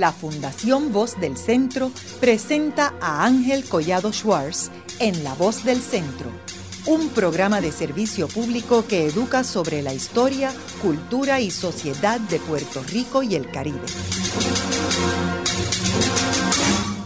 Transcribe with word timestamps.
la 0.00 0.12
Fundación 0.12 0.92
Voz 0.92 1.18
del 1.20 1.36
Centro 1.36 1.90
presenta 2.20 2.94
a 3.00 3.24
Ángel 3.24 3.64
Collado 3.64 4.12
Schwartz 4.12 4.70
en 5.00 5.24
La 5.24 5.34
Voz 5.34 5.64
del 5.64 5.80
Centro, 5.80 6.30
un 6.86 7.08
programa 7.10 7.60
de 7.60 7.72
servicio 7.72 8.28
público 8.28 8.86
que 8.86 9.06
educa 9.06 9.44
sobre 9.44 9.82
la 9.82 9.94
historia, 9.94 10.52
cultura 10.82 11.40
y 11.40 11.50
sociedad 11.50 12.20
de 12.20 12.38
Puerto 12.38 12.82
Rico 12.82 13.22
y 13.22 13.34
el 13.34 13.50
Caribe. 13.50 13.80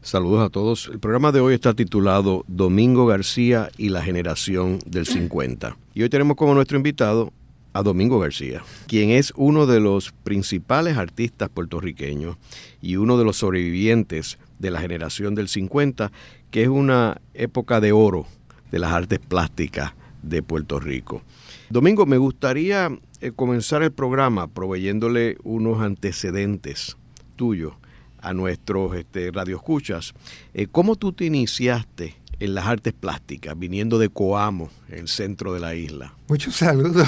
Saludos 0.03 0.45
a 0.45 0.49
todos. 0.49 0.91
El 0.93 0.99
programa 0.99 1.31
de 1.31 1.39
hoy 1.39 1.55
está 1.55 1.73
titulado 1.73 2.45
Domingo 2.49 3.07
García 3.07 3.71
y 3.79 3.91
la 3.91 4.03
generación 4.03 4.81
del 4.85 5.07
50. 5.07 5.77
Y 5.95 6.03
hoy 6.03 6.09
tenemos 6.09 6.37
como 6.37 6.53
nuestro 6.55 6.77
invitado 6.77 7.33
a 7.73 7.83
Domingo 7.83 8.19
García, 8.19 8.63
quien 8.87 9.11
es 9.11 9.33
uno 9.37 9.67
de 9.67 9.81
los 9.81 10.13
principales 10.25 10.97
artistas 10.97 11.49
puertorriqueños 11.49 12.37
y 12.83 12.97
uno 12.97 13.17
de 13.19 13.25
los 13.25 13.39
sobrevivientes 13.39 14.39
de 14.59 14.71
la 14.71 14.81
generación 14.81 15.35
del 15.35 15.49
50, 15.49 16.11
que 16.51 16.63
es 16.63 16.69
una 16.69 17.21
época 17.35 17.81
de 17.81 17.93
oro 17.93 18.27
de 18.71 18.79
las 18.79 18.93
artes 18.93 19.19
plásticas 19.19 19.93
de 20.23 20.43
Puerto 20.43 20.81
Rico. 20.81 21.23
Domingo, 21.71 22.07
me 22.07 22.19
gustaría 22.19 22.91
eh, 23.21 23.33
comenzar 23.35 23.83
el 23.83 23.93
programa 23.93 24.49
proveyéndole 24.49 25.37
unos 25.45 25.81
antecedentes 25.81 26.97
tuyos 27.37 27.75
a 28.21 28.35
nuestros 28.35 28.95
este, 28.97 29.31
radioescuchas. 29.31 30.13
Eh, 30.53 30.67
¿Cómo 30.71 30.97
tú 30.97 31.13
te 31.13 31.25
iniciaste 31.25 32.20
en 32.41 32.55
las 32.55 32.67
artes 32.67 32.95
plásticas, 32.95 33.57
viniendo 33.57 33.99
de 33.99 34.09
Coamo, 34.09 34.71
el 34.89 35.09
centro 35.09 35.53
de 35.53 35.61
la 35.61 35.75
isla? 35.75 36.15
Muchos 36.27 36.57
saludos. 36.57 37.07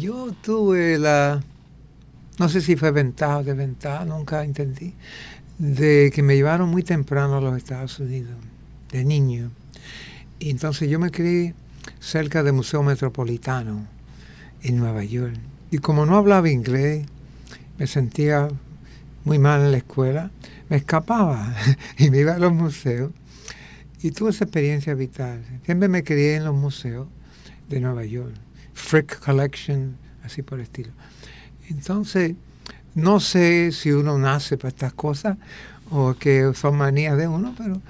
Yo 0.00 0.32
tuve 0.42 0.98
la, 0.98 1.42
no 2.38 2.48
sé 2.48 2.60
si 2.60 2.76
fue 2.76 2.90
ventaja 2.90 3.38
o 3.38 3.44
desventaja, 3.44 4.04
nunca 4.04 4.44
entendí, 4.44 4.94
de 5.58 6.12
que 6.14 6.22
me 6.22 6.36
llevaron 6.36 6.68
muy 6.68 6.82
temprano 6.82 7.38
a 7.38 7.40
los 7.40 7.56
Estados 7.56 7.98
Unidos, 7.98 8.34
de 8.92 9.04
niño. 9.04 9.50
Y 10.38 10.50
entonces 10.50 10.88
yo 10.88 10.98
me 10.98 11.10
crié 11.10 11.54
cerca 11.98 12.42
del 12.42 12.52
Museo 12.52 12.82
Metropolitano 12.82 13.86
en 14.62 14.76
Nueva 14.76 15.04
York. 15.04 15.34
Y 15.70 15.78
como 15.78 16.04
no 16.04 16.16
hablaba 16.16 16.50
inglés, 16.50 17.06
me 17.78 17.86
sentía 17.86 18.48
muy 19.24 19.38
mal 19.38 19.62
en 19.62 19.72
la 19.72 19.78
escuela, 19.78 20.30
me 20.68 20.76
escapaba 20.76 21.54
y 21.98 22.10
me 22.10 22.18
iba 22.18 22.34
a 22.34 22.38
los 22.38 22.52
museos 22.52 23.10
y 24.04 24.10
tuve 24.10 24.30
esa 24.30 24.44
experiencia 24.44 24.92
vital. 24.92 25.42
Siempre 25.64 25.88
me 25.88 26.04
crié 26.04 26.36
en 26.36 26.44
los 26.44 26.54
museos 26.54 27.08
de 27.70 27.80
Nueva 27.80 28.04
York, 28.04 28.34
Frick 28.74 29.18
Collection, 29.18 29.96
así 30.22 30.42
por 30.42 30.58
el 30.58 30.64
estilo. 30.64 30.90
Entonces, 31.70 32.34
no 32.94 33.18
sé 33.18 33.72
si 33.72 33.92
uno 33.92 34.18
nace 34.18 34.58
para 34.58 34.68
estas 34.68 34.92
cosas 34.92 35.38
o 35.90 36.12
que 36.12 36.52
son 36.54 36.76
manías 36.76 37.16
de 37.16 37.28
uno, 37.28 37.54
pero 37.56 37.80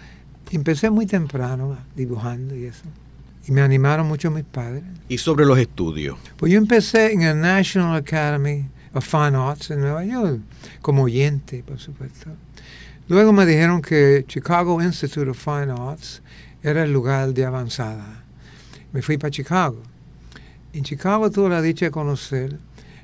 empecé 0.52 0.88
muy 0.88 1.06
temprano 1.06 1.76
dibujando 1.96 2.54
y 2.54 2.66
eso. 2.66 2.84
Y 3.48 3.50
me 3.50 3.62
animaron 3.62 4.06
mucho 4.06 4.30
mis 4.30 4.44
padres. 4.44 4.84
¿Y 5.08 5.18
sobre 5.18 5.44
los 5.44 5.58
estudios? 5.58 6.16
Pues 6.36 6.52
yo 6.52 6.58
empecé 6.58 7.12
en 7.12 7.22
el 7.22 7.40
National 7.40 7.96
Academy 7.96 8.66
of 8.92 9.04
Fine 9.04 9.36
Arts 9.36 9.72
en 9.72 9.80
Nueva 9.80 10.04
York, 10.04 10.38
como 10.80 11.02
oyente, 11.02 11.64
por 11.66 11.80
supuesto. 11.80 12.30
Luego 13.06 13.34
me 13.34 13.44
dijeron 13.44 13.82
que 13.82 14.24
Chicago 14.26 14.82
Institute 14.82 15.28
of 15.28 15.38
Fine 15.38 15.74
Arts 15.78 16.22
era 16.62 16.84
el 16.84 16.92
lugar 16.92 17.34
de 17.34 17.44
avanzada. 17.44 18.24
Me 18.92 19.02
fui 19.02 19.18
para 19.18 19.30
Chicago. 19.30 19.82
En 20.72 20.84
Chicago 20.84 21.30
tuve 21.30 21.50
la 21.50 21.60
dicha 21.60 21.84
de 21.84 21.90
conocer 21.90 22.58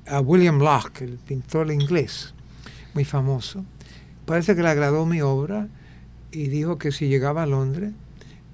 a 0.06 0.20
William 0.20 0.58
Locke, 0.58 1.02
el 1.02 1.18
pintor 1.18 1.70
inglés, 1.70 2.32
muy 2.94 3.04
famoso. 3.04 3.62
Parece 4.24 4.56
que 4.56 4.62
le 4.62 4.70
agradó 4.70 5.04
mi 5.04 5.20
obra 5.20 5.68
y 6.32 6.48
dijo 6.48 6.78
que 6.78 6.92
si 6.92 7.08
llegaba 7.08 7.42
a 7.42 7.46
Londres, 7.46 7.92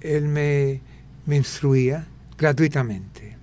él 0.00 0.26
me, 0.26 0.80
me 1.26 1.36
instruía 1.36 2.08
gratuitamente. 2.36 3.36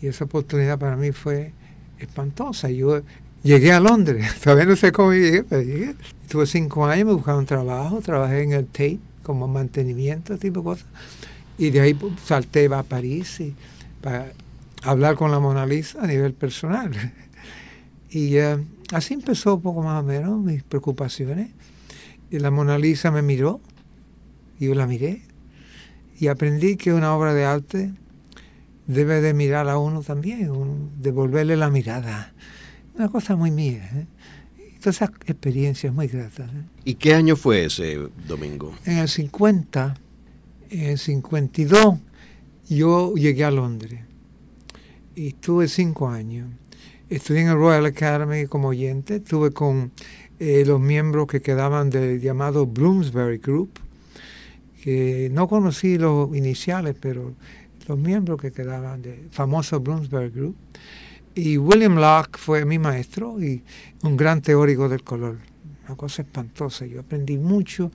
Y 0.00 0.06
esa 0.06 0.24
oportunidad 0.24 0.78
para 0.78 0.94
mí 0.94 1.10
fue 1.10 1.52
espantosa. 1.98 2.70
Yo 2.70 3.02
llegué 3.42 3.72
a 3.72 3.80
Londres, 3.80 4.34
todavía 4.42 4.66
no 4.66 4.76
sé 4.76 4.92
cómo 4.92 5.12
llegué, 5.12 5.42
pero 5.42 5.62
llegué. 5.62 5.96
Tuve 6.34 6.46
cinco 6.46 6.84
años, 6.84 7.06
me 7.06 7.12
buscaba 7.12 7.38
un 7.38 7.46
trabajo, 7.46 8.00
trabajé 8.00 8.42
en 8.42 8.54
el 8.54 8.66
Tate 8.66 8.98
como 9.22 9.46
mantenimiento, 9.46 10.36
tipo 10.36 10.58
de 10.58 10.64
cosas. 10.64 10.86
Y 11.58 11.70
de 11.70 11.80
ahí 11.80 11.94
pues, 11.94 12.12
salté 12.24 12.66
a 12.74 12.82
París 12.82 13.40
para 14.00 14.32
hablar 14.82 15.14
con 15.14 15.30
la 15.30 15.38
Mona 15.38 15.64
Lisa 15.64 16.02
a 16.02 16.08
nivel 16.08 16.34
personal. 16.34 16.90
Y 18.10 18.36
eh, 18.38 18.56
así 18.92 19.14
empezó 19.14 19.54
un 19.54 19.62
poco 19.62 19.82
más 19.82 20.02
o 20.02 20.04
menos 20.04 20.40
mis 20.40 20.64
preocupaciones. 20.64 21.50
La 22.30 22.50
Mona 22.50 22.78
Lisa 22.78 23.12
me 23.12 23.22
miró, 23.22 23.60
y 24.58 24.66
yo 24.66 24.74
la 24.74 24.88
miré, 24.88 25.22
y 26.18 26.26
aprendí 26.26 26.74
que 26.74 26.92
una 26.92 27.14
obra 27.14 27.32
de 27.32 27.44
arte 27.44 27.92
debe 28.88 29.20
de 29.20 29.34
mirar 29.34 29.68
a 29.68 29.78
uno 29.78 30.02
también, 30.02 30.50
devolverle 31.00 31.56
la 31.56 31.70
mirada. 31.70 32.32
Una 32.96 33.08
cosa 33.08 33.36
muy 33.36 33.52
mía. 33.52 33.88
¿eh? 33.94 34.06
Todas 34.84 34.96
esas 34.96 35.12
experiencias 35.24 35.94
muy 35.94 36.08
gratas. 36.08 36.50
¿eh? 36.50 36.62
¿Y 36.84 36.96
qué 36.96 37.14
año 37.14 37.36
fue 37.36 37.64
ese 37.64 37.96
domingo? 38.28 38.74
En 38.84 38.98
el 38.98 39.08
50, 39.08 39.96
en 40.68 40.82
el 40.82 40.98
52, 40.98 41.94
yo 42.68 43.14
llegué 43.14 43.44
a 43.44 43.50
Londres 43.50 44.00
y 45.16 45.28
estuve 45.28 45.68
cinco 45.68 46.10
años. 46.10 46.50
Estudié 47.08 47.40
en 47.40 47.48
el 47.48 47.54
Royal 47.54 47.86
Academy 47.86 48.44
como 48.44 48.68
oyente, 48.68 49.16
estuve 49.16 49.52
con 49.52 49.90
eh, 50.38 50.64
los 50.66 50.78
miembros 50.80 51.28
que 51.28 51.40
quedaban 51.40 51.88
del 51.88 52.20
llamado 52.20 52.66
Bloomsbury 52.66 53.38
Group, 53.38 53.70
que 54.82 55.30
no 55.32 55.48
conocí 55.48 55.96
los 55.96 56.36
iniciales, 56.36 56.94
pero 57.00 57.32
los 57.88 57.98
miembros 57.98 58.38
que 58.38 58.52
quedaban 58.52 59.00
del 59.00 59.30
famoso 59.30 59.80
Bloomsbury 59.80 60.28
Group. 60.28 60.56
Y 61.34 61.58
William 61.58 61.96
Locke 61.96 62.38
fue 62.38 62.64
mi 62.64 62.78
maestro 62.78 63.42
y 63.42 63.64
un 64.02 64.16
gran 64.16 64.40
teórico 64.40 64.88
del 64.88 65.02
color. 65.02 65.38
Una 65.86 65.96
cosa 65.96 66.22
espantosa. 66.22 66.86
Yo 66.86 67.00
aprendí 67.00 67.38
mucho 67.38 67.90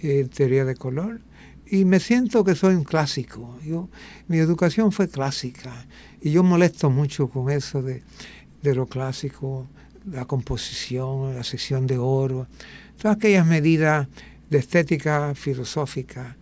en 0.00 0.28
teoría 0.28 0.64
de 0.64 0.74
color 0.74 1.20
y 1.66 1.84
me 1.84 2.00
siento 2.00 2.44
que 2.44 2.54
soy 2.54 2.74
un 2.74 2.84
clásico. 2.84 3.58
Yo, 3.62 3.90
mi 4.26 4.38
educación 4.38 4.90
fue 4.90 5.08
clásica 5.08 5.86
y 6.20 6.30
yo 6.30 6.42
molesto 6.42 6.88
mucho 6.88 7.28
con 7.28 7.50
eso 7.50 7.82
de, 7.82 8.02
de 8.62 8.74
lo 8.74 8.86
clásico, 8.86 9.68
la 10.10 10.24
composición, 10.24 11.34
la 11.34 11.44
sección 11.44 11.86
de 11.86 11.98
oro, 11.98 12.46
todas 12.96 13.16
aquellas 13.18 13.46
medidas 13.46 14.08
de 14.48 14.58
estética 14.58 15.34
filosófica 15.34 16.36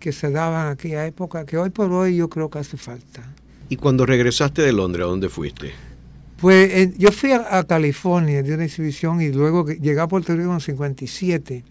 que 0.00 0.12
se 0.12 0.30
daban 0.30 0.66
en 0.66 0.72
aquella 0.72 1.06
época, 1.06 1.46
que 1.46 1.58
hoy 1.58 1.70
por 1.70 1.92
hoy 1.92 2.16
yo 2.16 2.28
creo 2.28 2.50
que 2.50 2.58
hace 2.58 2.76
falta. 2.76 3.34
¿Y 3.70 3.76
cuando 3.76 4.04
regresaste 4.04 4.62
de 4.62 4.72
Londres, 4.72 5.04
a 5.04 5.08
dónde 5.08 5.28
fuiste? 5.28 5.70
Pues 6.40 6.98
yo 6.98 7.12
fui 7.12 7.30
a, 7.30 7.62
California 7.64 8.42
de 8.42 8.52
una 8.52 8.64
exhibición 8.64 9.22
y 9.22 9.30
luego 9.30 9.64
llegué 9.68 10.00
a 10.00 10.08
Puerto 10.08 10.34
Rico 10.34 10.48
en 10.48 10.56
el 10.56 10.60
57. 10.60 11.54
En 11.54 11.64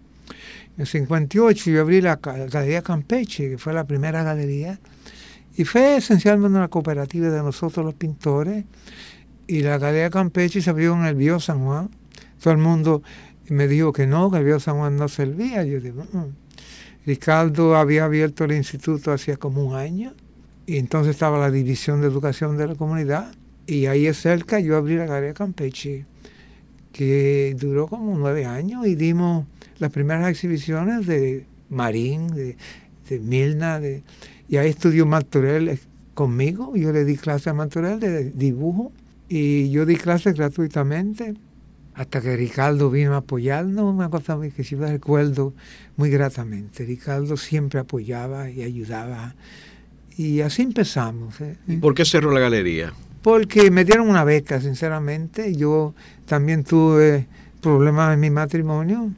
el 0.78 0.88
58 0.88 1.72
yo 1.72 1.82
abrí 1.82 2.00
la, 2.00 2.16
Galería 2.16 2.82
Campeche, 2.82 3.50
que 3.50 3.58
fue 3.58 3.74
la 3.74 3.84
primera 3.84 4.24
galería, 4.24 4.80
y 5.58 5.66
fue 5.66 5.98
esencialmente 5.98 6.58
una 6.58 6.70
cooperativa 6.70 7.28
de 7.28 7.44
nosotros 7.44 7.86
los 7.86 7.96
pintores, 7.96 8.64
y 9.46 9.60
la 9.60 9.78
Galería 9.78 10.10
Campeche 10.10 10.62
se 10.62 10.70
abrió 10.70 10.94
en 10.94 11.04
el 11.04 11.16
Bío 11.16 11.42
San 11.42 11.66
Juan. 11.66 11.90
Todo 12.42 12.54
el 12.54 12.60
mundo 12.60 13.04
me 13.50 13.68
dijo 13.68 13.92
que 13.92 14.08
no, 14.08 14.32
que 14.32 14.38
el 14.38 14.46
Bío 14.46 14.62
San 14.62 14.78
Juan 14.78 14.96
no 14.96 15.10
servía. 15.10 15.66
Yo 15.66 15.82
digo, 15.82 16.06
mm". 16.14 17.06
Ricardo 17.06 17.76
había 17.76 18.06
abierto 18.06 18.46
el 18.46 18.54
instituto 18.54 19.12
hacía 19.12 19.36
como 19.36 19.66
un 19.66 19.76
año 19.76 20.14
y 20.70 20.78
entonces 20.78 21.16
estaba 21.16 21.40
la 21.40 21.50
División 21.50 22.00
de 22.00 22.06
Educación 22.06 22.56
de 22.56 22.68
la 22.68 22.76
Comunidad. 22.76 23.34
Y 23.66 23.88
ahí 23.88 24.14
cerca 24.14 24.60
yo 24.60 24.78
abrí 24.78 24.98
la 24.98 25.08
Galería 25.08 25.34
Campeche, 25.34 26.06
que 26.94 27.56
duró 27.58 27.88
como 27.88 28.16
nueve 28.16 28.46
años 28.46 28.86
y 28.86 28.94
dimos 28.94 29.48
las 29.80 29.92
primeras 29.92 30.30
exhibiciones 30.30 31.08
de 31.08 31.48
Marín, 31.72 32.28
de, 32.28 32.56
Milna. 33.20 33.80
De, 33.80 34.04
y 34.48 34.58
ahí 34.58 34.70
estudió 34.70 35.08
Martorell 35.08 35.80
conmigo. 36.14 36.76
Yo 36.76 36.92
le 36.92 37.04
di 37.04 37.18
clases 37.18 37.48
a 37.48 37.56
Martorell 37.56 38.00
de 38.00 38.30
dibujo. 38.30 38.92
Y 39.28 39.72
yo 39.72 39.88
di 39.88 39.96
clases 39.96 40.36
gratuitamente 40.36 41.34
hasta 41.96 42.22
que 42.22 42.38
Ricardo 42.38 42.92
vino 42.92 43.16
a 43.16 43.18
apoyarnos, 43.18 43.92
una 43.92 44.10
cosa 44.10 44.38
que 44.40 44.76
me 44.76 44.92
recuerdo 44.92 45.56
muy 45.98 46.12
gratamente. 46.12 46.86
Ricardo 46.86 47.38
siempre 47.38 47.80
apoyaba 47.80 48.52
y 48.52 48.62
ayudaba 48.62 49.34
y 50.20 50.42
así 50.42 50.64
empezamos. 50.64 51.40
¿eh? 51.40 51.56
¿Y 51.66 51.78
por 51.78 51.94
qué 51.94 52.04
cerró 52.04 52.32
la 52.32 52.42
galería? 52.42 52.92
Porque 53.22 53.72
me 53.72 53.86
dieron 53.86 54.10
una 54.10 54.26
beca, 54.26 54.60
sinceramente. 54.60 55.56
Yo 55.56 55.94
también 56.26 56.66
tuve 56.66 57.26
problemas 57.62 58.14
en 58.14 58.20
mi 58.20 58.30
matrimonio 58.30 59.12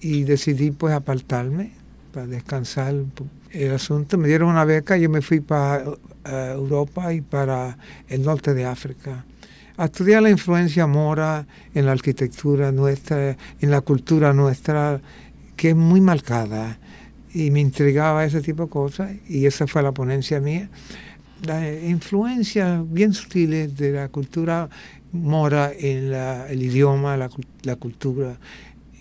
y 0.00 0.24
decidí 0.24 0.70
pues 0.70 0.94
apartarme 0.94 1.72
para 2.14 2.26
descansar 2.26 2.94
el 3.50 3.72
asunto. 3.74 4.16
Me 4.16 4.28
dieron 4.28 4.48
una 4.48 4.64
beca, 4.64 4.96
yo 4.96 5.10
me 5.10 5.20
fui 5.20 5.40
para 5.40 5.84
eh, 6.24 6.52
Europa 6.54 7.12
y 7.12 7.20
para 7.20 7.76
el 8.08 8.22
norte 8.22 8.54
de 8.54 8.64
África 8.64 9.26
a 9.76 9.84
estudiar 9.84 10.22
la 10.22 10.30
influencia 10.30 10.86
mora 10.86 11.46
en 11.74 11.84
la 11.84 11.92
arquitectura 11.92 12.72
nuestra, 12.72 13.36
en 13.60 13.70
la 13.70 13.82
cultura 13.82 14.32
nuestra, 14.32 15.02
que 15.56 15.70
es 15.70 15.76
muy 15.76 16.00
marcada. 16.00 16.78
Y 17.32 17.50
me 17.50 17.60
intrigaba 17.60 18.24
ese 18.24 18.40
tipo 18.40 18.64
de 18.64 18.70
cosas, 18.70 19.12
y 19.28 19.46
esa 19.46 19.66
fue 19.66 19.82
la 19.82 19.92
ponencia 19.92 20.40
mía. 20.40 20.68
La 21.44 21.72
influencia 21.72 22.84
bien 22.86 23.14
sutiles 23.14 23.76
de 23.76 23.92
la 23.92 24.08
cultura 24.08 24.68
mora 25.12 25.72
en 25.76 26.12
el 26.12 26.62
idioma, 26.62 27.16
la, 27.16 27.76
cultura 27.76 28.38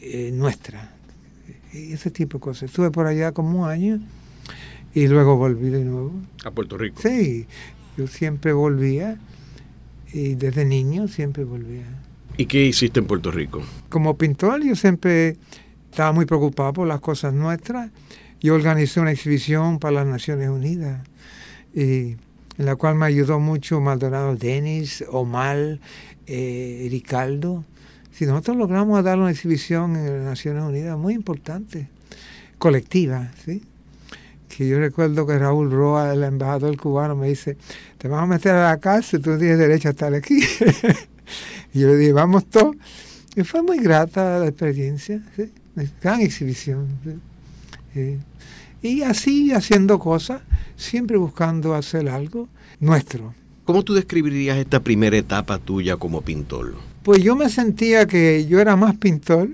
eh, 0.02 0.32
nuestra. 0.34 0.94
Ese 1.74 2.12
tipo 2.12 2.38
de 2.38 2.42
cosas. 2.42 2.64
Estuve 2.64 2.92
por 2.92 3.08
allá 3.08 3.32
como 3.32 3.64
un 3.64 3.70
año 3.70 4.00
y 4.94 5.08
luego 5.08 5.38
volví 5.38 5.70
de 5.70 5.84
nuevo. 5.84 6.14
¿A 6.44 6.52
Puerto 6.52 6.78
Rico? 6.78 7.02
Sí, 7.02 7.46
yo 7.98 8.08
siempre 8.08 8.54
volvía 8.54 9.18
y 10.14 10.36
desde 10.36 10.66
niño 10.66 11.08
siempre 11.08 11.44
volvía. 11.44 11.86
¿Y 12.38 12.46
qué 12.46 12.66
hiciste 12.66 13.00
en 13.00 13.06
Puerto 13.06 13.32
Rico? 13.32 13.62
Como 13.90 14.18
pintor 14.18 14.64
yo 14.64 14.76
siempre 14.76 15.38
estaba 15.90 16.12
muy 16.12 16.26
preocupado 16.26 16.74
por 16.74 16.88
las 16.88 17.00
cosas 17.00 17.34
nuestras. 17.34 17.92
Yo 18.40 18.56
organizé 18.56 19.00
una 19.00 19.12
exhibición 19.12 19.80
para 19.80 19.96
las 19.96 20.08
Naciones 20.08 20.50
Unidas 20.50 21.02
y 21.74 22.16
en 22.58 22.66
la 22.66 22.76
cual 22.76 22.96
me 22.96 23.06
ayudó 23.06 23.40
mucho 23.40 23.80
Maldonado 23.82 24.36
Denis, 24.36 25.04
Omar, 25.10 25.80
eh, 26.28 26.88
Ricaldo. 26.90 27.64
Si 28.12 28.26
nosotros 28.26 28.58
logramos 28.58 29.04
dar 29.04 29.18
una 29.18 29.32
exhibición 29.32 29.96
en 29.96 30.18
las 30.18 30.26
Naciones 30.26 30.64
Unidas 30.64 30.98
muy 30.98 31.14
importante, 31.14 31.88
colectiva, 32.58 33.32
¿sí? 33.46 33.64
que 34.50 34.68
yo 34.68 34.78
recuerdo 34.80 35.26
que 35.26 35.40
Raúl 35.40 35.72
Roa, 35.72 36.12
el 36.12 36.24
embajador 36.24 36.76
cubano, 36.76 37.16
me 37.16 37.30
dice, 37.30 37.56
te 37.98 38.10
vas 38.10 38.24
a 38.24 38.26
meter 38.26 38.52
a 38.52 38.72
la 38.72 38.78
cárcel, 38.78 39.22
tú 39.22 39.30
no 39.32 39.38
tienes 39.38 39.58
derecho 39.58 39.88
a 39.88 39.92
estar 39.92 40.14
aquí. 40.14 40.42
y 41.74 41.80
yo 41.80 41.88
le 41.88 41.96
dije, 41.96 42.12
vamos 42.12 42.46
todos. 42.48 42.76
Y 43.36 43.44
fue 43.44 43.62
muy 43.62 43.78
grata 43.78 44.40
la 44.40 44.48
experiencia, 44.48 45.24
¿sí? 45.38 45.54
Gran 46.02 46.22
exhibición. 46.22 46.88
Y 48.82 49.02
así 49.02 49.52
haciendo 49.52 50.00
cosas, 50.00 50.42
siempre 50.76 51.18
buscando 51.18 51.74
hacer 51.74 52.10
algo 52.10 52.48
nuestro. 52.80 53.34
¿Cómo 53.66 53.84
tú 53.84 53.94
describirías 53.94 54.58
esta 54.58 54.80
primera 54.80 55.18
etapa 55.18 55.60
tuya 55.60 55.98
como 55.98 56.22
pintor? 56.22 56.76
Pues 57.04 57.22
yo 57.22 57.36
me 57.36 57.50
sentía 57.50 58.08
que 58.08 58.46
yo 58.48 58.60
era 58.60 58.76
más 58.76 58.96
pintor 58.98 59.50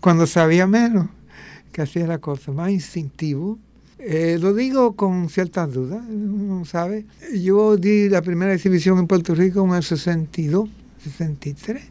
cuando 0.00 0.26
sabía 0.26 0.66
menos, 0.66 1.08
que 1.72 1.82
hacía 1.82 2.06
la 2.06 2.18
cosa 2.18 2.52
más 2.52 2.70
instintivo 2.70 3.58
eh, 4.06 4.36
lo 4.38 4.52
digo 4.52 4.96
con 4.96 5.30
ciertas 5.30 5.72
dudas, 5.72 6.04
no 6.06 6.66
sabe. 6.66 7.06
Yo 7.34 7.78
di 7.78 8.10
la 8.10 8.20
primera 8.20 8.52
exhibición 8.52 8.98
en 8.98 9.06
Puerto 9.06 9.34
Rico 9.34 9.64
en 9.64 9.74
el 9.74 9.82
62, 9.82 10.68
63, 11.02 11.82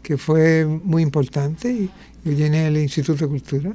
que 0.00 0.16
fue 0.16 0.64
muy 0.64 1.02
importante. 1.02 1.88
Yo 2.24 2.32
llené 2.32 2.68
el 2.68 2.78
Instituto 2.78 3.24
de 3.24 3.28
Cultura 3.28 3.74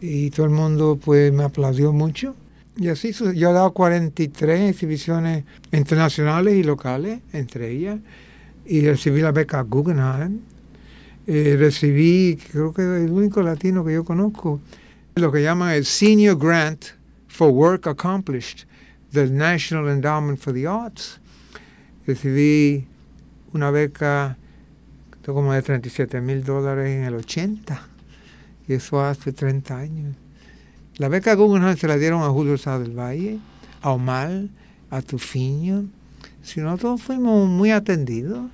y 0.00 0.30
todo 0.30 0.46
el 0.46 0.52
mundo 0.52 0.98
pues 1.02 1.32
me 1.32 1.44
aplaudió 1.44 1.92
mucho. 1.92 2.34
Y 2.76 2.88
así 2.88 3.12
yo 3.12 3.50
he 3.50 3.52
dado 3.52 3.72
43 3.72 4.70
exhibiciones 4.70 5.44
internacionales 5.70 6.54
y 6.54 6.62
locales, 6.62 7.20
entre 7.32 7.70
ellas, 7.70 8.00
y 8.66 8.86
recibí 8.86 9.20
la 9.20 9.32
beca 9.32 9.60
Guggenheim. 9.62 10.40
Eh, 11.26 11.56
recibí, 11.58 12.38
creo 12.50 12.72
que 12.72 12.82
el 12.82 13.10
único 13.10 13.42
latino 13.42 13.84
que 13.84 13.94
yo 13.94 14.04
conozco, 14.04 14.60
lo 15.14 15.30
que 15.30 15.42
llaman 15.42 15.72
el 15.72 15.84
Senior 15.84 16.36
Grant 16.36 16.84
for 17.28 17.50
Work 17.50 17.86
Accomplished 17.86 18.66
del 19.12 19.34
National 19.34 19.88
Endowment 19.88 20.38
for 20.38 20.52
the 20.52 20.66
Arts. 20.66 21.20
Recibí 22.06 22.86
una 23.52 23.70
beca 23.70 24.36
como 25.32 25.52
de 25.52 25.62
37 25.62 26.20
mil 26.20 26.44
dólares 26.44 26.90
en 26.90 27.04
el 27.04 27.14
80, 27.14 27.80
y 28.68 28.74
eso 28.74 29.02
hace 29.02 29.32
30 29.32 29.78
años. 29.78 30.16
La 30.96 31.08
beca 31.08 31.34
Guggenheim 31.34 31.76
se 31.76 31.88
la 31.88 31.96
dieron 31.96 32.22
a 32.22 32.28
Julio 32.28 32.58
Sá 32.58 32.78
del 32.78 32.98
Valle, 32.98 33.38
a 33.80 33.90
Omar, 33.92 34.48
a 34.90 35.02
Tufiño. 35.02 35.84
Si 36.42 36.60
nosotros 36.60 37.02
fuimos 37.02 37.48
muy 37.48 37.70
atendidos, 37.70 38.50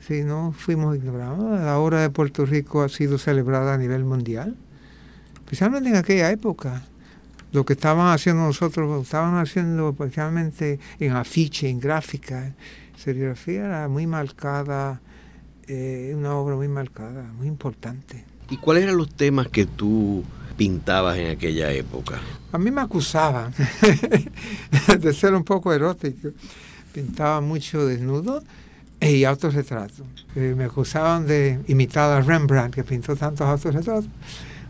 si 0.00 0.22
no 0.22 0.52
fuimos 0.56 0.96
ignorados, 0.96 1.60
la 1.60 1.78
obra 1.78 2.00
de 2.00 2.10
Puerto 2.10 2.46
Rico 2.46 2.82
ha 2.82 2.88
sido 2.88 3.18
celebrada 3.18 3.74
a 3.74 3.78
nivel 3.78 4.04
mundial 4.04 4.56
especialmente 5.46 5.90
en 5.90 5.96
aquella 5.96 6.30
época. 6.32 6.82
Lo 7.52 7.64
que 7.64 7.74
estaban 7.74 8.12
haciendo 8.12 8.42
nosotros, 8.42 9.02
estaban 9.02 9.36
haciendo 9.36 9.90
especialmente 9.90 10.80
en 10.98 11.12
afiche, 11.12 11.70
en 11.70 11.78
gráfica, 11.78 12.52
serigrafía 12.96 13.66
era 13.66 13.88
muy 13.88 14.08
marcada, 14.08 15.00
eh, 15.68 16.12
una 16.16 16.34
obra 16.36 16.56
muy 16.56 16.68
marcada, 16.68 17.22
muy 17.36 17.48
importante. 17.48 18.24
¿Y 18.50 18.56
cuáles 18.56 18.84
eran 18.84 18.96
los 18.96 19.12
temas 19.14 19.48
que 19.48 19.66
tú 19.66 20.22
pintabas 20.56 21.18
en 21.18 21.30
aquella 21.30 21.72
época? 21.72 22.20
A 22.52 22.58
mí 22.58 22.70
me 22.70 22.80
acusaban 22.80 23.52
de 25.00 25.12
ser 25.12 25.34
un 25.34 25.44
poco 25.44 25.72
erótico. 25.72 26.28
Pintaba 26.92 27.40
mucho 27.40 27.84
desnudo 27.86 28.42
y 29.00 29.24
autorretrato. 29.24 30.04
Eh, 30.34 30.54
me 30.56 30.64
acusaban 30.64 31.26
de 31.26 31.60
imitar 31.66 32.10
a 32.10 32.20
Rembrandt, 32.22 32.74
que 32.74 32.84
pintó 32.84 33.16
tantos 33.16 33.46
autorretratos. 33.46 34.06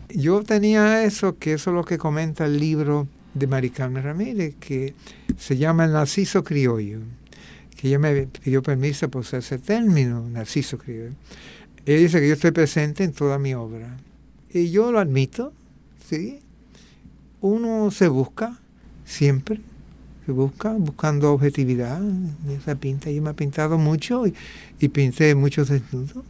Yo 0.09 0.43
tenía 0.43 1.03
eso, 1.03 1.37
que 1.37 1.53
eso 1.53 1.69
es 1.71 1.75
lo 1.75 1.85
que 1.85 1.97
comenta 1.97 2.45
el 2.45 2.59
libro 2.59 3.07
de 3.33 3.47
Maricarmen 3.47 4.03
Ramírez, 4.03 4.55
que 4.59 4.95
se 5.37 5.57
llama 5.57 5.85
El 5.85 5.93
Narciso 5.93 6.43
Criollo, 6.43 6.99
que 7.77 7.87
ella 7.87 7.99
me 7.99 8.25
pidió 8.25 8.63
permiso 8.63 9.07
por 9.09 9.23
ese 9.23 9.59
término, 9.59 10.27
Narciso 10.27 10.77
Criollo. 10.77 11.13
Ella 11.85 11.99
dice 11.99 12.19
que 12.19 12.27
yo 12.27 12.33
estoy 12.33 12.51
presente 12.51 13.03
en 13.03 13.13
toda 13.13 13.37
mi 13.37 13.53
obra. 13.53 13.95
Y 14.51 14.71
yo 14.71 14.91
lo 14.91 14.99
admito, 14.99 15.53
¿sí? 16.09 16.39
Uno 17.39 17.91
se 17.91 18.07
busca 18.07 18.59
siempre, 19.05 19.61
se 20.25 20.31
busca 20.31 20.73
buscando 20.73 21.31
objetividad 21.31 22.01
esa 22.49 22.75
pinta. 22.75 23.11
Yo 23.11 23.21
me 23.21 23.29
he 23.29 23.33
pintado 23.35 23.77
mucho 23.77 24.25
y, 24.25 24.33
y 24.79 24.87
pinté 24.89 25.35
muchos 25.35 25.69
desnudos. 25.69 26.25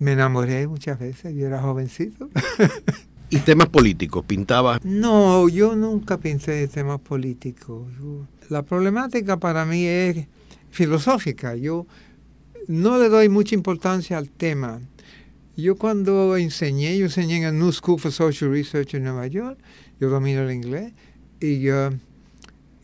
Me 0.00 0.12
enamoré 0.12 0.66
muchas 0.66 0.98
veces, 0.98 1.34
yo 1.34 1.46
era 1.46 1.62
jovencito. 1.62 2.28
¿Y 3.30 3.38
temas 3.38 3.68
políticos? 3.68 4.24
¿Pintaba? 4.26 4.80
No, 4.82 5.48
yo 5.48 5.76
nunca 5.76 6.18
pinté 6.18 6.52
de 6.52 6.68
temas 6.68 7.00
políticos. 7.00 7.86
la 8.48 8.62
problemática 8.62 9.36
para 9.36 9.64
mí 9.64 9.84
es 9.84 10.26
filosófica. 10.70 11.54
Yo 11.56 11.86
no 12.66 12.98
le 12.98 13.08
doy 13.08 13.28
mucha 13.28 13.54
importancia 13.54 14.18
al 14.18 14.30
tema. 14.30 14.80
Yo 15.56 15.76
cuando 15.76 16.36
enseñé, 16.36 16.96
yo 16.98 17.06
enseñé 17.06 17.38
en 17.38 17.44
el 17.44 17.58
New 17.58 17.72
School 17.72 17.98
for 17.98 18.12
Social 18.12 18.50
Research 18.50 18.94
en 18.94 19.02
Nueva 19.04 19.26
York, 19.26 19.58
yo 20.00 20.08
domino 20.08 20.42
el 20.42 20.52
inglés, 20.52 20.92
y 21.40 21.60
yo 21.60 21.90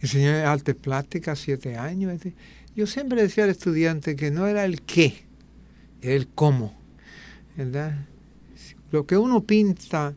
enseñé 0.00 0.42
artes 0.42 0.74
plásticas 0.74 1.38
siete 1.38 1.76
años. 1.76 2.20
Yo 2.74 2.88
siempre 2.88 3.22
decía 3.22 3.44
al 3.44 3.50
estudiante 3.50 4.16
que 4.16 4.32
no 4.32 4.48
era 4.48 4.64
el 4.64 4.82
qué, 4.82 5.24
era 6.02 6.14
el 6.14 6.26
cómo. 6.26 6.76
Lo 8.90 9.06
que 9.06 9.16
uno 9.16 9.44
pinta 9.44 10.14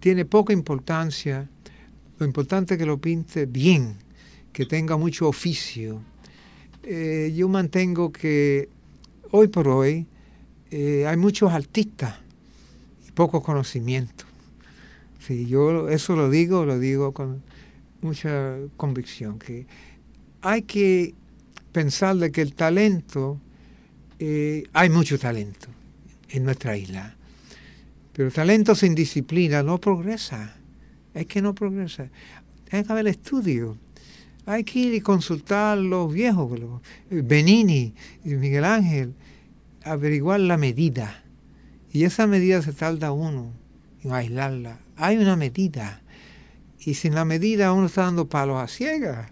tiene 0.00 0.24
poca 0.24 0.54
importancia. 0.54 1.50
Lo 2.18 2.24
importante 2.24 2.74
es 2.74 2.78
que 2.78 2.86
lo 2.86 2.98
pinte 2.98 3.44
bien, 3.44 3.96
que 4.52 4.64
tenga 4.64 4.96
mucho 4.96 5.28
oficio. 5.28 6.00
Eh, 6.86 7.32
yo 7.34 7.48
mantengo 7.48 8.12
que 8.12 8.68
hoy 9.30 9.48
por 9.48 9.68
hoy 9.68 10.06
eh, 10.70 11.06
hay 11.06 11.16
muchos 11.16 11.52
artistas 11.52 12.14
y 13.08 13.12
poco 13.12 13.42
conocimiento. 13.42 14.24
Sí, 15.18 15.46
yo 15.46 15.88
eso 15.88 16.14
lo 16.14 16.28
digo, 16.28 16.66
lo 16.66 16.78
digo 16.78 17.12
con 17.12 17.42
mucha 18.02 18.56
convicción, 18.76 19.38
que 19.38 19.66
hay 20.42 20.62
que 20.62 21.14
pensar 21.72 22.16
de 22.16 22.30
que 22.30 22.42
el 22.42 22.54
talento, 22.54 23.40
eh, 24.18 24.64
hay 24.74 24.90
mucho 24.90 25.18
talento 25.18 25.68
en 26.28 26.44
nuestra 26.44 26.76
isla. 26.76 27.16
Pero 28.12 28.30
talento 28.30 28.74
sin 28.74 28.94
disciplina 28.94 29.62
no 29.62 29.80
progresa. 29.80 30.56
Es 31.14 31.26
que 31.26 31.40
no 31.40 31.54
progresa. 31.54 32.10
Hay 32.70 32.84
que 32.84 32.92
haber 32.92 33.08
estudio. 33.08 33.78
Hay 34.46 34.64
que 34.64 34.78
ir 34.78 34.94
y 34.94 35.00
consultar 35.00 35.78
a 35.78 35.80
los 35.80 36.12
viejos, 36.12 36.60
Benini 37.10 37.94
y 38.24 38.30
Miguel 38.34 38.64
Ángel, 38.64 39.14
averiguar 39.82 40.40
la 40.40 40.56
medida. 40.56 41.22
Y 41.92 42.04
esa 42.04 42.26
medida 42.26 42.60
se 42.60 42.72
tarda 42.72 43.12
uno 43.12 43.52
en 44.02 44.12
aislarla. 44.12 44.80
Hay 44.96 45.16
una 45.16 45.36
medida. 45.36 46.02
Y 46.78 46.94
sin 46.94 47.14
la 47.14 47.24
medida 47.24 47.72
uno 47.72 47.86
está 47.86 48.02
dando 48.02 48.28
palos 48.28 48.62
a 48.62 48.68
ciegas. 48.68 49.30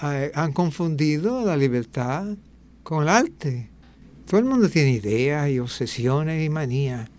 Han 0.00 0.52
confundido 0.52 1.44
la 1.44 1.56
libertad 1.56 2.36
con 2.82 3.02
el 3.02 3.08
arte. 3.10 3.68
Todo 4.26 4.40
el 4.40 4.46
mundo 4.46 4.70
tiene 4.70 4.92
ideas 4.92 5.50
y 5.50 5.58
obsesiones 5.58 6.44
y 6.44 6.48
manías, 6.48 7.10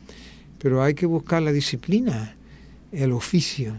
pero 0.60 0.82
hay 0.82 0.94
que 0.94 1.06
buscar 1.06 1.42
la 1.42 1.52
disciplina, 1.52 2.36
el 2.92 3.12
oficio. 3.12 3.76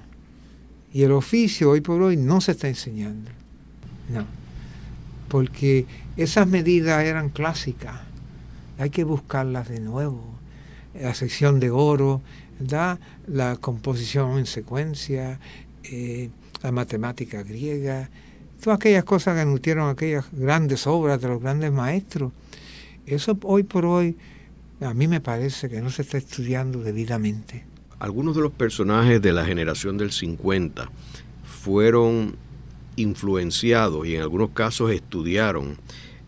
Y 0.93 1.03
el 1.03 1.13
oficio 1.13 1.71
hoy 1.71 1.81
por 1.81 2.03
hoy 2.03 2.17
no 2.17 2.41
se 2.41 2.53
está 2.53 2.69
enseñando. 2.69 3.31
No. 4.09 4.27
porque 5.29 5.87
esas 6.17 6.49
medidas 6.49 7.05
eran 7.05 7.31
clásicas. 7.31 8.01
Hay 8.79 8.91
que 8.91 9.05
buscarlas 9.05 9.69
de 9.69 9.79
nuevo. 9.79 10.25
La 11.01 11.15
sección 11.15 11.61
de 11.61 11.71
oro, 11.71 12.21
la 13.29 13.57
composición 13.61 14.39
en 14.39 14.47
secuencia, 14.47 15.39
eh, 15.85 16.31
la 16.63 16.73
matemática 16.73 17.45
griega, 17.45 18.11
todas 18.61 18.79
aquellas 18.79 19.05
cosas 19.05 19.39
que 19.39 19.45
nutrieron 19.45 19.89
aquellas 19.89 20.27
grandes 20.33 20.87
obras 20.89 21.21
de 21.21 21.29
los 21.29 21.41
grandes 21.41 21.73
maestros. 21.73 22.33
Eso 23.07 23.39
hoy 23.45 23.63
por 23.63 23.87
hoy 23.87 24.17
a 24.81 24.95
mí 24.95 25.07
me 25.07 25.21
parece 25.21 25.69
que 25.69 25.81
no 25.81 25.91
se 25.91 26.03
está 26.03 26.19
estudiando 26.19 26.83
debidamente. 26.83 27.70
Algunos 28.01 28.35
de 28.35 28.43
los 28.43 28.53
personajes 28.53 29.23
de 29.23 29.33
la 29.33 29.45
generación 29.45 29.99
del 29.99 30.11
50 30.11 30.91
fueron 31.45 32.35
influenciados 32.97 34.07
y 34.07 34.17
en 34.17 34.23
algunos 34.23 34.51
casos 34.51 34.91
estudiaron 34.91 35.77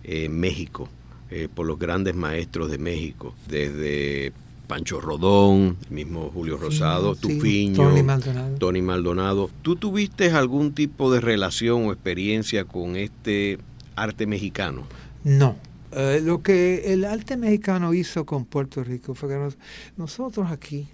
eh, 0.04 0.28
México 0.28 0.88
eh, 1.30 1.48
por 1.52 1.66
los 1.66 1.78
grandes 1.78 2.14
maestros 2.14 2.70
de 2.70 2.76
México, 2.76 3.34
desde 3.48 4.32
Pancho 4.66 5.00
Rodón, 5.00 5.78
el 5.88 5.94
mismo 5.94 6.30
Julio 6.32 6.58
Rosado, 6.58 7.14
Tufiño, 7.14 7.76
Tony 7.76 8.02
Maldonado. 8.02 8.56
Tony 8.56 8.82
Maldonado. 8.82 9.50
¿Tú 9.62 9.76
tuviste 9.76 10.30
algún 10.30 10.74
tipo 10.74 11.12
de 11.12 11.20
relación 11.20 11.86
o 11.86 11.92
experiencia 11.92 12.64
con 12.64 12.96
este 12.96 13.58
arte 13.96 14.26
mexicano? 14.26 14.82
No. 15.24 15.56
Eh, 15.92 16.20
lo 16.22 16.42
que 16.42 16.92
el 16.92 17.04
arte 17.04 17.36
mexicano 17.36 17.92
hizo 17.92 18.24
con 18.24 18.44
Puerto 18.44 18.82
Rico 18.82 19.14
fue 19.14 19.28
que 19.28 19.56
nosotros 19.96 20.50
aquí, 20.50 20.88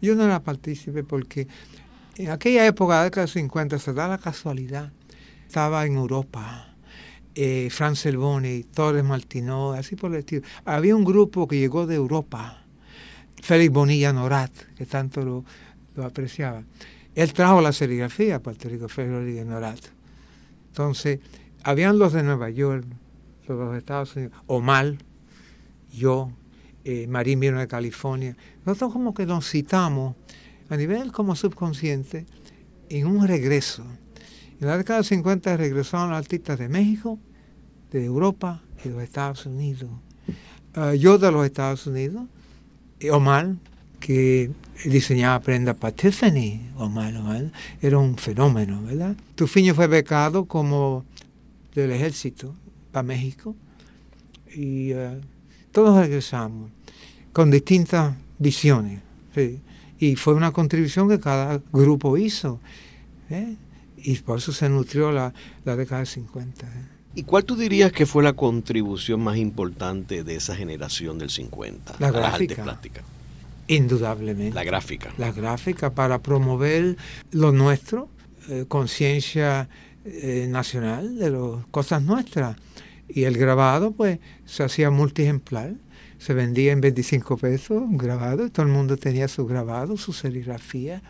yo 0.00 0.14
no 0.14 0.24
era 0.24 0.42
partícipe 0.42 1.04
porque 1.04 1.48
en 2.18 2.30
aquella 2.30 2.66
época, 2.66 2.96
la 2.96 3.04
década 3.04 3.26
de 3.26 3.32
50, 3.32 3.78
se 3.78 3.92
da 3.92 4.08
la 4.08 4.18
casualidad, 4.18 4.92
estaba 5.46 5.86
en 5.86 5.94
Europa. 5.94 6.74
Eh, 7.40 7.68
Franz 7.70 8.00
Selboni, 8.00 8.64
Torres 8.64 9.04
Martinó, 9.04 9.70
así 9.72 9.94
por 9.94 10.10
el 10.10 10.18
estilo. 10.18 10.42
Había 10.64 10.96
un 10.96 11.04
grupo 11.04 11.46
que 11.46 11.56
llegó 11.56 11.86
de 11.86 11.94
Europa, 11.94 12.64
Félix 13.40 13.72
Bonilla 13.72 14.12
Norat, 14.12 14.50
que 14.76 14.84
tanto 14.86 15.22
lo, 15.94 16.04
apreciaba. 16.04 16.64
Él 17.14 17.32
trajo 17.32 17.60
la 17.60 17.72
serigrafía 17.72 18.36
a 18.36 18.38
Puerto 18.40 18.68
Rico, 18.68 18.88
Félix 18.88 19.14
Bonilla 19.14 19.44
Norat. 19.44 19.78
Entonces, 20.70 21.20
habían 21.62 22.00
los 22.00 22.12
de 22.12 22.24
Nueva 22.24 22.50
York, 22.50 22.84
los 23.46 23.72
de 23.72 23.78
Estados 23.78 24.16
Unidos, 24.16 24.32
Omar, 24.48 24.96
yo, 25.92 26.32
eh, 26.90 27.06
Marín 27.06 27.38
vino 27.38 27.58
de 27.60 27.68
California. 27.68 28.34
Nosotros 28.64 28.94
como 28.94 29.12
que 29.12 29.26
nos 29.26 29.46
citamos 29.46 30.16
a 30.70 30.76
nivel 30.78 31.12
como 31.12 31.36
subconsciente 31.36 32.24
en 32.88 33.06
un 33.06 33.28
regreso. 33.28 33.84
En 34.58 34.68
la 34.68 34.78
década 34.78 35.00
de 35.00 35.04
50 35.04 35.58
regresaron 35.58 36.14
artistas 36.14 36.58
de 36.58 36.70
México, 36.70 37.18
de 37.90 38.06
Europa 38.06 38.62
y 38.82 38.88
de 38.88 38.94
los 38.94 39.02
Estados 39.02 39.44
Unidos. 39.44 39.90
Ah, 40.74 40.94
yo 40.94 41.18
de 41.18 41.30
los 41.30 41.44
Estados 41.44 41.86
Unidos, 41.86 42.26
Omar, 43.12 43.56
que 44.00 44.50
diseñaba 44.86 45.40
prenda 45.40 45.74
para 45.74 45.94
Tiffany, 45.94 46.70
Omar, 46.78 47.14
Omar, 47.16 47.52
era 47.82 47.98
un 47.98 48.16
fenómeno, 48.16 48.82
¿verdad? 48.82 49.14
Tufiño 49.34 49.74
fue 49.74 49.88
becado 49.88 50.46
como 50.46 51.04
del 51.74 51.90
ejército 51.90 52.54
para 52.92 53.02
México 53.02 53.54
y 54.54 54.92
ah, 54.92 55.18
todos 55.70 56.00
regresamos 56.00 56.77
con 57.32 57.50
distintas 57.50 58.14
visiones. 58.38 59.00
Y 59.98 60.16
fue 60.16 60.34
una 60.34 60.52
contribución 60.52 61.08
que 61.08 61.18
cada 61.18 61.60
grupo 61.72 62.16
hizo. 62.16 62.60
¿eh? 63.30 63.56
Y 63.96 64.16
por 64.18 64.38
eso 64.38 64.52
se 64.52 64.68
nutrió 64.68 65.12
la, 65.12 65.32
década 65.64 66.00
de 66.00 66.06
50. 66.06 66.66
¿eh? 66.66 66.70
¿Y 67.14 67.22
cuál 67.24 67.44
tú 67.44 67.56
dirías 67.56 67.92
que 67.92 68.06
fue 68.06 68.22
la 68.22 68.32
contribución 68.32 69.20
más 69.20 69.36
importante 69.36 70.22
de 70.22 70.36
esa 70.36 70.54
generación 70.54 71.18
del 71.18 71.30
50? 71.30 71.96
La 71.98 72.10
gráfica. 72.10 72.64
Las 72.64 72.78
Indudablemente. 73.66 74.54
La 74.54 74.64
gráfica. 74.64 75.12
La 75.18 75.32
gráfica 75.32 75.90
para 75.90 76.20
promover 76.20 76.96
lo 77.32 77.52
nuestro, 77.52 78.08
eh, 78.48 78.64
conciencia 78.66 79.68
nacional 80.48 81.18
de 81.18 81.30
las 81.30 81.66
cosas 81.70 82.02
nuestras. 82.02 82.56
Y 83.08 83.24
el 83.24 83.38
grabado, 83.38 83.92
pues, 83.92 84.18
se 84.44 84.62
hacía 84.62 84.90
multiejemplar 84.90 85.74
se 86.18 86.34
vendía 86.34 86.72
en 86.72 86.80
25 86.80 87.36
pesos 87.36 87.82
un 87.82 87.96
grabado, 87.96 88.50
todo 88.50 88.66
el 88.66 88.72
mundo 88.72 88.96
tenía 88.96 89.28
su 89.28 89.46
grabado, 89.46 89.96
su 89.96 90.12
serigrafía. 90.12 91.00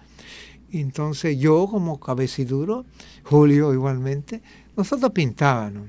Entonces 0.71 1.39
yo 1.39 1.67
como 1.67 1.99
cabeciduro, 1.99 2.85
Julio 3.25 3.73
igualmente, 3.73 4.43
nosotros 4.77 5.11
pintábamos, 5.13 5.89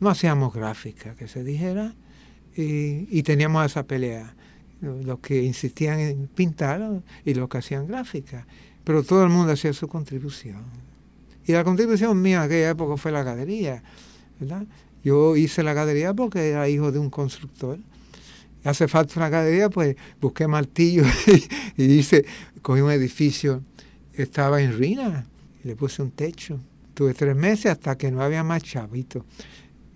no 0.00 0.08
hacíamos 0.08 0.54
gráfica, 0.54 1.14
que 1.14 1.28
se 1.28 1.44
dijera, 1.44 1.94
y, 2.56 3.22
teníamos 3.22 3.64
esa 3.64 3.84
pelea, 3.84 4.34
los 4.80 5.20
que 5.20 5.42
insistían 5.42 6.00
en 6.00 6.26
pintar 6.26 7.02
y 7.24 7.34
los 7.34 7.48
que 7.48 7.58
hacían 7.58 7.86
gráfica, 7.86 8.46
pero 8.84 9.02
todo 9.02 9.22
el 9.22 9.28
mundo 9.28 9.52
hacía 9.52 9.72
su 9.72 9.86
contribución. 9.86 10.62
Y 11.46 11.52
la 11.52 11.64
contribución 11.64 12.20
mía 12.20 12.38
en 12.38 12.42
aquella 12.42 12.70
época 12.70 12.96
fue 12.96 13.12
la 13.12 13.22
galería, 13.22 13.82
¿verdad? 14.38 14.66
Yo 15.02 15.36
hice 15.36 15.62
la 15.62 15.72
galería 15.72 16.14
porque 16.14 16.50
era 16.50 16.68
hijo 16.68 16.92
de 16.92 16.98
un 16.98 17.10
constructor 17.10 17.78
hace 18.64 18.88
falta 18.88 19.14
una 19.16 19.28
galería, 19.28 19.70
pues 19.70 19.96
busqué 20.20 20.46
martillo 20.46 21.04
y, 21.76 21.84
hice, 21.84 22.24
cogí 22.62 22.80
un 22.80 22.90
edificio 22.90 23.62
estaba 24.14 24.60
en 24.60 24.76
ruina 24.76 25.26
y 25.64 25.68
le 25.68 25.76
puse 25.76 26.02
un 26.02 26.10
techo. 26.10 26.60
Tuve 26.94 27.14
tres 27.14 27.34
meses 27.34 27.72
hasta 27.72 27.96
que 27.96 28.10
no 28.10 28.20
había 28.20 28.42
más 28.42 28.62
chavitos. 28.62 29.24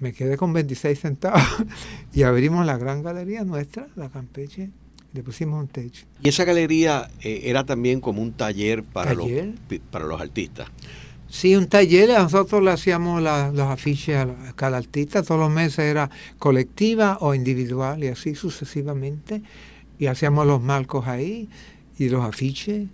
Me 0.00 0.12
quedé 0.12 0.36
con 0.36 0.52
26 0.52 0.98
centavos 0.98 1.42
y 2.12 2.22
abrimos 2.22 2.64
la 2.64 2.78
gran 2.78 3.02
galería 3.02 3.44
nuestra, 3.44 3.88
la 3.96 4.08
Campeche, 4.08 4.70
le 5.12 5.22
pusimos 5.22 5.60
un 5.60 5.68
techo. 5.68 6.06
¿Y 6.22 6.28
esa 6.28 6.44
galería 6.44 7.10
eh, 7.20 7.42
era 7.44 7.64
también 7.64 8.00
como 8.00 8.22
un 8.22 8.32
taller 8.32 8.82
para, 8.82 9.14
Los, 9.14 9.28
para 9.90 10.06
los 10.06 10.20
artistas? 10.20 10.68
Sí, 11.28 11.56
un 11.56 11.66
taller, 11.66 12.10
nosotros 12.10 12.62
le 12.62 12.70
hacíamos 12.70 13.22
los 13.22 13.66
afiches 13.68 14.16
a 14.16 14.52
cada 14.54 14.76
artista, 14.78 15.22
todos 15.22 15.40
los 15.40 15.50
meses 15.50 15.80
era 15.80 16.08
colectiva 16.38 17.18
o 17.20 17.34
individual 17.34 18.04
y 18.04 18.08
así 18.08 18.34
sucesivamente. 18.34 19.42
Y 19.98 20.06
hacíamos 20.06 20.46
los 20.46 20.62
marcos 20.62 21.06
ahí 21.06 21.48
y 21.98 22.08
los 22.08 22.24
afiches 22.24 22.88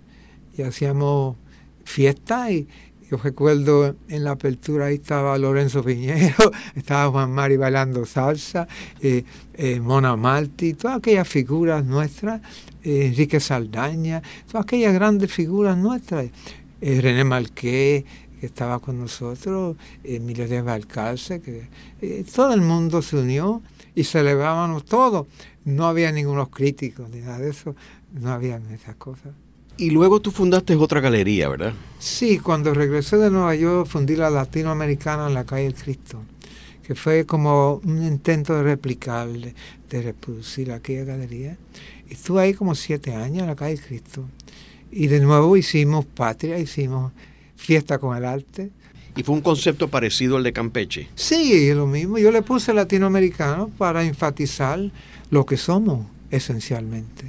y 0.57 0.61
hacíamos 0.61 1.35
fiestas 1.83 2.51
y 2.51 2.67
yo 3.11 3.17
recuerdo 3.17 3.93
en 4.07 4.23
la 4.23 4.31
apertura 4.31 4.85
ahí 4.85 4.95
estaba 4.95 5.37
Lorenzo 5.37 5.83
Piñero, 5.83 6.49
estaba 6.75 7.11
Juan 7.11 7.31
Mari 7.33 7.57
bailando 7.57 8.05
salsa, 8.05 8.69
eh, 9.01 9.25
eh, 9.53 9.81
Mona 9.81 10.15
Malti, 10.15 10.75
todas 10.75 10.99
aquellas 10.99 11.27
figuras 11.27 11.83
nuestras, 11.83 12.39
eh, 12.83 13.07
Enrique 13.07 13.41
Saldaña, 13.41 14.21
todas 14.49 14.63
aquellas 14.63 14.93
grandes 14.93 15.29
figuras 15.29 15.77
nuestras, 15.77 16.27
René 16.81 17.23
Marqué, 17.23 18.05
que 18.39 18.45
estaba 18.45 18.79
con 18.79 18.99
nosotros, 18.99 19.77
Emilio 20.03 20.47
de 20.47 20.61
Valcarce, 20.61 21.41
que 21.41 21.67
eh, 22.01 22.25
todo 22.33 22.53
el 22.53 22.61
mundo 22.61 23.01
se 23.01 23.17
unió 23.17 23.61
y 23.93 24.03
celebrábamos 24.03 24.85
todo. 24.85 25.27
No 25.63 25.85
había 25.85 26.11
ningunos 26.11 26.49
críticos 26.49 27.09
ni 27.09 27.19
nada 27.19 27.37
de 27.37 27.51
eso, 27.51 27.75
no 28.11 28.31
había 28.31 28.59
esas 28.73 28.95
cosas. 28.95 29.31
Y 29.77 29.89
luego 29.89 30.19
tú 30.19 30.31
fundaste 30.31 30.75
otra 30.75 30.99
galería, 30.99 31.49
¿verdad? 31.49 31.73
Sí, 31.99 32.39
cuando 32.39 32.73
regresé 32.73 33.17
de 33.17 33.31
Nueva 33.31 33.55
York 33.55 33.87
fundí 33.87 34.15
la 34.15 34.29
Latinoamericana 34.29 35.27
en 35.27 35.33
la 35.33 35.45
calle 35.45 35.63
del 35.63 35.75
Cristo, 35.75 36.19
que 36.83 36.93
fue 36.93 37.25
como 37.25 37.81
un 37.83 38.03
intento 38.03 38.55
de 38.55 38.63
replicar, 38.63 39.27
de, 39.29 40.01
reproducir 40.01 40.71
aquella 40.71 41.03
galería. 41.03 41.57
Estuve 42.09 42.41
ahí 42.41 42.53
como 42.53 42.75
siete 42.75 43.15
años 43.15 43.41
en 43.41 43.47
la 43.47 43.55
calle 43.55 43.75
del 43.75 43.85
Cristo. 43.85 44.25
Y 44.91 45.07
de 45.07 45.19
nuevo 45.19 45.55
hicimos 45.55 46.05
patria, 46.05 46.59
hicimos 46.59 47.11
fiesta 47.55 47.97
con 47.97 48.17
el 48.17 48.25
arte. 48.25 48.71
¿Y 49.15 49.23
fue 49.23 49.35
un 49.35 49.41
concepto 49.41 49.89
parecido 49.89 50.37
al 50.37 50.43
de 50.43 50.53
Campeche? 50.53 51.09
Sí, 51.15 51.69
es 51.69 51.75
lo 51.75 51.87
mismo. 51.87 52.17
Yo 52.17 52.31
le 52.31 52.41
puse 52.41 52.73
latinoamericano 52.73 53.69
para 53.77 54.03
enfatizar 54.03 54.79
lo 55.29 55.45
que 55.45 55.57
somos 55.57 56.05
esencialmente. 56.29 57.25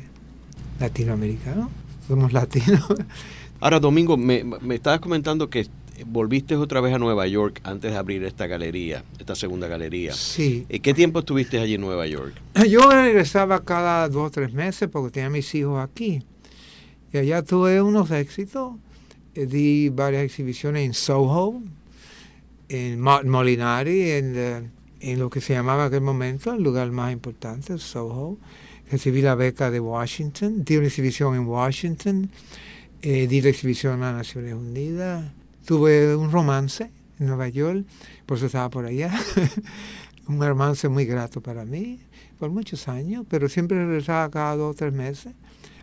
Latinoamericano. 0.79 1.71
Somos 2.07 2.33
latinos. 2.33 2.85
Ahora, 3.61 3.79
Domingo, 3.79 4.17
me, 4.17 4.45
me 4.45 4.75
estabas 4.75 5.01
comentando 5.01 5.49
que 5.49 5.67
volviste 6.07 6.57
otra 6.57 6.81
vez 6.81 6.95
a 6.95 6.99
Nueva 6.99 7.27
York 7.27 7.61
antes 7.65 7.93
de 7.93 7.97
abrir 7.97 8.25
esta 8.25 8.47
galería, 8.47 9.05
esta 9.19 9.35
segunda 9.35 9.69
galería. 9.69 10.13
Sí. 10.15 10.67
¿Qué 10.83 10.95
tiempo 10.95 11.21
estuviste 11.21 11.59
allí 11.59 11.75
en 11.75 11.81
Nueva 11.81 12.07
York? 12.07 12.35
Yo 12.69 12.91
regresaba 12.91 13.63
cada 13.65 14.09
dos 14.09 14.29
o 14.29 14.31
tres 14.31 14.53
meses 14.53 14.89
porque 14.91 15.13
tenía 15.13 15.31
mis 15.31 15.55
hijos 15.55 15.83
aquí. 15.83 16.23
Y 17.13 17.19
allá 17.19 17.43
tuve 17.43 17.83
unos 17.83 18.11
éxitos 18.11 18.75
eh, 19.35 19.47
di 19.47 19.89
varias 19.91 20.25
exhibiciones 20.25 20.85
en 20.85 20.95
Soho, 20.95 21.63
en 22.69 23.01
Molinari, 23.01 24.11
en, 24.11 24.35
eh, 24.37 24.71
en, 25.01 25.19
lo 25.19 25.29
que 25.29 25.41
se 25.41 25.55
llamaba 25.55 25.83
en 25.83 25.89
aquel 25.89 26.01
momento 26.03 26.53
el 26.53 26.63
lugar 26.63 26.91
más 26.91 27.13
importante, 27.13 27.79
Soho. 27.79 28.39
Recibí 28.91 29.23
la 29.23 29.35
beca 29.35 29.71
de 29.71 29.81
Washington, 29.81 30.65
di 30.65 30.77
una 30.77 30.87
exhibición 30.87 31.35
en 31.35 31.47
Washington, 31.47 32.31
eh, 33.01 33.27
di 33.27 33.41
la 33.41 33.49
exhibición 33.51 34.03
a 34.03 34.13
Naciones 34.13 34.55
Unidas. 34.55 35.33
Tuve 35.67 36.15
un 36.15 36.31
romance 36.31 36.91
en 37.19 37.27
Nueva 37.27 37.49
York, 37.49 37.87
por 38.27 38.37
eso 38.37 38.47
estaba 38.47 38.69
por 38.69 38.85
allá. 38.85 39.13
un 40.29 40.41
romance 40.41 40.89
muy 40.89 41.05
grato 41.05 41.41
para 41.41 41.65
mí, 41.65 42.01
por 42.39 42.51
muchos 42.51 42.89
años, 42.89 43.25
pero 43.29 43.49
siempre 43.49 43.85
regresaba 43.85 44.31
cada 44.31 44.57
dos 44.57 44.73
o 44.73 44.75
tres 44.75 44.93
meses 44.93 45.33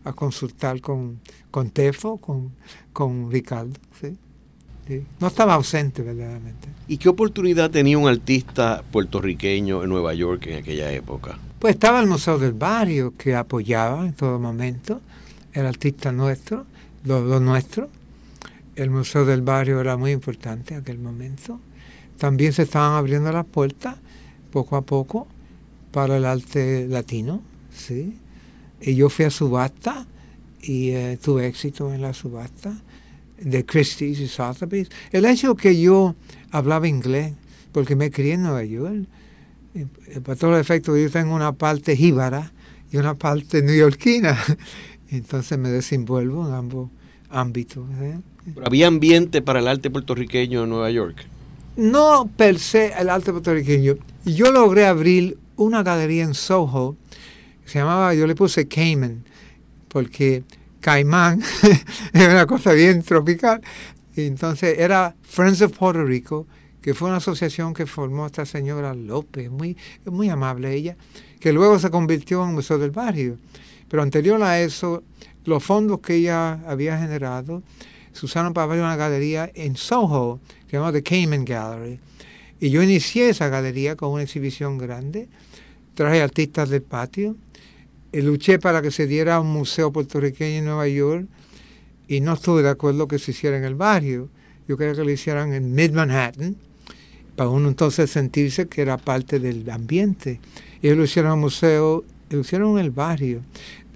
a 0.04 0.14
consultar 0.14 0.82
con, 0.82 1.20
con 1.52 1.70
Tefo, 1.70 2.18
con, 2.18 2.52
con 2.94 3.32
Ricardo. 3.32 3.80
¿sí? 4.00 4.18
No 5.20 5.28
estaba 5.28 5.54
ausente 5.54 6.02
verdaderamente. 6.02 6.68
¿Y 6.88 6.98
qué 6.98 7.10
oportunidad 7.10 7.70
tenía 7.70 7.98
un 7.98 8.08
artista 8.08 8.84
puertorriqueño 8.92 9.84
en 9.84 9.90
Nueva 9.90 10.14
York 10.14 10.48
en 10.48 10.58
aquella 10.58 10.92
época? 10.92 11.38
Pues 11.60 11.76
estaba 11.76 12.00
el 12.00 12.08
Museo 12.08 12.40
del 12.40 12.54
Barrio 12.54 13.14
que 13.16 13.36
apoyaba 13.36 14.06
en 14.06 14.14
todo 14.14 14.40
momento, 14.40 15.02
el 15.54 15.66
artista 15.66 16.12
nuestro, 16.12 16.66
lo, 17.04 17.40
nuestro. 17.40 17.90
El 18.76 18.90
Museo 18.90 19.26
del 19.26 19.42
Barrio 19.42 19.82
era 19.82 19.98
muy 19.98 20.12
importante 20.12 20.74
en 20.74 20.82
aquel 20.82 21.00
momento. 21.00 21.60
También 22.18 22.54
se 22.54 22.64
estaban 22.64 22.94
abriendo 22.94 23.32
las 23.32 23.46
puertas 23.46 23.98
poco 24.52 24.78
a 24.78 24.82
poco 24.82 25.28
para 25.92 26.18
el 26.18 26.26
arte 26.26 26.88
latino, 26.88 27.42
¿sí? 27.74 28.18
Y 28.82 28.96
yo 28.96 29.10
fui 29.10 29.26
a 29.26 29.30
subasta 29.30 30.08
y 30.62 30.92
eh, 30.92 31.18
tuve 31.22 31.48
éxito 31.48 31.94
en 31.94 32.02
la 32.02 32.14
subasta 32.14 32.76
de 33.40 33.66
Christie's 33.66 34.20
y 34.20 34.28
Sotheby's. 34.28 34.90
El 35.12 35.26
hecho 35.26 35.56
que 35.56 35.80
yo 35.80 36.16
hablaba 36.52 36.88
inglés, 36.88 37.34
porque 37.72 37.96
me 37.96 38.12
crié 38.12 38.34
en 38.34 38.44
Nueva 38.44 38.64
York, 38.64 39.06
para 40.24 40.36
todos 40.36 40.54
los 40.54 40.62
efectos 40.62 41.00
yo 41.00 41.10
tengo 41.10 41.36
una 41.36 41.54
parte 41.54 41.96
jíbara 41.96 42.52
y 42.92 42.98
una 42.98 43.14
parte 43.14 43.62
neoyorquina, 43.62 44.38
entonces 45.10 45.58
me 45.58 45.70
desenvuelvo 45.70 46.48
en 46.48 46.54
ambos 46.54 46.90
ámbitos. 47.30 47.86
¿eh? 48.02 48.20
¿Había 48.66 48.88
ambiente 48.88 49.42
para 49.42 49.60
el 49.60 49.68
arte 49.68 49.90
puertorriqueño 49.90 50.64
en 50.64 50.70
Nueva 50.70 50.90
York? 50.92 51.26
No 51.78 52.30
per 52.36 52.60
se 52.60 52.94
el 53.00 53.10
arte 53.10 53.32
puertorriqueño. 53.32 53.96
Yo 54.26 54.52
logré 54.52 54.86
abrir 54.86 55.38
una 55.56 55.84
galería 55.84 56.24
en 56.24 56.34
Soho, 56.34 56.98
se 57.70 57.80
llamaba, 57.80 58.14
yo 58.14 58.28
le 58.28 58.36
puse 58.36 58.68
Cayman, 58.68 59.24
porque 59.88 60.44
Caimán 60.80 61.42
era 62.14 62.34
una 62.34 62.46
cosa 62.46 62.74
bien 62.74 63.04
tropical. 63.04 63.62
Y 64.16 64.26
entonces 64.26 64.78
era 64.80 65.16
Friends 65.22 65.62
of 65.62 65.78
Puerto 65.78 66.04
Rico, 66.04 66.48
que 66.82 66.94
fue 66.94 67.10
una 67.10 67.18
asociación 67.18 67.74
que 67.74 67.86
formó 67.86 68.26
esta 68.26 68.46
señora 68.46 68.94
López, 68.94 69.50
muy, 69.50 69.78
muy 70.06 70.30
amable 70.30 70.74
ella, 70.74 70.96
que 71.40 71.54
luego 71.54 71.80
se 71.80 71.90
convirtió 71.90 72.44
en 72.44 72.54
Museo 72.54 72.78
del 72.78 72.92
Barrio. 72.92 73.38
Pero 73.88 74.04
anterior 74.04 74.42
a 74.44 74.60
eso, 74.60 75.04
los 75.46 75.64
fondos 75.64 76.00
que 76.00 76.16
ella 76.16 76.60
había 76.68 76.98
generado 76.98 77.64
se 78.14 78.26
usaron 78.26 78.54
para 78.54 78.66
abrir 78.66 78.82
una 78.82 78.96
galería 78.96 79.52
en 79.54 79.76
Soho, 79.76 80.40
que 80.66 80.72
se 80.72 80.78
llama 80.78 80.92
The 80.92 81.04
Cayman 81.04 81.46
Gallery. 81.46 82.00
Y 82.60 82.70
yo 82.70 82.84
inicié 82.84 83.30
esa 83.30 83.48
galería 83.48 83.96
con 83.96 84.12
una 84.12 84.24
exhibición 84.24 84.78
grande, 84.78 85.30
traje 85.96 86.22
artistas 86.22 86.70
del 86.70 86.82
patio, 86.82 87.36
luché 88.14 88.60
para 88.60 88.82
que 88.82 88.92
se 88.92 89.08
diera 89.08 89.40
un 89.40 89.52
museo 89.52 89.92
puertorriqueño 89.92 90.60
en 90.60 90.66
Nueva 90.66 90.88
York 90.88 91.28
y 92.08 92.22
no 92.22 92.34
estuve 92.34 92.64
de 92.64 92.70
acuerdo 92.70 93.08
que 93.08 93.20
se 93.20 93.32
hiciera 93.32 93.58
en 93.58 93.64
el 93.64 93.76
barrio. 93.76 94.30
Yo 94.68 94.78
quería 94.78 94.96
que 94.96 95.04
lo 95.04 95.12
hicieran 95.12 95.54
en 95.54 95.74
Mid 95.74 95.92
Manhattan, 95.92 96.56
para 97.36 97.50
uno 97.50 97.70
entonces 97.70 98.10
sentirse 98.10 98.68
que 98.68 98.82
era 98.82 98.98
parte 98.98 99.40
del 99.40 99.70
ambiente. 99.70 100.40
Ellos 100.82 100.98
lo 100.98 101.04
hicieron 101.04 101.32
en 101.32 101.38
el 101.38 101.42
museo, 101.42 102.04
lo 102.30 102.40
hicieron 102.40 102.72
en 102.74 102.86
el 102.86 102.92
barrio. 102.92 103.42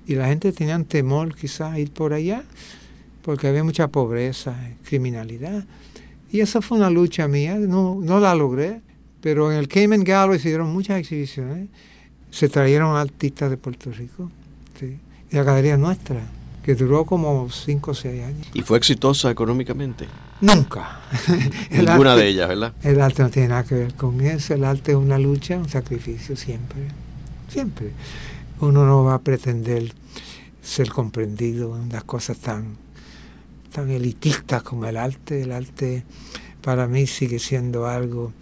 Y 0.05 0.15
la 0.15 0.27
gente 0.27 0.51
tenía 0.51 0.81
temor 0.83 1.35
quizás 1.35 1.77
ir 1.77 1.91
por 1.91 2.13
allá, 2.13 2.43
porque 3.23 3.47
había 3.47 3.63
mucha 3.63 3.87
pobreza, 3.87 4.55
criminalidad. 4.83 5.65
Y 6.31 6.41
esa 6.41 6.61
fue 6.61 6.77
una 6.77 6.89
lucha 6.89 7.27
mía, 7.27 7.55
no, 7.55 7.99
no 8.01 8.19
la 8.19 8.35
logré, 8.35 8.81
pero 9.21 9.51
en 9.51 9.57
el 9.57 9.67
Cayman 9.67 10.03
Gallery 10.03 10.39
se 10.39 10.49
dieron 10.49 10.71
muchas 10.71 10.99
exhibiciones 10.99 11.67
se 12.33 12.49
trajeron 12.49 12.97
artistas 12.97 13.51
de 13.51 13.57
Puerto 13.57 13.91
Rico, 13.91 14.31
sí, 14.79 14.97
y 15.29 15.35
la 15.35 15.43
galería 15.43 15.77
nuestra, 15.77 16.19
que 16.63 16.73
duró 16.73 17.05
como 17.05 17.47
5 17.51 17.91
o 17.91 17.93
6 17.93 18.23
años. 18.23 18.47
¿Y 18.55 18.63
fue 18.63 18.79
exitosa 18.79 19.29
económicamente? 19.29 20.07
Nunca. 20.41 20.99
Ninguna 21.69 22.15
de 22.15 22.27
ellas, 22.27 22.49
¿verdad? 22.49 22.73
El 22.81 23.01
arte 23.01 23.21
no 23.21 23.29
tiene 23.29 23.49
nada 23.49 23.63
que 23.63 23.75
ver 23.75 23.93
con 23.93 24.19
eso, 24.19 24.55
el 24.55 24.63
arte 24.63 24.93
es 24.93 24.97
una 24.97 25.19
lucha, 25.19 25.57
un 25.57 25.69
sacrificio 25.69 26.35
siempre, 26.35 26.87
siempre. 27.49 27.91
Uno 28.61 28.83
no 28.83 29.03
va 29.03 29.13
a 29.13 29.21
pretender 29.21 29.93
ser 30.63 30.89
comprendido 30.89 31.77
en 31.77 31.89
las 31.89 32.03
cosas 32.03 32.39
tan, 32.39 32.77
tan 33.71 33.91
elitistas 33.91 34.63
como 34.63 34.87
el 34.87 34.97
arte. 34.97 35.43
El 35.43 35.51
arte 35.51 36.03
para 36.63 36.87
mí 36.87 37.05
sigue 37.05 37.37
siendo 37.37 37.85
algo 37.85 38.33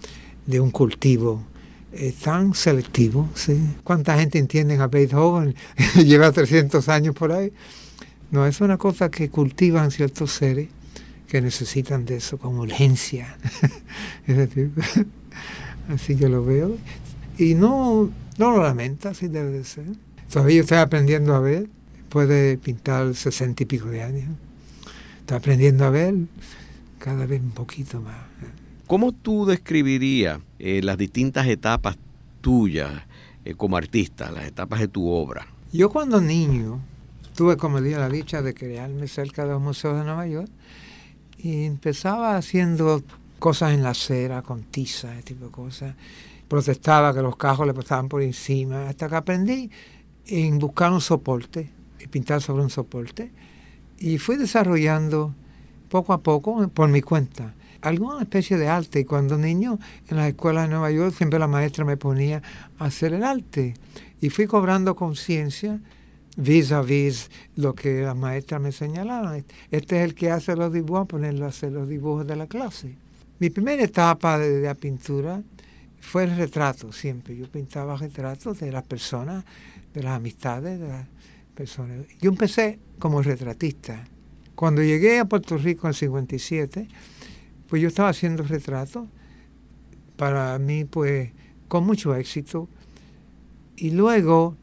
de 0.46 0.62
un 0.62 0.72
cultivo 0.72 1.44
es 1.92 2.16
tan 2.16 2.54
selectivo, 2.54 3.30
¿sí? 3.36 3.60
¿Cuánta 3.84 4.18
gente 4.18 4.40
entiende 4.40 4.76
a 4.78 4.88
Beethoven? 4.88 5.56
Lleva 5.96 6.32
300 6.32 6.88
años 6.90 7.16
por 7.16 7.32
ahí. 7.32 7.52
No, 8.32 8.46
es 8.46 8.62
una 8.62 8.78
cosa 8.78 9.12
que 9.12 9.30
cultivan 9.30 9.92
ciertos 9.92 10.32
seres 10.32 10.70
que 11.28 11.42
necesitan 11.42 12.06
de 12.06 12.18
eso 12.18 12.38
con 12.38 12.58
urgencia. 12.58 13.38
así 15.90 16.16
que 16.16 16.30
lo 16.30 16.44
veo. 16.46 16.78
Y 17.38 17.56
no, 17.56 18.10
no 18.38 18.52
lo 18.52 18.64
lamenta, 18.64 19.10
así 19.10 19.28
debe 19.28 19.52
de 19.52 19.64
ser. 19.64 19.86
Todavía 20.32 20.62
estoy 20.62 20.78
aprendiendo 20.78 21.36
a 21.36 21.40
ver, 21.40 21.68
puede 22.10 22.58
pintar 22.58 23.16
sesenta 23.16 23.64
y 23.64 23.66
pico 23.66 23.88
de 23.88 24.04
años. 24.04 24.30
Estoy 25.20 25.38
aprendiendo 25.38 25.86
a 25.86 25.90
ver 25.90 26.16
cada 27.00 27.26
vez 27.26 27.42
un 27.42 27.52
poquito 27.52 28.00
más. 28.02 28.16
¿Cómo 28.92 29.14
tú 29.14 29.46
describirías 29.46 30.42
eh, 30.60 30.82
las 30.84 30.98
distintas 30.98 31.48
etapas 31.48 31.98
tuyas 32.42 32.92
eh, 33.46 33.54
como 33.54 33.78
artista, 33.78 34.30
las 34.32 34.44
etapas 34.44 34.82
de 34.82 34.90
tu 34.90 35.08
obra? 35.08 35.48
Yo 35.72 35.90
cuando 35.90 36.20
niño 36.20 36.82
tuve, 37.34 37.56
como 37.56 37.80
dije, 37.80 37.96
la 37.96 38.10
dicha 38.10 38.42
de 38.42 38.54
crearme 38.54 39.08
cerca 39.08 39.46
de 39.46 39.52
los 39.52 39.62
museos 39.62 39.98
de 39.98 40.04
Nueva 40.04 40.28
York 40.28 40.50
y 41.38 41.64
empezaba 41.64 42.36
haciendo 42.36 43.02
cosas 43.40 43.72
en 43.72 43.82
la 43.82 43.92
acera, 43.92 44.42
con 44.42 44.64
tiza, 44.64 45.14
ese 45.14 45.24
tipo 45.24 45.46
de 45.46 45.52
cosas. 45.52 45.96
Protestaba 46.50 47.14
que 47.14 47.22
los 47.22 47.38
cajos 47.38 47.66
le 47.66 47.74
pasaban 47.74 48.10
por 48.10 48.22
encima, 48.22 48.90
hasta 48.90 49.08
que 49.08 49.16
aprendí 49.16 49.72
en 50.28 50.60
buscar 50.60 50.92
un 50.92 51.00
soporte 51.00 51.70
y 51.98 52.08
pintar 52.08 52.42
sobre 52.42 52.62
un 52.62 52.70
soporte. 52.70 53.32
Y 54.00 54.18
fui 54.18 54.36
desarrollando 54.36 55.34
poco 55.88 56.12
a 56.12 56.18
poco 56.18 56.68
por 56.68 56.90
mi 56.90 57.02
cuenta 57.02 57.54
alguna 57.82 58.22
especie 58.22 58.58
de 58.58 58.68
arte. 58.68 59.06
Cuando 59.06 59.38
niño 59.38 59.80
en 60.08 60.18
las 60.18 60.28
escuelas 60.28 60.64
de 60.64 60.70
Nueva 60.70 60.92
York 60.92 61.16
siempre 61.16 61.40
la 61.40 61.48
maestra 61.48 61.86
me 61.86 61.98
ponía 61.98 62.42
a 62.78 62.86
hacer 62.86 63.14
el 63.14 63.24
arte. 63.24 63.74
Y 64.22 64.30
fui 64.30 64.48
cobrando 64.48 64.96
conciencia 64.96 65.80
vis 66.38 66.72
a 66.72 66.82
vis 66.82 67.30
lo 67.56 67.74
que 67.74 68.02
las 68.02 68.16
maestras 68.16 68.62
me 68.62 68.72
señalaban. 68.72 69.46
Este 69.70 69.98
es 69.98 70.04
el 70.04 70.16
que 70.16 70.32
hace 70.32 70.56
los 70.56 70.72
dibujos, 70.72 71.08
ponerlo 71.08 71.46
a 71.46 71.50
hacer 71.50 71.72
los 71.72 71.88
dibujos 71.88 72.26
de 72.26 72.36
la 72.36 72.48
clase. 72.48 72.96
Mi 73.40 73.50
primera 73.50 73.84
etapa 73.84 74.38
de, 74.38 74.74
pintura 74.76 75.42
fue 76.00 76.26
el 76.26 76.36
retrato 76.38 76.92
siempre. 76.92 77.36
Yo 77.36 77.50
pintaba 77.50 77.98
retratos 77.98 78.60
de 78.60 78.72
las 78.72 78.84
personas, 78.84 79.44
de 79.94 80.04
las 80.04 80.14
amistades, 80.14 80.80
de 80.80 80.88
las 80.88 81.08
personas. 81.56 81.98
Yo 82.20 82.30
empecé 82.30 82.80
como 83.00 83.22
retratista. 83.22 84.06
Cuando 84.56 84.84
llegué 84.84 85.20
a 85.20 85.26
Puerto 85.26 85.58
Rico 85.58 85.88
en 85.88 85.94
57, 85.96 86.88
pues 87.72 87.82
yo 87.82 87.88
estaba 87.88 88.10
haciendo 88.10 88.44
retratos, 88.44 89.08
para 90.18 90.60
mí 90.60 90.84
pues 90.84 91.32
con 91.70 91.86
mucho 91.86 92.14
éxito. 92.14 92.68
Y 93.78 93.92
luego, 93.92 94.58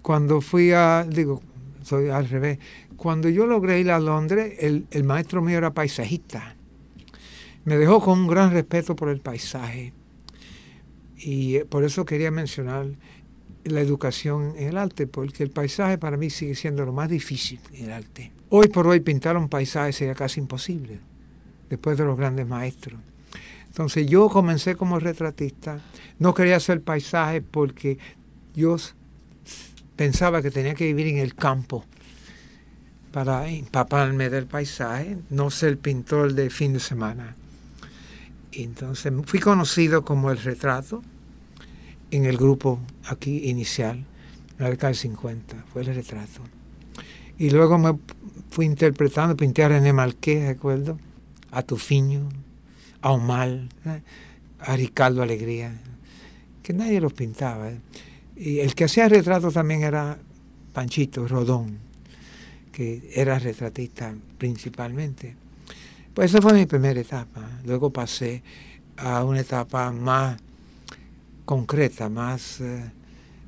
cuando 0.00 0.40
fui 0.40 0.70
a, 0.70 1.04
digo, 1.10 1.42
soy 1.82 2.08
al 2.08 2.28
revés, 2.28 2.60
cuando 2.96 3.28
yo 3.28 3.46
logré 3.46 3.80
ir 3.80 3.90
a 3.90 3.98
Londres, 3.98 4.58
el, 4.60 4.86
el 4.92 5.02
maestro 5.02 5.42
mío 5.42 5.58
era 5.58 5.74
paisajista. 5.74 6.54
Me 7.64 7.76
dejó 7.78 8.00
con 8.00 8.20
un 8.20 8.28
gran 8.28 8.52
respeto 8.52 8.94
por 8.94 9.08
el 9.08 9.18
paisaje. 9.18 9.92
Y 11.16 11.56
eh, 11.56 11.64
por 11.64 11.82
eso 11.82 12.04
quería 12.04 12.30
mencionar 12.30 12.86
la 13.64 13.80
educación 13.80 14.54
en 14.56 14.68
el 14.68 14.76
arte, 14.76 15.08
porque 15.08 15.42
el 15.42 15.50
paisaje 15.50 15.98
para 15.98 16.16
mí 16.16 16.30
sigue 16.30 16.54
siendo 16.54 16.84
lo 16.84 16.92
más 16.92 17.08
difícil 17.08 17.58
en 17.72 17.86
el 17.86 17.92
arte. 17.92 18.30
Hoy 18.50 18.68
por 18.68 18.86
hoy 18.86 19.00
pintar 19.00 19.36
un 19.36 19.48
paisaje 19.48 19.92
sería 19.92 20.14
casi 20.14 20.38
imposible 20.38 21.00
después 21.68 21.98
de 21.98 22.04
los 22.04 22.16
grandes 22.16 22.46
maestros. 22.46 23.00
Entonces 23.66 24.06
yo 24.06 24.28
comencé 24.28 24.74
como 24.74 24.98
retratista, 24.98 25.80
no 26.18 26.32
quería 26.32 26.56
hacer 26.56 26.80
paisaje 26.80 27.42
porque 27.42 27.98
yo 28.54 28.76
pensaba 29.96 30.40
que 30.40 30.50
tenía 30.50 30.74
que 30.74 30.86
vivir 30.86 31.08
en 31.08 31.18
el 31.18 31.34
campo 31.34 31.84
para 33.12 33.48
empaparme 33.48 34.30
del 34.30 34.46
paisaje, 34.46 35.18
no 35.30 35.50
ser 35.50 35.78
pintor 35.78 36.34
de 36.34 36.50
fin 36.50 36.72
de 36.74 36.80
semana. 36.80 37.36
entonces 38.52 39.12
fui 39.26 39.40
conocido 39.40 40.04
como 40.04 40.30
el 40.30 40.38
retrato 40.38 41.02
en 42.10 42.24
el 42.24 42.36
grupo 42.36 42.80
aquí 43.06 43.48
inicial, 43.50 43.96
en 43.96 44.64
la 44.64 44.70
década 44.70 44.88
del 44.88 44.96
50, 44.96 45.64
fue 45.72 45.82
el 45.82 45.94
retrato. 45.94 46.40
Y 47.38 47.50
luego 47.50 47.78
me 47.78 47.98
fui 48.50 48.64
interpretando, 48.64 49.36
pinté 49.36 49.64
a 49.64 49.68
René 49.68 49.92
Marqués, 49.92 50.46
recuerdo, 50.46 50.98
a 51.50 51.62
Tufiño, 51.62 52.28
¿eh? 53.84 54.02
a 54.60 54.76
Ricardo 54.76 55.22
Alegría, 55.22 55.72
que 56.62 56.72
nadie 56.72 57.00
los 57.00 57.12
pintaba. 57.12 57.70
Y 58.36 58.58
el 58.58 58.74
que 58.74 58.84
hacía 58.84 59.08
retratos 59.08 59.54
también 59.54 59.82
era 59.82 60.18
Panchito 60.72 61.26
Rodón, 61.26 61.78
que 62.72 63.10
era 63.14 63.38
retratista 63.38 64.14
principalmente. 64.38 65.36
Pues 66.12 66.30
esa 66.30 66.42
fue 66.42 66.54
mi 66.54 66.66
primera 66.66 67.00
etapa. 67.00 67.48
Luego 67.64 67.90
pasé 67.90 68.42
a 68.96 69.24
una 69.24 69.40
etapa 69.40 69.92
más 69.92 70.38
concreta, 71.44 72.08
más 72.08 72.60
eh, 72.60 72.90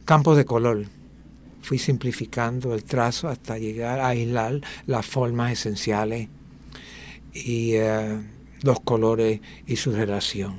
campo 0.05 0.35
de 0.35 0.45
color. 0.45 0.85
Fui 1.63 1.79
simplificando 1.79 2.75
el 2.75 2.85
trazo 2.85 3.29
hasta 3.29 3.59
llegar 3.59 4.01
a 4.01 4.09
aislar 4.09 4.61
las 4.87 5.05
formas 5.05 5.53
esenciales 5.53 6.29
y 7.44 7.74
eh, 7.74 8.18
los 8.62 8.81
colores 8.81 9.40
y 9.66 9.77
su 9.77 9.92
relación. 9.92 10.57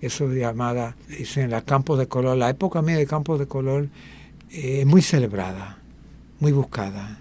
Eso 0.00 0.30
es 0.30 0.38
llamada, 0.38 0.96
en 1.36 1.50
la 1.50 1.62
campo 1.62 1.96
de 1.96 2.08
color, 2.08 2.36
la 2.36 2.48
época 2.48 2.80
mía 2.80 2.96
de 2.96 3.06
campo 3.06 3.36
de 3.36 3.46
color 3.46 3.88
es 4.50 4.86
muy 4.86 5.02
celebrada, 5.02 5.78
muy 6.38 6.52
buscada. 6.52 7.20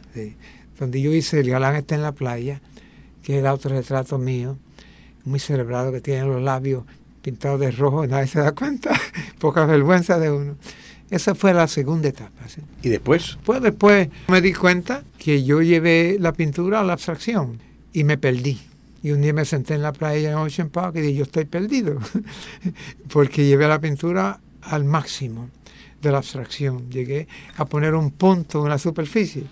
Donde 0.79 1.01
yo 1.01 1.13
hice 1.13 1.41
El 1.41 1.49
galán 1.49 1.75
está 1.75 1.95
en 1.95 2.03
la 2.03 2.13
playa, 2.13 2.61
que 3.21 3.37
era 3.37 3.53
otro 3.53 3.75
retrato 3.75 4.17
mío, 4.17 4.57
muy 5.25 5.39
celebrado, 5.39 5.91
que 5.91 5.99
tiene 5.99 6.25
los 6.25 6.41
labios 6.41 6.83
pintados 7.21 7.59
de 7.59 7.71
rojo, 7.71 8.07
nadie 8.07 8.27
se 8.27 8.39
da 8.39 8.53
cuenta, 8.53 8.97
poca 9.39 9.65
vergüenza 9.65 10.17
de 10.17 10.31
uno. 10.31 10.55
Esa 11.09 11.35
fue 11.35 11.53
la 11.53 11.67
segunda 11.67 12.07
etapa. 12.07 12.45
¿Y 12.83 12.89
después? 12.89 13.37
Pues 13.43 13.61
después 13.61 14.09
me 14.27 14.41
di 14.41 14.53
cuenta 14.53 15.03
que 15.17 15.43
yo 15.43 15.61
llevé 15.61 16.17
la 16.19 16.33
pintura 16.33 16.79
a 16.79 16.83
la 16.83 16.93
abstracción 16.93 17.59
y 17.91 18.03
me 18.03 18.17
perdí. 18.17 18.59
Y 19.01 19.11
un 19.11 19.21
día 19.21 19.33
me 19.33 19.45
senté 19.45 19.75
en 19.75 19.81
la 19.81 19.93
playa 19.93 20.31
en 20.31 20.37
Ocean 20.37 20.69
Park 20.69 20.95
y 20.97 21.01
dije, 21.01 21.13
yo 21.15 21.23
estoy 21.23 21.45
perdido, 21.45 21.99
porque 23.13 23.45
llevé 23.45 23.67
la 23.67 23.79
pintura 23.79 24.41
al 24.61 24.83
máximo 24.83 25.49
de 26.01 26.11
la 26.11 26.17
abstracción. 26.17 26.89
Llegué 26.89 27.27
a 27.57 27.65
poner 27.65 27.95
un 27.95 28.11
punto 28.11 28.63
en 28.63 28.69
la 28.69 28.77
superficie. 28.77 29.43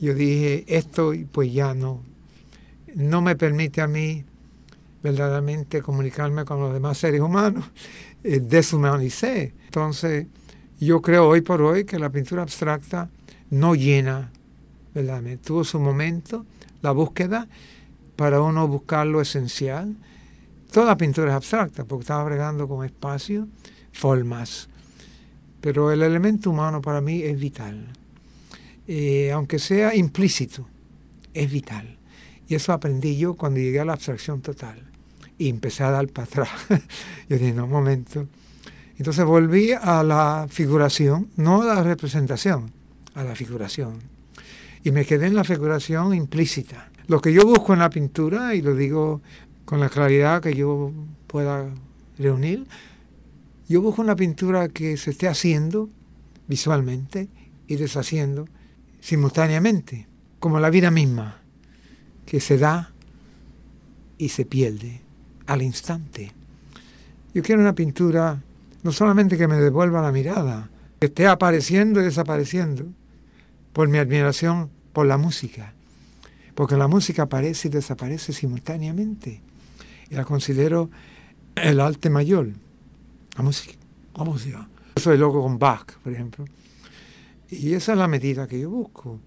Yo 0.00 0.14
dije, 0.14 0.64
esto 0.66 1.12
pues 1.30 1.52
ya 1.52 1.74
no, 1.74 2.02
no 2.94 3.22
me 3.22 3.36
permite 3.36 3.80
a 3.80 3.86
mí 3.86 4.24
verdaderamente 5.02 5.82
comunicarme 5.82 6.44
con 6.44 6.60
los 6.60 6.72
demás 6.72 6.98
seres 6.98 7.20
humanos. 7.20 7.64
Eh, 8.24 8.38
deshumanicé. 8.38 9.52
Entonces, 9.64 10.28
yo 10.78 11.02
creo 11.02 11.26
hoy 11.26 11.40
por 11.40 11.60
hoy 11.60 11.84
que 11.84 11.98
la 11.98 12.08
pintura 12.08 12.42
abstracta 12.42 13.10
no 13.50 13.74
llena, 13.74 14.30
verdaderamente. 14.94 15.44
Tuvo 15.44 15.64
su 15.64 15.80
momento, 15.80 16.46
la 16.82 16.92
búsqueda, 16.92 17.48
para 18.22 18.40
uno 18.40 18.68
buscar 18.68 19.04
lo 19.04 19.20
esencial. 19.20 19.96
Toda 20.70 20.96
pintura 20.96 21.32
es 21.32 21.34
abstracta 21.34 21.84
porque 21.84 22.02
estaba 22.02 22.22
bregando 22.22 22.68
con 22.68 22.86
espacio, 22.86 23.48
formas. 23.90 24.68
Pero 25.60 25.90
el 25.90 26.04
elemento 26.04 26.50
humano 26.50 26.80
para 26.80 27.00
mí 27.00 27.20
es 27.20 27.36
vital. 27.36 27.88
Eh, 28.86 29.32
aunque 29.32 29.58
sea 29.58 29.96
implícito, 29.96 30.68
es 31.34 31.50
vital. 31.50 31.98
Y 32.46 32.54
eso 32.54 32.72
aprendí 32.72 33.16
yo 33.16 33.34
cuando 33.34 33.58
llegué 33.58 33.80
a 33.80 33.84
la 33.84 33.94
abstracción 33.94 34.40
total. 34.40 34.80
Y 35.36 35.48
empecé 35.48 35.82
a 35.82 35.90
dar 35.90 36.06
para 36.06 36.26
atrás. 36.26 36.48
yo 37.28 37.38
dije, 37.38 37.52
no, 37.52 37.64
un 37.64 37.72
momento. 37.72 38.28
Entonces 38.98 39.24
volví 39.24 39.72
a 39.72 40.04
la 40.04 40.46
figuración, 40.48 41.28
no 41.34 41.62
a 41.62 41.74
la 41.74 41.82
representación, 41.82 42.70
a 43.16 43.24
la 43.24 43.34
figuración. 43.34 43.98
Y 44.84 44.92
me 44.92 45.04
quedé 45.04 45.26
en 45.26 45.34
la 45.34 45.42
figuración 45.42 46.14
implícita. 46.14 46.91
Lo 47.12 47.20
que 47.20 47.34
yo 47.34 47.44
busco 47.44 47.74
en 47.74 47.80
la 47.80 47.90
pintura, 47.90 48.54
y 48.54 48.62
lo 48.62 48.74
digo 48.74 49.20
con 49.66 49.80
la 49.80 49.90
claridad 49.90 50.40
que 50.40 50.54
yo 50.54 50.92
pueda 51.26 51.68
reunir, 52.16 52.66
yo 53.68 53.82
busco 53.82 54.00
una 54.00 54.16
pintura 54.16 54.70
que 54.70 54.96
se 54.96 55.10
esté 55.10 55.28
haciendo 55.28 55.90
visualmente 56.48 57.28
y 57.66 57.76
deshaciendo 57.76 58.48
simultáneamente, 59.02 60.08
como 60.38 60.58
la 60.58 60.70
vida 60.70 60.90
misma, 60.90 61.42
que 62.24 62.40
se 62.40 62.56
da 62.56 62.94
y 64.16 64.30
se 64.30 64.46
pierde 64.46 65.02
al 65.44 65.60
instante. 65.60 66.32
Yo 67.34 67.42
quiero 67.42 67.60
una 67.60 67.74
pintura 67.74 68.42
no 68.82 68.90
solamente 68.90 69.36
que 69.36 69.48
me 69.48 69.56
devuelva 69.56 70.00
la 70.00 70.12
mirada, 70.12 70.70
que 70.98 71.08
esté 71.08 71.26
apareciendo 71.26 72.00
y 72.00 72.04
desapareciendo 72.04 72.86
por 73.74 73.88
mi 73.88 73.98
admiración 73.98 74.70
por 74.94 75.04
la 75.04 75.18
música, 75.18 75.74
porque 76.54 76.76
la 76.76 76.88
música 76.88 77.22
aparece 77.22 77.68
y 77.68 77.70
desaparece 77.70 78.32
simultáneamente. 78.32 79.40
Y 80.10 80.14
la 80.14 80.24
considero 80.24 80.90
el 81.54 81.80
arte 81.80 82.10
mayor, 82.10 82.48
la 83.36 83.42
música. 83.42 83.74
La 84.16 84.24
música. 84.24 84.68
soy 84.96 85.16
loco 85.16 85.42
con 85.42 85.58
Bach, 85.58 85.94
por 86.02 86.12
ejemplo. 86.12 86.44
Y 87.50 87.74
esa 87.74 87.92
es 87.92 87.98
la 87.98 88.08
medida 88.08 88.46
que 88.46 88.60
yo 88.60 88.70
busco. 88.70 89.18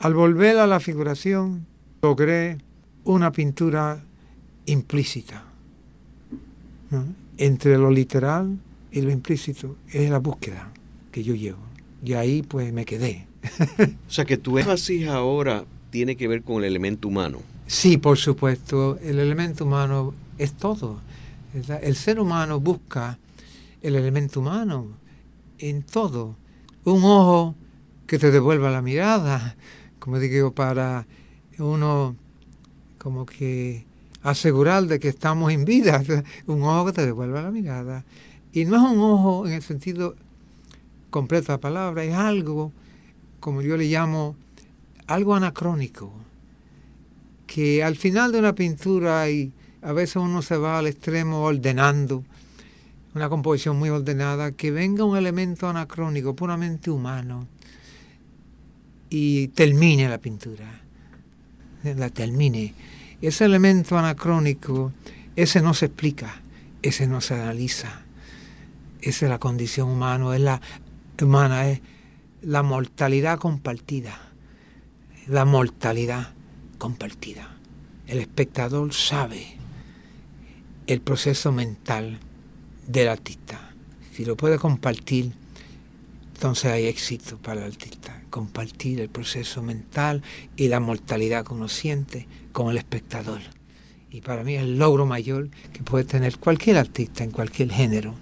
Al 0.00 0.14
volver 0.14 0.58
a 0.58 0.66
la 0.66 0.80
figuración, 0.80 1.66
logré 2.02 2.58
una 3.04 3.32
pintura 3.32 4.02
implícita. 4.66 5.44
Entre 7.38 7.78
lo 7.78 7.90
literal 7.90 8.58
y 8.90 9.00
lo 9.00 9.10
implícito 9.10 9.76
es 9.88 10.10
la 10.10 10.18
búsqueda 10.18 10.72
que 11.12 11.22
yo 11.22 11.34
llevo. 11.34 11.58
Y 12.04 12.14
ahí 12.14 12.42
pues 12.42 12.72
me 12.72 12.84
quedé. 12.84 13.26
o 14.08 14.10
sea 14.10 14.24
que 14.24 14.36
tu 14.36 14.58
énfasis 14.58 15.08
ahora 15.08 15.64
tiene 15.90 16.16
que 16.16 16.28
ver 16.28 16.42
con 16.42 16.58
el 16.58 16.64
elemento 16.64 17.08
humano. 17.08 17.38
Sí, 17.66 17.96
por 17.96 18.18
supuesto. 18.18 18.98
El 19.02 19.18
elemento 19.18 19.64
humano 19.64 20.14
es 20.38 20.52
todo. 20.52 21.00
El 21.54 21.96
ser 21.96 22.20
humano 22.20 22.60
busca 22.60 23.18
el 23.82 23.96
elemento 23.96 24.40
humano 24.40 24.88
en 25.58 25.82
todo. 25.82 26.36
Un 26.84 27.02
ojo 27.04 27.54
que 28.06 28.18
te 28.18 28.30
devuelva 28.30 28.70
la 28.70 28.82
mirada, 28.82 29.56
como 29.98 30.18
digo, 30.18 30.52
para 30.52 31.06
uno 31.58 32.14
como 32.98 33.26
que 33.26 33.84
asegurar 34.22 34.84
de 34.84 34.98
que 34.98 35.08
estamos 35.08 35.52
en 35.52 35.64
vida. 35.64 36.02
Un 36.46 36.62
ojo 36.62 36.86
que 36.86 36.92
te 36.92 37.06
devuelva 37.06 37.42
la 37.42 37.50
mirada. 37.50 38.04
Y 38.52 38.64
no 38.64 38.76
es 38.76 38.82
un 38.92 38.98
ojo 39.00 39.46
en 39.46 39.52
el 39.52 39.62
sentido 39.62 40.16
completo 41.10 41.48
de 41.48 41.52
la 41.54 41.60
palabra, 41.60 42.04
es 42.04 42.14
algo, 42.14 42.72
como 43.38 43.60
yo 43.60 43.76
le 43.76 43.84
llamo, 43.84 44.34
algo 45.06 45.34
anacrónico, 45.34 46.12
que 47.46 47.84
al 47.84 47.96
final 47.96 48.32
de 48.32 48.38
una 48.40 48.54
pintura 48.54 49.30
y 49.30 49.52
a 49.82 49.92
veces 49.92 50.16
uno 50.16 50.42
se 50.42 50.56
va 50.56 50.78
al 50.78 50.86
extremo 50.88 51.42
ordenando, 51.42 52.24
una 53.14 53.28
composición 53.28 53.78
muy 53.78 53.88
ordenada, 53.88 54.52
que 54.52 54.70
venga 54.70 55.04
un 55.04 55.16
elemento 55.16 55.68
anacrónico, 55.68 56.34
puramente 56.34 56.90
humano, 56.90 57.46
y 59.08 59.48
termine 59.48 60.08
la 60.08 60.18
pintura, 60.18 60.80
la 61.84 62.10
termine. 62.10 62.74
Ese 63.22 63.44
elemento 63.44 63.96
anacrónico, 63.96 64.92
ese 65.36 65.62
no 65.62 65.72
se 65.72 65.86
explica, 65.86 66.42
ese 66.82 67.06
no 67.06 67.20
se 67.20 67.34
analiza, 67.34 68.02
esa 69.00 69.26
es 69.26 69.30
la 69.30 69.38
condición 69.38 69.88
humana, 69.88 70.34
es 70.34 70.40
la 70.40 70.60
humana, 71.22 71.70
es 71.70 71.80
la 72.42 72.62
mortalidad 72.62 73.38
compartida 73.38 74.25
la 75.28 75.44
mortalidad 75.44 76.28
compartida. 76.78 77.56
El 78.06 78.18
espectador 78.18 78.94
sabe 78.94 79.56
el 80.86 81.00
proceso 81.00 81.50
mental 81.50 82.20
del 82.86 83.08
artista. 83.08 83.72
Si 84.12 84.24
lo 84.24 84.36
puede 84.36 84.58
compartir, 84.58 85.32
entonces 86.34 86.70
hay 86.70 86.86
éxito 86.86 87.38
para 87.38 87.60
el 87.62 87.72
artista. 87.72 88.22
Compartir 88.30 89.00
el 89.00 89.08
proceso 89.08 89.62
mental 89.62 90.22
y 90.56 90.68
la 90.68 90.78
mortalidad 90.78 91.44
que 91.44 91.54
uno 91.54 91.68
siente 91.68 92.28
con 92.52 92.70
el 92.70 92.76
espectador. 92.76 93.40
Y 94.10 94.20
para 94.20 94.44
mí 94.44 94.54
es 94.54 94.62
el 94.62 94.78
logro 94.78 95.06
mayor 95.06 95.48
que 95.72 95.82
puede 95.82 96.04
tener 96.04 96.38
cualquier 96.38 96.78
artista 96.78 97.24
en 97.24 97.32
cualquier 97.32 97.72
género. 97.72 98.14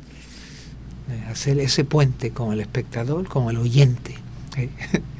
Eh, 1.10 1.24
hacer 1.28 1.58
ese 1.58 1.84
puente 1.84 2.30
con 2.30 2.52
el 2.52 2.60
espectador, 2.60 3.28
con 3.28 3.50
el 3.50 3.58
oyente. 3.58 4.14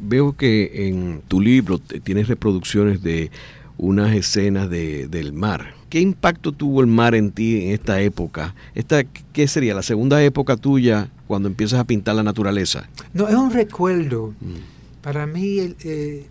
Veo 0.00 0.36
que 0.36 0.88
en 0.88 1.22
tu 1.28 1.40
libro 1.40 1.78
tienes 1.78 2.28
reproducciones 2.28 3.02
de 3.02 3.30
unas 3.76 4.14
escenas 4.14 4.68
de, 4.68 5.08
del 5.08 5.32
mar. 5.32 5.74
¿Qué 5.88 6.00
impacto 6.00 6.52
tuvo 6.52 6.80
el 6.80 6.86
mar 6.86 7.14
en 7.14 7.32
ti 7.32 7.64
en 7.64 7.72
esta 7.72 8.00
época? 8.00 8.54
Esta, 8.74 9.04
¿Qué 9.04 9.48
sería 9.48 9.74
la 9.74 9.82
segunda 9.82 10.22
época 10.22 10.56
tuya 10.56 11.10
cuando 11.26 11.48
empiezas 11.48 11.80
a 11.80 11.84
pintar 11.84 12.14
la 12.14 12.22
naturaleza? 12.22 12.88
No, 13.12 13.28
es 13.28 13.34
un 13.34 13.50
recuerdo. 13.50 14.34
Mm. 14.40 15.00
Para 15.02 15.26
mí, 15.26 15.58
el, 15.58 15.76
eh, 15.84 16.26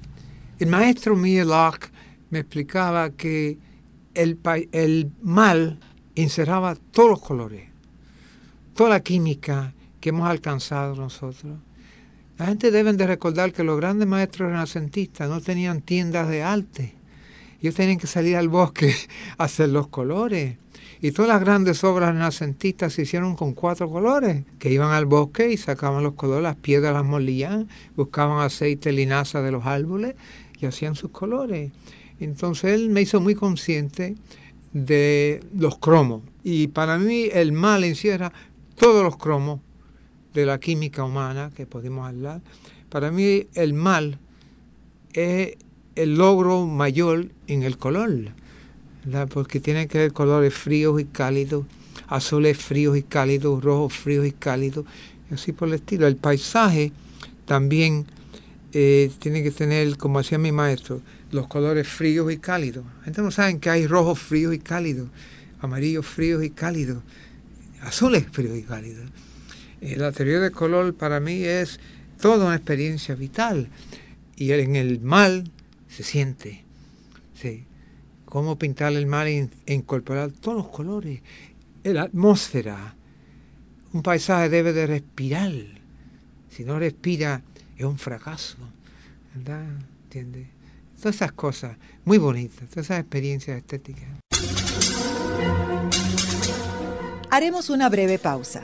el 0.59 0.67
maestro 0.67 1.15
Locke 1.15 1.89
me 2.29 2.39
explicaba 2.39 3.09
que 3.09 3.57
el, 4.13 4.37
el 4.71 5.11
mar 5.21 5.77
encerraba 6.15 6.75
todos 6.75 7.09
los 7.09 7.19
colores, 7.19 7.63
toda 8.75 8.91
la 8.91 8.99
química 8.99 9.73
que 9.99 10.09
hemos 10.09 10.29
alcanzado 10.29 10.95
nosotros 10.95 11.57
la 12.39 12.45
gente 12.45 12.71
debe 12.71 12.93
de 12.93 13.05
recordar 13.05 13.51
que 13.51 13.65
los 13.65 13.75
grandes 13.75 14.07
maestros 14.07 14.49
renacentistas 14.49 15.29
no 15.29 15.41
tenían 15.41 15.81
tiendas 15.81 16.29
de 16.29 16.41
arte. 16.41 16.95
Ellos 17.61 17.75
tenían 17.75 17.97
que 17.97 18.07
salir 18.07 18.37
al 18.37 18.47
bosque 18.47 18.95
a 19.37 19.43
hacer 19.43 19.67
los 19.67 19.87
colores. 19.87 20.55
Y 21.01 21.11
todas 21.11 21.27
las 21.27 21.41
grandes 21.41 21.83
obras 21.83 22.13
renacentistas 22.13 22.93
se 22.93 23.01
hicieron 23.01 23.35
con 23.35 23.53
cuatro 23.53 23.89
colores, 23.89 24.45
que 24.57 24.71
iban 24.71 24.91
al 24.91 25.05
bosque 25.05 25.51
y 25.51 25.57
sacaban 25.57 26.01
los 26.01 26.13
colores, 26.13 26.43
las 26.43 26.55
piedras 26.55 26.93
las 26.93 27.03
molían, 27.03 27.67
buscaban 27.97 28.41
aceite, 28.41 28.93
linaza 28.93 29.41
de 29.41 29.51
los 29.51 29.65
árboles 29.65 30.15
y 30.61 30.65
hacían 30.65 30.95
sus 30.95 31.11
colores. 31.11 31.73
Entonces 32.21 32.73
él 32.73 32.89
me 32.89 33.01
hizo 33.01 33.19
muy 33.19 33.35
consciente 33.35 34.15
de 34.71 35.43
los 35.53 35.77
cromos. 35.77 36.21
Y 36.45 36.67
para 36.67 36.97
mí 36.97 37.27
el 37.33 37.51
mal 37.51 37.83
encierra 37.83 38.31
todos 38.77 39.03
los 39.03 39.17
cromos 39.17 39.59
de 40.33 40.45
la 40.45 40.59
química 40.59 41.03
humana 41.03 41.51
que 41.55 41.65
podemos 41.65 42.07
hablar. 42.07 42.41
Para 42.89 43.11
mí 43.11 43.47
el 43.53 43.73
mal 43.73 44.19
es 45.13 45.57
el 45.95 46.15
logro 46.15 46.65
mayor 46.65 47.27
en 47.47 47.63
el 47.63 47.77
color, 47.77 48.31
porque 49.29 49.59
tiene 49.59 49.87
que 49.87 49.97
ver 49.97 50.13
colores 50.13 50.53
fríos 50.53 50.99
y 51.01 51.05
cálidos, 51.05 51.65
azules 52.07 52.57
fríos 52.57 52.97
y 52.97 53.03
cálidos, 53.03 53.63
rojos 53.63 53.93
fríos 53.93 54.25
y 54.25 54.31
cálidos, 54.31 54.85
así 55.31 55.51
por 55.51 55.67
el 55.67 55.75
estilo. 55.75 56.07
El 56.07 56.15
paisaje 56.15 56.91
también 57.45 58.05
eh, 58.73 59.11
tiene 59.19 59.43
que 59.43 59.51
tener, 59.51 59.97
como 59.97 60.19
hacía 60.19 60.37
mi 60.37 60.51
maestro, 60.51 61.01
los 61.31 61.47
colores 61.47 61.87
fríos 61.87 62.31
y 62.31 62.37
cálidos. 62.37 62.85
Entonces 62.99 63.23
no 63.23 63.31
saben 63.31 63.59
que 63.59 63.69
hay 63.69 63.87
rojos 63.87 64.19
fríos 64.19 64.53
y 64.53 64.59
cálidos, 64.59 65.09
amarillos 65.59 66.05
fríos 66.05 66.43
y 66.43 66.49
cálidos, 66.49 67.03
azules 67.81 68.25
fríos 68.31 68.57
y 68.57 68.63
cálidos. 68.63 69.05
Eh, 69.81 69.95
la 69.97 70.11
teoría 70.11 70.39
del 70.39 70.51
color 70.51 70.93
para 70.93 71.19
mí 71.19 71.43
es 71.43 71.79
toda 72.21 72.45
una 72.45 72.55
experiencia 72.55 73.15
vital. 73.15 73.69
Y 74.35 74.51
en 74.51 74.75
el 74.75 75.01
mal 75.01 75.51
se 75.89 76.03
siente. 76.03 76.63
Sí. 77.33 77.65
Cómo 78.25 78.57
pintar 78.57 78.93
el 78.93 79.07
mal 79.07 79.27
e 79.27 79.49
incorporar 79.73 80.31
todos 80.31 80.57
los 80.57 80.67
colores. 80.67 81.21
La 81.83 82.03
atmósfera. 82.03 82.95
Un 83.93 84.03
paisaje 84.03 84.49
debe 84.49 84.71
de 84.71 84.85
respirar. 84.85 85.51
Si 86.49 86.63
no 86.63 86.77
respira, 86.77 87.41
es 87.77 87.85
un 87.85 87.97
fracaso. 87.97 88.57
¿Verdad? 89.33 89.65
¿Entiendes? 90.03 90.47
Todas 90.99 91.15
esas 91.15 91.31
cosas 91.31 91.77
muy 92.03 92.17
bonitas, 92.17 92.69
todas 92.69 92.87
esas 92.87 92.99
experiencias 92.99 93.57
estéticas. 93.57 94.09
Haremos 97.31 97.69
una 97.69 97.87
breve 97.89 98.19
pausa, 98.19 98.63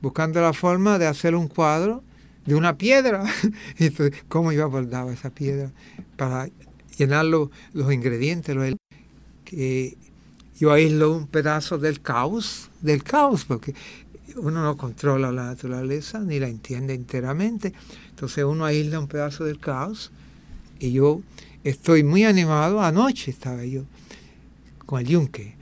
buscando 0.00 0.40
la 0.40 0.52
forma 0.52 0.98
de 0.98 1.06
hacer 1.06 1.34
un 1.34 1.48
cuadro 1.48 2.02
de 2.44 2.54
una 2.54 2.76
piedra. 2.76 3.24
entonces, 3.78 4.22
¿Cómo 4.28 4.52
yo 4.52 4.64
abordaba 4.64 5.12
esa 5.12 5.30
piedra 5.30 5.70
para 6.16 6.48
llenar 6.96 7.24
los 7.26 7.50
ingredientes? 7.92 8.56
que 9.44 9.96
yo 10.58 10.72
aíslo 10.72 11.12
un 11.12 11.26
pedazo 11.28 11.78
del 11.78 12.00
caos, 12.00 12.70
del 12.80 13.02
caos, 13.04 13.44
porque 13.44 13.74
uno 14.36 14.62
no 14.62 14.76
controla 14.76 15.32
la 15.32 15.46
naturaleza 15.46 16.20
ni 16.20 16.38
la 16.38 16.48
entiende 16.48 16.94
enteramente. 16.94 17.72
Entonces 18.10 18.44
uno 18.44 18.64
aísla 18.64 18.98
un 18.98 19.08
pedazo 19.08 19.44
del 19.44 19.58
caos 19.58 20.12
y 20.78 20.92
yo 20.92 21.22
estoy 21.64 22.04
muy 22.04 22.24
animado. 22.24 22.80
Anoche 22.82 23.30
estaba 23.30 23.64
yo 23.64 23.84
con 24.84 25.00
el 25.00 25.06
yunque. 25.06 25.54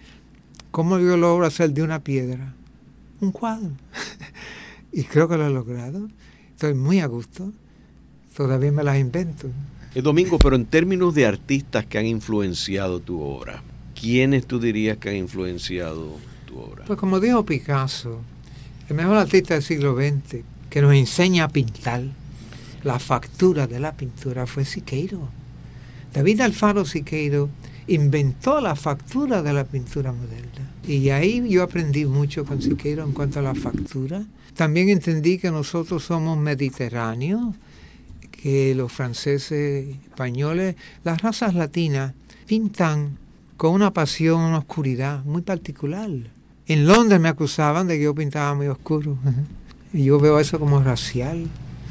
¿Cómo 0.70 0.98
yo 0.98 1.16
logro 1.16 1.46
hacer 1.46 1.70
de 1.70 1.82
una 1.82 2.00
piedra 2.00 2.54
un 3.20 3.30
cuadro? 3.30 3.70
y 4.92 5.04
creo 5.04 5.28
que 5.28 5.36
lo 5.36 5.46
he 5.46 5.50
logrado. 5.50 6.08
Estoy 6.50 6.74
muy 6.74 7.00
a 7.00 7.06
gusto. 7.06 7.52
Todavía 8.36 8.72
me 8.72 8.82
las 8.82 8.98
invento. 8.98 9.48
El 9.94 10.02
domingo, 10.02 10.38
pero 10.38 10.56
en 10.56 10.66
términos 10.66 11.14
de 11.14 11.24
artistas 11.24 11.86
que 11.86 11.98
han 11.98 12.06
influenciado 12.06 12.98
tu 12.98 13.20
obra, 13.20 13.62
¿quiénes 13.94 14.44
tú 14.44 14.58
dirías 14.58 14.98
que 14.98 15.10
han 15.10 15.16
influenciado 15.16 16.16
tu 16.46 16.58
obra? 16.58 16.84
Pues 16.84 16.98
como 16.98 17.20
dijo 17.20 17.44
Picasso, 17.46 18.20
el 18.88 18.96
mejor 18.96 19.16
artista 19.16 19.54
del 19.54 19.62
siglo 19.62 19.96
XX 19.96 20.42
que 20.68 20.82
nos 20.82 20.94
enseña 20.94 21.44
a 21.44 21.48
pintar 21.48 22.02
la 22.82 22.98
factura 22.98 23.66
de 23.66 23.80
la 23.80 23.92
pintura 23.92 24.46
fue 24.46 24.64
Siqueiro. 24.64 25.28
David 26.12 26.42
Alfaro 26.42 26.84
Siqueiro 26.84 27.48
inventó 27.86 28.60
la 28.60 28.76
factura 28.76 29.42
de 29.42 29.52
la 29.52 29.64
pintura 29.64 30.12
moderna. 30.12 30.70
Y 30.86 31.08
ahí 31.08 31.48
yo 31.48 31.62
aprendí 31.62 32.04
mucho 32.04 32.44
con 32.44 32.60
Siqueiro 32.60 33.04
en 33.04 33.12
cuanto 33.12 33.38
a 33.38 33.42
la 33.42 33.54
factura. 33.54 34.22
También 34.54 34.90
entendí 34.90 35.38
que 35.38 35.50
nosotros 35.50 36.04
somos 36.04 36.38
mediterráneos, 36.38 37.54
que 38.30 38.74
los 38.74 38.92
franceses, 38.92 39.96
españoles, 40.04 40.76
las 41.04 41.22
razas 41.22 41.54
latinas 41.54 42.12
pintan 42.46 43.16
con 43.56 43.72
una 43.72 43.92
pasión, 43.92 44.42
una 44.42 44.58
oscuridad 44.58 45.24
muy 45.24 45.40
particular. 45.40 46.10
En 46.66 46.86
Londres 46.86 47.20
me 47.20 47.28
acusaban 47.28 47.86
de 47.86 47.98
que 47.98 48.04
yo 48.04 48.14
pintaba 48.14 48.54
muy 48.54 48.68
oscuro. 48.68 49.16
Y 49.92 50.04
yo 50.04 50.18
veo 50.18 50.40
eso 50.40 50.58
como 50.58 50.82
racial. 50.82 51.46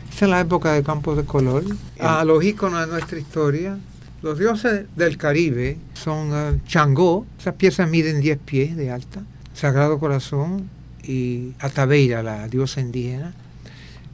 Esta 0.09 0.25
es 0.25 0.31
la 0.31 0.41
época 0.41 0.73
de 0.73 0.83
campos 0.83 1.17
de 1.17 1.23
color. 1.23 1.63
A 1.99 2.23
los 2.23 2.43
íconos 2.43 2.81
de 2.81 2.87
nuestra 2.87 3.19
historia. 3.19 3.77
Los 4.23 4.39
dioses 4.39 4.85
del 4.95 5.17
Caribe 5.17 5.77
son 5.95 6.31
uh, 6.31 6.59
Changó, 6.65 7.25
esas 7.37 7.55
piezas 7.55 7.89
miden 7.89 8.21
10 8.21 8.37
pies 8.37 8.77
de 8.77 8.89
alta, 8.89 9.21
Sagrado 9.53 9.99
Corazón 9.99 10.69
y 11.03 11.51
Atabeira, 11.59 12.23
la 12.23 12.47
diosa 12.47 12.79
indígena, 12.79 13.33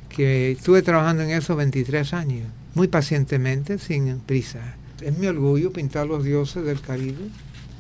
que 0.09 0.53
estuve 0.53 0.81
trabajando 0.81 1.21
en 1.21 1.29
eso 1.29 1.55
23 1.55 2.13
años, 2.15 2.47
muy 2.73 2.87
pacientemente, 2.87 3.77
sin 3.77 4.19
prisa. 4.21 4.77
es 4.99 5.15
mi 5.15 5.27
orgullo 5.27 5.71
pintar 5.71 6.07
los 6.07 6.23
dioses 6.23 6.65
del 6.65 6.81
Caribe. 6.81 7.29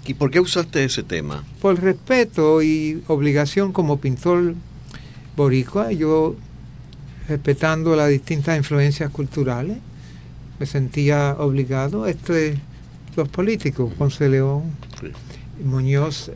¿Y 0.09 0.15
por 0.15 0.31
qué 0.31 0.39
usaste 0.39 0.83
ese 0.83 1.03
tema? 1.03 1.43
Por 1.61 1.79
respeto 1.79 2.63
y 2.63 3.03
obligación 3.05 3.71
como 3.71 4.01
pintor 4.01 4.55
boricua, 5.37 5.91
yo 5.91 6.35
respetando 7.27 7.95
las 7.95 8.09
distintas 8.09 8.57
influencias 8.57 9.11
culturales, 9.11 9.77
me 10.59 10.65
sentía 10.65 11.35
obligado. 11.37 12.07
Este, 12.07 12.57
los 13.15 13.29
políticos, 13.29 13.93
Ponce 13.99 14.27
León, 14.29 14.63
Muñoz, 15.63 16.31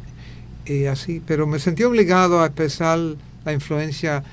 y 0.67 0.85
así, 0.85 1.19
pero 1.25 1.47
me 1.47 1.57
sentí 1.57 1.81
obligado 1.81 2.43
a 2.43 2.45
expresar 2.45 2.99
la 3.43 3.53
influencia 3.53 4.23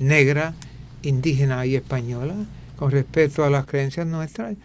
negra, 0.00 0.54
indígena 1.02 1.64
y 1.66 1.76
española 1.76 2.34
con 2.74 2.90
respeto 2.90 3.44
a 3.44 3.50
las 3.50 3.64
creencias 3.64 4.08
nuestras. 4.08 4.56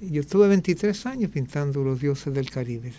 Yo 0.00 0.20
estuve 0.20 0.46
23 0.46 1.06
años 1.06 1.32
pintando 1.32 1.82
los 1.82 2.00
dioses 2.00 2.32
del 2.32 2.48
Caribe. 2.50 2.92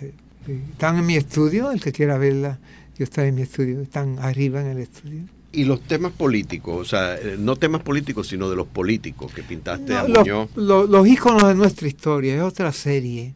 Están 0.47 0.97
en 0.97 1.05
mi 1.05 1.15
estudio, 1.15 1.71
el 1.71 1.81
que 1.81 1.91
quiera 1.91 2.17
verla, 2.17 2.59
yo 2.97 3.03
estoy 3.03 3.27
en 3.27 3.35
mi 3.35 3.41
estudio, 3.43 3.81
están 3.81 4.19
arriba 4.19 4.61
en 4.61 4.67
el 4.67 4.79
estudio. 4.79 5.23
Y 5.51 5.63
los 5.63 5.81
temas 5.81 6.11
políticos, 6.11 6.75
o 6.79 6.85
sea, 6.85 7.15
eh, 7.15 7.35
no 7.39 7.55
temas 7.55 7.81
políticos, 7.81 8.27
sino 8.27 8.49
de 8.49 8.55
los 8.55 8.67
políticos 8.67 9.33
que 9.33 9.41
pintaste 9.41 9.95
a 9.95 10.03
Muñoz. 10.03 10.49
Los, 10.55 10.89
los, 10.89 11.07
íconos 11.07 11.47
de 11.47 11.55
nuestra 11.55 11.87
historia, 11.87 12.35
es 12.35 12.41
otra 12.41 12.71
serie 12.71 13.33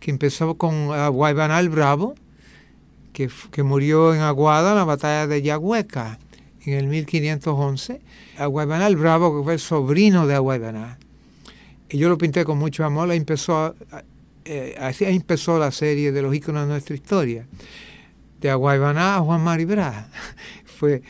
que 0.00 0.10
empezó 0.10 0.54
con 0.56 0.88
Guaybanal 0.88 1.68
Bravo, 1.68 2.14
que, 3.12 3.30
que, 3.50 3.62
murió 3.62 4.12
en 4.14 4.20
Aguada 4.20 4.72
en 4.72 4.76
la 4.76 4.84
batalla 4.84 5.26
de 5.26 5.40
Yahueca 5.40 6.18
en 6.66 6.74
el 6.74 6.86
1511. 6.88 8.00
Guaybanal 8.48 8.96
Bravo, 8.96 9.38
que 9.38 9.44
fue 9.44 9.52
el 9.54 9.60
sobrino 9.60 10.26
de 10.26 10.34
Aguaybanal. 10.34 10.98
Y 11.88 11.98
yo 11.98 12.08
lo 12.08 12.18
pinté 12.18 12.44
con 12.44 12.58
mucho 12.58 12.84
amor, 12.84 13.12
empezó, 13.12 13.74
eh, 14.44 14.76
así 14.78 15.04
empezó 15.04 15.58
la 15.58 15.70
serie 15.70 16.12
de 16.12 16.20
los 16.20 16.34
íconos 16.34 16.62
de 16.62 16.68
nuestra 16.68 16.94
historia. 16.94 17.46
De 18.40 18.50
Aguaybaná 18.50 19.16
a 19.16 19.20
Juan 19.20 19.42
Maribra. 19.42 20.10
Fue 20.64 21.02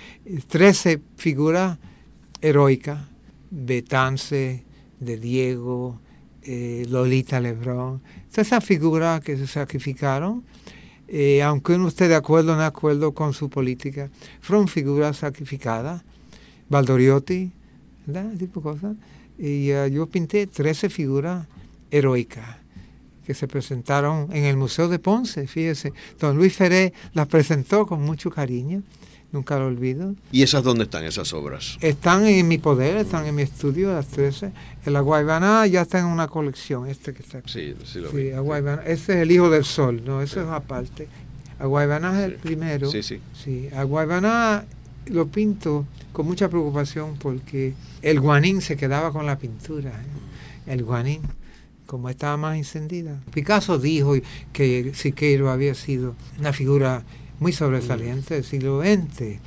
13 0.49 1.01
figuras 1.17 1.79
heroicas, 2.41 3.01
Betance, 3.51 4.65
de 5.01 5.17
Diego, 5.17 6.01
eh, 6.43 6.87
Lolita 6.89 7.41
Lebrón, 7.41 8.03
todas 8.31 8.47
esas 8.47 8.65
figuras 8.65 9.21
que 9.21 9.37
se 9.37 9.47
sacrificaron, 9.47 10.45
eh, 11.09 11.43
aunque 11.43 11.75
uno 11.75 11.89
esté 11.89 12.07
de 12.09 12.15
acuerdo 12.15 12.53
o 12.53 12.55
no 12.55 12.61
de 12.61 12.67
acuerdo 12.67 13.15
con 13.15 13.33
su 13.33 13.49
política, 13.49 14.11
fueron 14.41 14.69
figuras 14.69 15.17
sacrificadas. 15.19 16.03
Valdoriotti, 16.69 17.53
¿verdad? 18.07 18.37
tipo 18.39 18.63
cosas. 18.63 18.97
Y 19.39 19.67
yo 19.67 20.07
pinté 20.07 20.47
13 20.47 20.89
figuras 20.89 21.47
heroicas 21.91 22.64
que 23.27 23.35
se 23.35 23.49
presentaron 23.49 24.29
en 24.33 24.45
el 24.45 24.57
Museo 24.57 24.89
de 24.89 24.99
Ponce, 24.99 25.47
fíjese. 25.47 25.93
Don 26.21 26.37
Luis 26.37 26.55
Ferré 26.55 26.93
las 27.13 27.27
presentó 27.27 27.87
con 27.87 28.03
mucho 28.03 28.31
cariño 28.31 28.83
nunca 29.35 29.59
lo 29.59 29.67
olvido. 29.67 30.15
¿Y 30.31 30.43
esas 30.43 30.63
dónde 30.63 30.85
están 30.85 31.05
esas 31.05 31.33
obras? 31.33 31.77
Están 31.81 32.25
en 32.27 32.47
mi 32.49 32.57
poder, 32.57 32.97
están 32.97 33.27
en 33.27 33.35
mi 33.35 33.43
estudio, 33.43 33.93
las 33.93 34.07
13. 34.07 34.53
En 34.87 34.93
la 34.93 35.01
Guaybaná 35.01 35.67
ya 35.67 35.83
está 35.83 35.99
en 35.99 36.07
una 36.07 36.29
colección, 36.29 36.89
este 36.89 37.13
que 37.13 37.23
está 37.23 37.39
aquí. 37.39 37.53
Sí, 37.53 37.75
sí 37.85 37.99
lo 37.99 38.11
sí, 38.11 38.31
Ese 38.87 39.13
es 39.15 39.19
el 39.19 39.31
Hijo 39.33 39.51
del 39.51 39.65
Sol, 39.65 40.03
no, 40.07 40.23
eso 40.23 40.41
es 40.41 40.47
aparte. 40.47 41.09
Aguaybaná 41.59 42.21
es 42.21 42.27
el 42.27 42.35
primero. 42.37 42.91
Sí, 42.91 43.03
sí. 43.03 43.21
Sí, 43.33 43.69
lo 45.07 45.27
pinto 45.27 45.85
con 46.13 46.27
mucha 46.27 46.49
preocupación 46.49 47.17
porque 47.19 47.75
el 48.01 48.21
guanín 48.21 48.63
se 48.63 48.77
quedaba 48.77 49.13
con 49.13 49.27
la 49.27 49.37
pintura. 49.39 49.91
¿eh? 49.91 50.73
El 50.73 50.83
guanín, 50.83 51.21
como 51.95 52.09
estaba 52.09 52.37
más 52.37 52.57
encendida. 52.57 53.21
Picasso 53.33 53.79
dijo 53.79 54.15
que 54.53 54.91
Siqueiro 54.97 55.49
había 55.49 55.77
sido 55.77 56.17
una 56.41 56.53
figura 56.53 57.05
muy 57.39 57.53
sobresaliente 57.53 58.35
del 58.35 58.43
siglo 58.43 58.81
XX. 58.83 59.39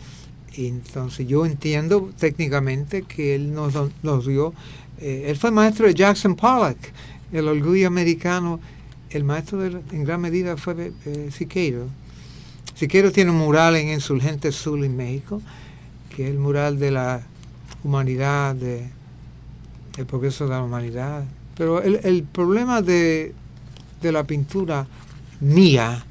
Entonces 0.55 1.27
yo 1.27 1.45
entiendo 1.45 2.09
técnicamente 2.17 3.01
que 3.01 3.35
él 3.35 3.53
nos, 3.53 3.73
nos 4.01 4.25
dio, 4.25 4.53
eh, 5.01 5.25
él 5.27 5.35
fue 5.35 5.51
maestro 5.51 5.87
de 5.87 5.93
Jackson 5.93 6.37
Pollock, 6.37 6.77
el 7.33 7.49
orgullo 7.49 7.87
americano, 7.87 8.61
el 9.09 9.25
maestro 9.25 9.59
de, 9.59 9.81
en 9.91 10.05
gran 10.05 10.21
medida 10.21 10.55
fue 10.55 10.93
eh, 11.05 11.29
Siqueiro. 11.33 11.87
Siqueiro 12.75 13.11
tiene 13.11 13.31
un 13.31 13.39
mural 13.39 13.75
en 13.75 13.89
Insurgente 13.89 14.53
Sur 14.53 14.85
en 14.85 14.95
México, 14.95 15.41
que 16.15 16.23
es 16.23 16.29
el 16.29 16.39
mural 16.39 16.79
de 16.79 16.91
la 16.91 17.23
humanidad, 17.83 18.55
de, 18.55 18.87
el 19.97 20.05
progreso 20.05 20.45
de 20.45 20.51
la 20.51 20.63
humanidad. 20.63 21.25
Pero 21.57 21.81
el, 21.81 21.99
el 22.03 22.23
problema 22.23 22.81
de, 22.81 23.33
de 24.01 24.11
la 24.11 24.23
pintura 24.23 24.87
mía, 25.39 26.03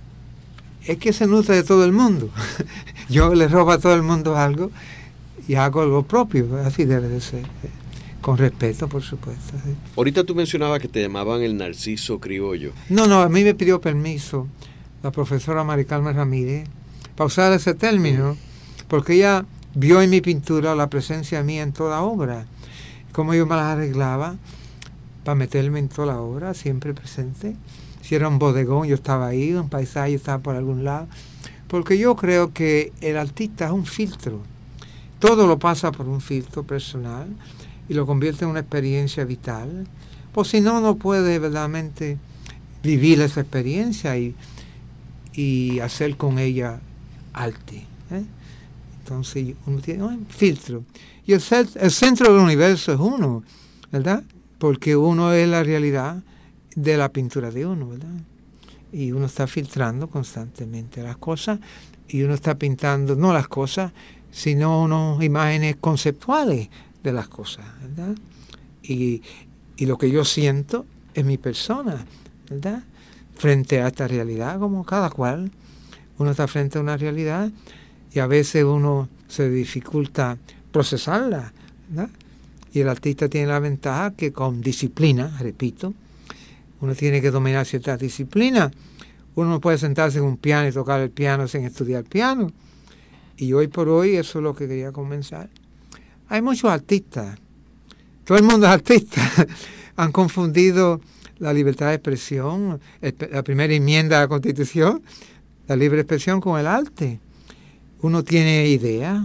es 0.86 0.98
que 0.98 1.12
se 1.12 1.26
nutre 1.26 1.56
de 1.56 1.62
todo 1.62 1.84
el 1.84 1.92
mundo. 1.92 2.30
Yo 3.08 3.34
le 3.34 3.48
robo 3.48 3.72
a 3.72 3.78
todo 3.78 3.94
el 3.94 4.02
mundo 4.02 4.36
algo 4.36 4.70
y 5.48 5.54
hago 5.54 5.82
algo 5.82 6.02
propio, 6.04 6.56
así 6.64 6.84
debe 6.84 7.08
de 7.08 7.20
ser. 7.20 7.44
Con 8.20 8.38
respeto, 8.38 8.88
por 8.88 9.02
supuesto. 9.02 9.54
Ahorita 9.96 10.24
tú 10.24 10.34
mencionabas 10.34 10.80
que 10.80 10.88
te 10.88 11.00
llamaban 11.00 11.42
el 11.42 11.56
narciso 11.56 12.18
criollo. 12.18 12.72
No, 12.88 13.06
no, 13.06 13.20
a 13.20 13.28
mí 13.28 13.44
me 13.44 13.54
pidió 13.54 13.80
permiso 13.80 14.48
la 15.02 15.12
profesora 15.12 15.62
Maricarmen 15.62 16.16
Ramírez 16.16 16.68
para 17.14 17.26
usar 17.26 17.52
ese 17.52 17.74
término, 17.74 18.36
porque 18.88 19.14
ella 19.14 19.44
vio 19.74 20.02
en 20.02 20.10
mi 20.10 20.20
pintura 20.20 20.74
la 20.74 20.88
presencia 20.88 21.42
mía 21.42 21.62
en 21.62 21.72
toda 21.72 22.02
obra, 22.02 22.46
cómo 23.12 23.34
yo 23.34 23.46
me 23.46 23.54
las 23.54 23.76
arreglaba 23.76 24.36
para 25.26 25.34
meterme 25.34 25.80
en 25.80 25.90
toda 25.90 26.14
la 26.14 26.20
obra, 26.22 26.54
siempre 26.54 26.94
presente 26.94 27.54
si 28.06 28.14
era 28.14 28.28
un 28.28 28.38
bodegón, 28.38 28.86
yo 28.86 28.94
estaba 28.94 29.26
ahí, 29.26 29.52
un 29.52 29.68
paisaje, 29.68 30.12
yo 30.12 30.16
estaba 30.18 30.40
por 30.40 30.54
algún 30.54 30.84
lado. 30.84 31.08
Porque 31.66 31.98
yo 31.98 32.14
creo 32.14 32.52
que 32.52 32.92
el 33.00 33.16
artista 33.16 33.66
es 33.66 33.72
un 33.72 33.84
filtro. 33.84 34.42
Todo 35.18 35.48
lo 35.48 35.58
pasa 35.58 35.90
por 35.90 36.06
un 36.06 36.20
filtro 36.20 36.62
personal 36.62 37.26
y 37.88 37.94
lo 37.94 38.06
convierte 38.06 38.44
en 38.44 38.52
una 38.52 38.60
experiencia 38.60 39.24
vital. 39.24 39.88
Pues 40.32 40.46
si 40.46 40.60
no, 40.60 40.80
no 40.80 40.94
puede 40.94 41.40
verdaderamente 41.40 42.16
vivir 42.84 43.20
esa 43.20 43.40
experiencia 43.40 44.16
y, 44.16 44.36
y 45.32 45.80
hacer 45.80 46.16
con 46.16 46.38
ella 46.38 46.78
arte. 47.32 47.78
¿eh? 48.12 48.22
Entonces 49.00 49.56
uno 49.66 49.80
tiene 49.80 50.04
un 50.04 50.26
filtro. 50.28 50.84
Y 51.26 51.32
el, 51.32 51.42
el 51.74 51.90
centro 51.90 52.32
del 52.32 52.40
universo 52.40 52.92
es 52.92 53.00
uno, 53.00 53.42
¿verdad? 53.90 54.22
Porque 54.58 54.96
uno 54.96 55.32
es 55.32 55.48
la 55.48 55.62
realidad 55.62 56.22
de 56.74 56.96
la 56.96 57.10
pintura 57.10 57.50
de 57.50 57.66
uno, 57.66 57.88
¿verdad? 57.88 58.20
Y 58.92 59.12
uno 59.12 59.26
está 59.26 59.46
filtrando 59.46 60.08
constantemente 60.08 61.02
las 61.02 61.16
cosas 61.16 61.58
y 62.08 62.22
uno 62.22 62.34
está 62.34 62.56
pintando 62.56 63.16
no 63.16 63.32
las 63.32 63.48
cosas, 63.48 63.92
sino 64.30 64.82
unas 64.82 65.22
imágenes 65.22 65.76
conceptuales 65.76 66.68
de 67.02 67.12
las 67.12 67.28
cosas, 67.28 67.64
¿verdad? 67.82 68.14
Y, 68.82 69.22
y 69.76 69.86
lo 69.86 69.98
que 69.98 70.10
yo 70.10 70.24
siento 70.24 70.86
es 71.14 71.24
mi 71.24 71.38
persona, 71.38 72.04
¿verdad? 72.48 72.82
Frente 73.34 73.80
a 73.80 73.88
esta 73.88 74.06
realidad, 74.06 74.58
como 74.58 74.84
cada 74.84 75.10
cual, 75.10 75.50
uno 76.18 76.30
está 76.30 76.46
frente 76.46 76.78
a 76.78 76.80
una 76.80 76.96
realidad 76.96 77.50
y 78.12 78.18
a 78.18 78.26
veces 78.26 78.64
uno 78.64 79.08
se 79.28 79.50
dificulta 79.50 80.38
procesarla, 80.72 81.52
¿verdad? 81.88 82.10
Y 82.76 82.80
el 82.80 82.90
artista 82.90 83.26
tiene 83.30 83.46
la 83.46 83.58
ventaja 83.58 84.10
que 84.10 84.34
con 84.34 84.60
disciplina, 84.60 85.34
repito, 85.40 85.94
uno 86.82 86.94
tiene 86.94 87.22
que 87.22 87.30
dominar 87.30 87.64
ciertas 87.64 87.98
disciplinas. 87.98 88.70
Uno 89.34 89.48
no 89.48 89.60
puede 89.62 89.78
sentarse 89.78 90.18
en 90.18 90.24
un 90.24 90.36
piano 90.36 90.68
y 90.68 90.72
tocar 90.72 91.00
el 91.00 91.08
piano 91.08 91.48
sin 91.48 91.64
estudiar 91.64 92.04
piano. 92.04 92.52
Y 93.38 93.54
hoy 93.54 93.68
por 93.68 93.88
hoy 93.88 94.16
eso 94.16 94.40
es 94.40 94.42
lo 94.42 94.54
que 94.54 94.68
quería 94.68 94.92
comenzar. 94.92 95.48
Hay 96.28 96.42
muchos 96.42 96.70
artistas, 96.70 97.38
todo 98.26 98.36
el 98.36 98.44
mundo 98.44 98.66
es 98.66 98.72
artista. 98.74 99.22
Han 99.96 100.12
confundido 100.12 101.00
la 101.38 101.54
libertad 101.54 101.88
de 101.88 101.94
expresión, 101.94 102.78
la 103.00 103.42
primera 103.42 103.72
enmienda 103.72 104.18
a 104.18 104.20
la 104.20 104.28
Constitución, 104.28 105.00
la 105.66 105.76
libre 105.76 106.00
expresión 106.00 106.42
con 106.42 106.60
el 106.60 106.66
arte. 106.66 107.20
Uno 108.02 108.22
tiene 108.22 108.68
ideas, 108.68 109.22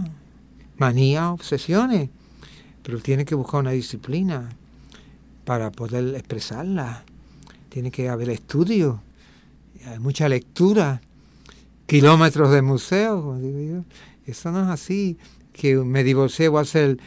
manías, 0.78 1.24
obsesiones, 1.24 2.08
pero 2.82 3.00
tiene 3.00 3.24
que 3.24 3.34
buscar 3.34 3.60
una 3.60 3.70
disciplina 3.70 4.48
para 5.44 5.70
poder 5.70 6.14
expresarla 6.14 7.04
tiene 7.72 7.90
que 7.90 8.10
haber 8.10 8.28
estudio, 8.28 9.00
hay 9.86 9.98
mucha 9.98 10.28
lectura, 10.28 11.00
kilómetros 11.86 12.52
de 12.52 12.60
museos, 12.60 13.22
como 13.22 13.38
digo 13.38 13.60
yo. 13.60 13.84
Eso 14.26 14.52
no 14.52 14.64
es 14.64 14.68
así, 14.68 15.16
que 15.54 15.76
me 15.76 16.04
divorcié, 16.04 16.48
voy 16.48 16.60
a 16.60 16.64
ser 16.66 16.98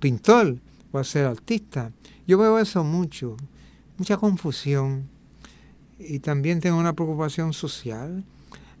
pintor, 0.00 0.56
voy 0.90 1.02
a 1.02 1.04
ser 1.04 1.26
artista. 1.26 1.92
Yo 2.26 2.36
veo 2.36 2.58
eso 2.58 2.82
mucho, 2.82 3.36
mucha 3.96 4.16
confusión. 4.16 5.08
Y 6.00 6.18
también 6.18 6.58
tengo 6.58 6.78
una 6.78 6.94
preocupación 6.94 7.52
social 7.52 8.24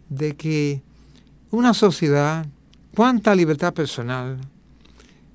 de 0.08 0.34
que 0.34 0.82
una 1.52 1.72
sociedad, 1.72 2.46
cuánta 2.96 3.32
libertad 3.36 3.72
personal 3.72 4.38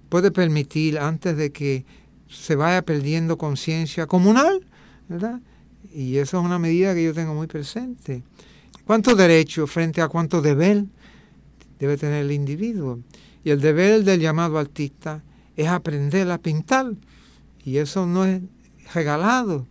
puede 0.10 0.32
permitir 0.32 0.99
antes 0.99 1.38
de 1.38 1.51
que 1.51 1.86
se 2.30 2.55
vaya 2.55 2.82
perdiendo 2.82 3.38
conciencia 3.38 4.05
comunal 4.08 4.66
¿verdad? 5.08 5.39
Y 5.93 6.18
eso 6.18 6.39
es 6.39 6.45
una 6.45 6.60
medida 6.60 6.93
que 6.93 7.03
yo 7.03 7.14
tengo 7.14 7.34
muy 7.34 7.47
presente. 7.47 8.24
¿Cuántos 8.86 9.18
derechos 9.18 9.70
frente 9.70 10.01
a 10.01 10.08
cuánto 10.08 10.41
deber 10.41 10.86
debe 11.80 11.97
tener 11.97 12.26
el 12.26 12.32
individuo? 12.32 12.99
Y 13.43 13.51
el 13.51 13.62
deber 13.62 14.03
del 14.03 14.20
llamado 14.20 14.58
artista 14.58 15.24
es 15.55 15.68
aprender 15.68 16.30
a 16.30 16.38
pintar. 16.38 16.93
Y 17.64 17.78
eso 17.78 18.05
no 18.05 18.26
es 18.26 18.41
regalado. 18.93 19.68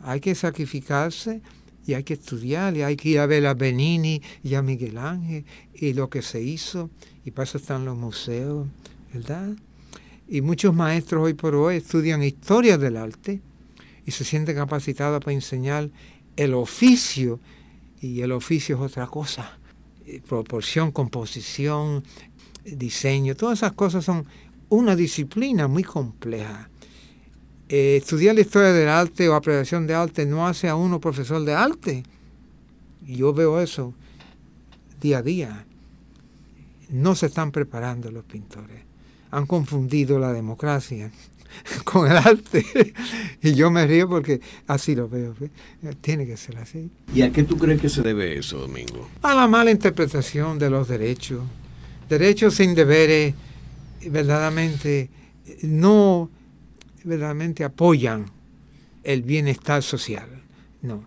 Hay 0.00 0.20
que 0.20 0.34
sacrificarse 0.34 1.42
y 1.86 1.94
hay 1.94 2.04
que 2.04 2.14
estudiar 2.14 2.76
y 2.76 2.82
hay 2.82 2.96
que 2.96 3.10
ir 3.10 3.18
a 3.20 3.26
ver 3.26 3.46
a 3.46 3.54
Benini 3.54 4.22
y 4.42 4.54
a 4.54 4.62
Miguel 4.62 4.98
Ángel 4.98 5.44
y 5.74 5.92
lo 5.92 6.10
que 6.10 6.22
se 6.22 6.42
hizo. 6.42 6.90
Y 7.24 7.30
para 7.30 7.44
eso 7.44 7.58
están 7.58 7.84
los 7.84 7.96
museos, 7.96 8.68
¿verdad? 9.12 9.50
Y 10.28 10.42
muchos 10.42 10.74
maestros 10.74 11.24
hoy 11.24 11.34
por 11.34 11.54
hoy 11.54 11.76
estudian 11.76 12.22
historia 12.22 12.78
del 12.78 12.96
arte 12.96 13.40
y 14.06 14.10
se 14.12 14.24
sienten 14.24 14.56
capacitados 14.56 15.20
para 15.20 15.32
enseñar 15.32 15.90
el 16.36 16.54
oficio. 16.54 17.40
Y 18.00 18.20
el 18.20 18.32
oficio 18.32 18.76
es 18.76 18.82
otra 18.82 19.06
cosa. 19.06 19.58
Eh, 20.06 20.22
proporción, 20.26 20.92
composición, 20.92 22.04
diseño, 22.64 23.34
todas 23.34 23.58
esas 23.58 23.72
cosas 23.72 24.04
son 24.04 24.24
una 24.68 24.94
disciplina 24.94 25.66
muy 25.66 25.82
compleja. 25.82 26.70
Eh, 27.68 27.96
estudiar 27.96 28.34
la 28.34 28.40
historia 28.40 28.72
del 28.72 28.88
arte 28.88 29.28
o 29.28 29.34
apreciación 29.34 29.86
de 29.86 29.94
arte 29.94 30.26
no 30.26 30.46
hace 30.46 30.68
a 30.68 30.76
uno 30.76 31.00
profesor 31.00 31.44
de 31.44 31.54
arte. 31.54 32.02
Yo 33.06 33.32
veo 33.32 33.60
eso 33.60 33.94
día 35.00 35.18
a 35.18 35.22
día. 35.22 35.66
No 36.88 37.14
se 37.14 37.26
están 37.26 37.52
preparando 37.52 38.10
los 38.10 38.24
pintores. 38.24 38.89
Han 39.30 39.46
confundido 39.46 40.18
la 40.18 40.32
democracia 40.32 41.10
con 41.84 42.10
el 42.10 42.16
arte. 42.16 42.64
y 43.42 43.54
yo 43.54 43.70
me 43.70 43.86
río 43.86 44.08
porque 44.08 44.40
así 44.66 44.94
lo 44.94 45.08
veo. 45.08 45.34
Tiene 46.00 46.26
que 46.26 46.36
ser 46.36 46.58
así. 46.58 46.90
¿Y 47.14 47.22
a 47.22 47.32
qué 47.32 47.44
tú 47.44 47.56
crees 47.56 47.80
que 47.80 47.88
se 47.88 48.02
debe 48.02 48.38
eso, 48.38 48.58
Domingo? 48.58 49.08
A 49.22 49.34
la 49.34 49.46
mala 49.46 49.70
interpretación 49.70 50.58
de 50.58 50.70
los 50.70 50.88
derechos. 50.88 51.42
Derechos 52.08 52.54
sin 52.54 52.74
deberes 52.74 53.34
verdaderamente 54.06 55.10
no 55.62 56.30
verdaderamente 57.04 57.64
apoyan 57.64 58.26
el 59.02 59.22
bienestar 59.22 59.82
social. 59.82 60.28
No, 60.82 61.04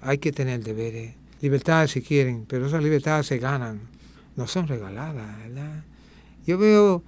hay 0.00 0.18
que 0.18 0.32
tener 0.32 0.62
deberes, 0.62 1.14
libertades 1.40 1.92
si 1.92 2.02
quieren, 2.02 2.44
pero 2.46 2.66
esas 2.66 2.82
libertades 2.82 3.26
se 3.26 3.38
ganan, 3.38 3.80
no 4.36 4.46
son 4.46 4.68
regaladas, 4.68 5.38
¿verdad? 5.38 5.84
Yo 6.46 6.58
veo 6.58 7.02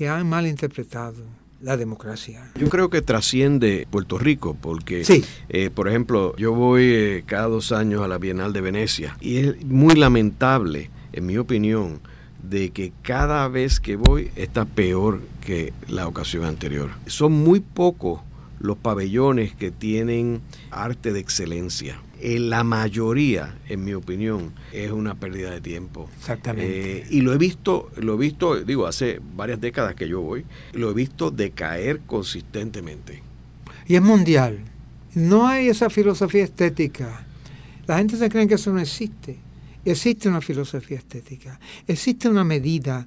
que 0.00 0.08
han 0.08 0.26
malinterpretado 0.26 1.26
la 1.60 1.76
democracia. 1.76 2.50
Yo 2.58 2.70
creo 2.70 2.88
que 2.88 3.02
trasciende 3.02 3.86
Puerto 3.90 4.16
Rico, 4.16 4.56
porque, 4.58 5.04
sí. 5.04 5.22
eh, 5.50 5.68
por 5.68 5.88
ejemplo, 5.88 6.34
yo 6.38 6.54
voy 6.54 6.84
eh, 6.84 7.22
cada 7.26 7.48
dos 7.48 7.70
años 7.70 8.00
a 8.00 8.08
la 8.08 8.16
Bienal 8.16 8.54
de 8.54 8.62
Venecia 8.62 9.18
y 9.20 9.36
es 9.36 9.62
muy 9.66 9.94
lamentable, 9.96 10.88
en 11.12 11.26
mi 11.26 11.36
opinión, 11.36 12.00
de 12.42 12.70
que 12.70 12.94
cada 13.02 13.46
vez 13.48 13.78
que 13.78 13.96
voy 13.96 14.30
está 14.36 14.64
peor 14.64 15.20
que 15.44 15.74
la 15.86 16.08
ocasión 16.08 16.46
anterior. 16.46 16.88
Son 17.04 17.32
muy 17.32 17.60
pocos 17.60 18.22
los 18.58 18.78
pabellones 18.78 19.54
que 19.54 19.70
tienen 19.70 20.40
arte 20.70 21.12
de 21.12 21.20
excelencia. 21.20 22.00
En 22.22 22.50
la 22.50 22.64
mayoría, 22.64 23.58
en 23.68 23.84
mi 23.84 23.94
opinión, 23.94 24.52
es 24.72 24.90
una 24.90 25.14
pérdida 25.14 25.50
de 25.50 25.60
tiempo. 25.60 26.08
Exactamente. 26.18 26.98
Eh, 26.98 27.06
y 27.10 27.22
lo 27.22 27.32
he 27.32 27.38
visto, 27.38 27.90
lo 27.96 28.14
he 28.14 28.18
visto, 28.18 28.62
digo, 28.62 28.86
hace 28.86 29.20
varias 29.36 29.60
décadas 29.60 29.94
que 29.94 30.06
yo 30.06 30.20
voy, 30.20 30.44
lo 30.74 30.90
he 30.90 30.94
visto 30.94 31.30
decaer 31.30 32.00
consistentemente. 32.06 33.22
Y 33.86 33.96
es 33.96 34.02
mundial. 34.02 34.60
No 35.14 35.48
hay 35.48 35.68
esa 35.68 35.88
filosofía 35.88 36.44
estética. 36.44 37.26
La 37.86 37.98
gente 37.98 38.16
se 38.16 38.28
cree 38.28 38.46
que 38.46 38.54
eso 38.54 38.72
no 38.72 38.80
existe. 38.80 39.38
Existe 39.84 40.28
una 40.28 40.42
filosofía 40.42 40.98
estética, 40.98 41.58
existe 41.86 42.28
una 42.28 42.44
medida 42.44 43.06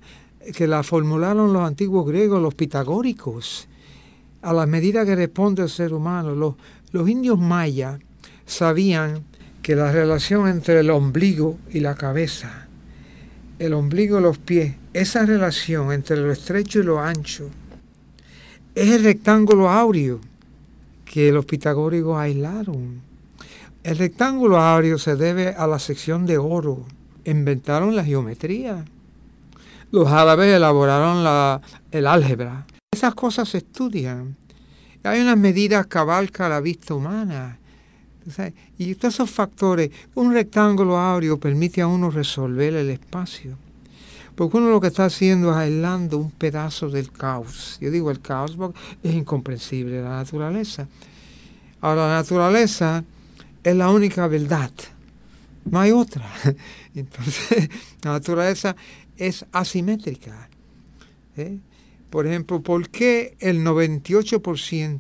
que 0.55 0.65
la 0.65 0.81
formularon 0.81 1.53
los 1.53 1.61
antiguos 1.61 2.07
griegos, 2.07 2.41
los 2.41 2.55
pitagóricos, 2.55 3.67
a 4.41 4.51
la 4.53 4.65
medida 4.65 5.05
que 5.05 5.15
responde 5.15 5.61
el 5.61 5.69
ser 5.69 5.93
humano. 5.93 6.33
Los, 6.33 6.55
los 6.91 7.07
indios 7.07 7.39
mayas 7.39 7.99
sabían 8.45 9.23
que 9.61 9.75
la 9.75 9.91
relación 9.91 10.47
entre 10.47 10.79
el 10.79 10.89
ombligo 10.89 11.57
y 11.71 11.79
la 11.79 11.95
cabeza, 11.95 12.67
el 13.59 13.73
ombligo 13.73 14.19
y 14.19 14.23
los 14.23 14.37
pies, 14.37 14.75
esa 14.93 15.25
relación 15.25 15.91
entre 15.91 16.17
lo 16.17 16.31
estrecho 16.31 16.79
y 16.79 16.83
lo 16.83 16.99
ancho, 16.99 17.49
es 18.75 18.89
el 18.89 19.03
rectángulo 19.03 19.69
áureo 19.69 20.19
que 21.05 21.31
los 21.31 21.45
pitagóricos 21.45 22.17
aislaron 22.17 23.01
el 23.83 23.97
rectángulo 23.97 24.59
áureo 24.59 24.97
se 24.97 25.17
debe 25.17 25.49
a 25.49 25.67
la 25.67 25.77
sección 25.77 26.25
de 26.25 26.37
oro. 26.37 26.85
Inventaron 27.25 27.95
la 27.97 28.05
geometría. 28.05 28.85
Los 29.91 30.07
árabes 30.07 30.55
elaboraron 30.55 31.23
la, 31.23 31.59
el 31.91 32.07
álgebra. 32.07 32.65
Esas 32.93 33.13
cosas 33.13 33.49
se 33.49 33.57
estudian. 33.57 34.37
Hay 35.03 35.19
unas 35.19 35.37
medidas 35.37 35.85
que 35.87 35.97
abarcan 35.97 36.49
la 36.49 36.61
vista 36.61 36.93
humana. 36.93 37.59
Y 38.77 38.95
todos 38.95 39.15
esos 39.15 39.29
factores, 39.29 39.91
un 40.15 40.33
rectángulo 40.33 40.97
áureo 40.97 41.39
permite 41.39 41.81
a 41.81 41.87
uno 41.87 42.09
resolver 42.09 42.73
el 42.75 42.89
espacio. 42.89 43.57
Porque 44.35 44.57
uno 44.57 44.69
lo 44.69 44.81
que 44.81 44.87
está 44.87 45.05
haciendo 45.05 45.51
es 45.51 45.57
aislando 45.57 46.17
un 46.17 46.31
pedazo 46.31 46.89
del 46.89 47.11
caos. 47.11 47.77
Yo 47.79 47.91
digo 47.91 48.09
el 48.09 48.19
caos 48.19 48.55
porque 48.55 48.79
es 49.03 49.13
incomprensible 49.13 50.01
la 50.01 50.17
naturaleza. 50.17 50.87
Ahora, 51.81 52.07
la 52.07 52.15
naturaleza 52.15 53.03
es 53.63 53.75
la 53.75 53.89
única 53.89 54.27
verdad. 54.27 54.71
No 55.65 55.79
hay 55.79 55.91
otra. 55.91 56.25
Entonces, 56.95 57.69
la 58.01 58.13
naturaleza 58.13 58.75
es 59.17 59.45
asimétrica. 59.51 60.49
¿eh? 61.37 61.57
Por 62.09 62.27
ejemplo, 62.27 62.61
¿por 62.61 62.89
qué 62.89 63.35
el 63.39 63.63
98% 63.63 64.99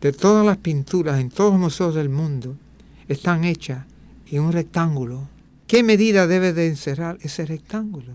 de 0.00 0.12
todas 0.12 0.46
las 0.46 0.58
pinturas 0.58 1.20
en 1.20 1.30
todos 1.30 1.52
los 1.52 1.60
museos 1.60 1.94
del 1.94 2.08
mundo 2.08 2.56
están 3.08 3.44
hechas 3.44 3.84
en 4.30 4.42
un 4.42 4.52
rectángulo? 4.52 5.28
¿Qué 5.66 5.82
medida 5.82 6.26
debe 6.26 6.52
de 6.52 6.68
encerrar 6.68 7.18
ese 7.20 7.44
rectángulo? 7.44 8.12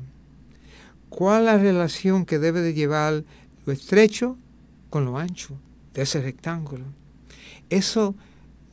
¿Cuál 1.10 1.46
la 1.46 1.58
relación 1.58 2.26
que 2.26 2.40
debe 2.40 2.62
de 2.62 2.74
llevar 2.74 3.24
lo 3.66 3.74
estrecho 3.74 4.38
con 4.90 5.06
lo 5.06 5.18
ancho 5.18 5.56
de 5.94 6.02
ese 6.02 6.22
rectángulo? 6.22 6.86
Eso 7.70 8.16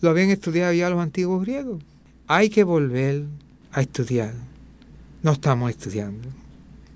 lo 0.00 0.10
habían 0.10 0.30
estudiado 0.30 0.72
ya 0.72 0.88
los 0.88 1.00
antiguos 1.00 1.42
griegos. 1.42 1.82
Hay 2.26 2.48
que 2.48 2.64
volver 2.64 3.24
a 3.72 3.82
estudiar. 3.82 4.32
No 5.22 5.32
estamos 5.32 5.70
estudiando. 5.70 6.28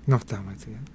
No 0.07 0.15
estamos 0.15 0.55
estudiando. 0.55 0.91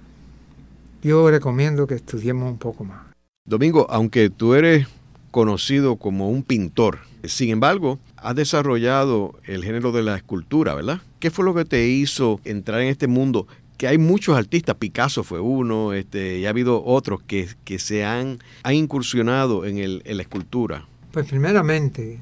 Yo 1.01 1.29
recomiendo 1.29 1.87
que 1.87 1.95
estudiemos 1.95 2.51
un 2.51 2.57
poco 2.57 2.83
más. 2.83 3.05
Domingo, 3.45 3.87
aunque 3.89 4.29
tú 4.29 4.53
eres 4.53 4.87
conocido 5.31 5.95
como 5.95 6.29
un 6.29 6.43
pintor, 6.43 6.99
sin 7.23 7.49
embargo, 7.49 7.99
has 8.17 8.35
desarrollado 8.35 9.39
el 9.45 9.63
género 9.63 9.91
de 9.91 10.03
la 10.03 10.15
escultura, 10.15 10.73
¿verdad? 10.73 11.01
¿Qué 11.19 11.29
fue 11.29 11.45
lo 11.45 11.53
que 11.53 11.65
te 11.65 11.87
hizo 11.87 12.39
entrar 12.45 12.81
en 12.81 12.87
este 12.87 13.07
mundo? 13.07 13.47
Que 13.77 13.87
hay 13.87 13.97
muchos 13.97 14.37
artistas, 14.37 14.75
Picasso 14.75 15.23
fue 15.23 15.39
uno, 15.39 15.93
este, 15.93 16.39
y 16.39 16.45
ha 16.45 16.49
habido 16.49 16.83
otros 16.83 17.21
que, 17.21 17.47
que 17.63 17.79
se 17.79 18.03
han, 18.05 18.39
han 18.63 18.73
incursionado 18.73 19.65
en, 19.65 19.77
el, 19.77 20.03
la 20.05 20.21
escultura. 20.21 20.87
Pues 21.11 21.27
primeramente, 21.27 22.19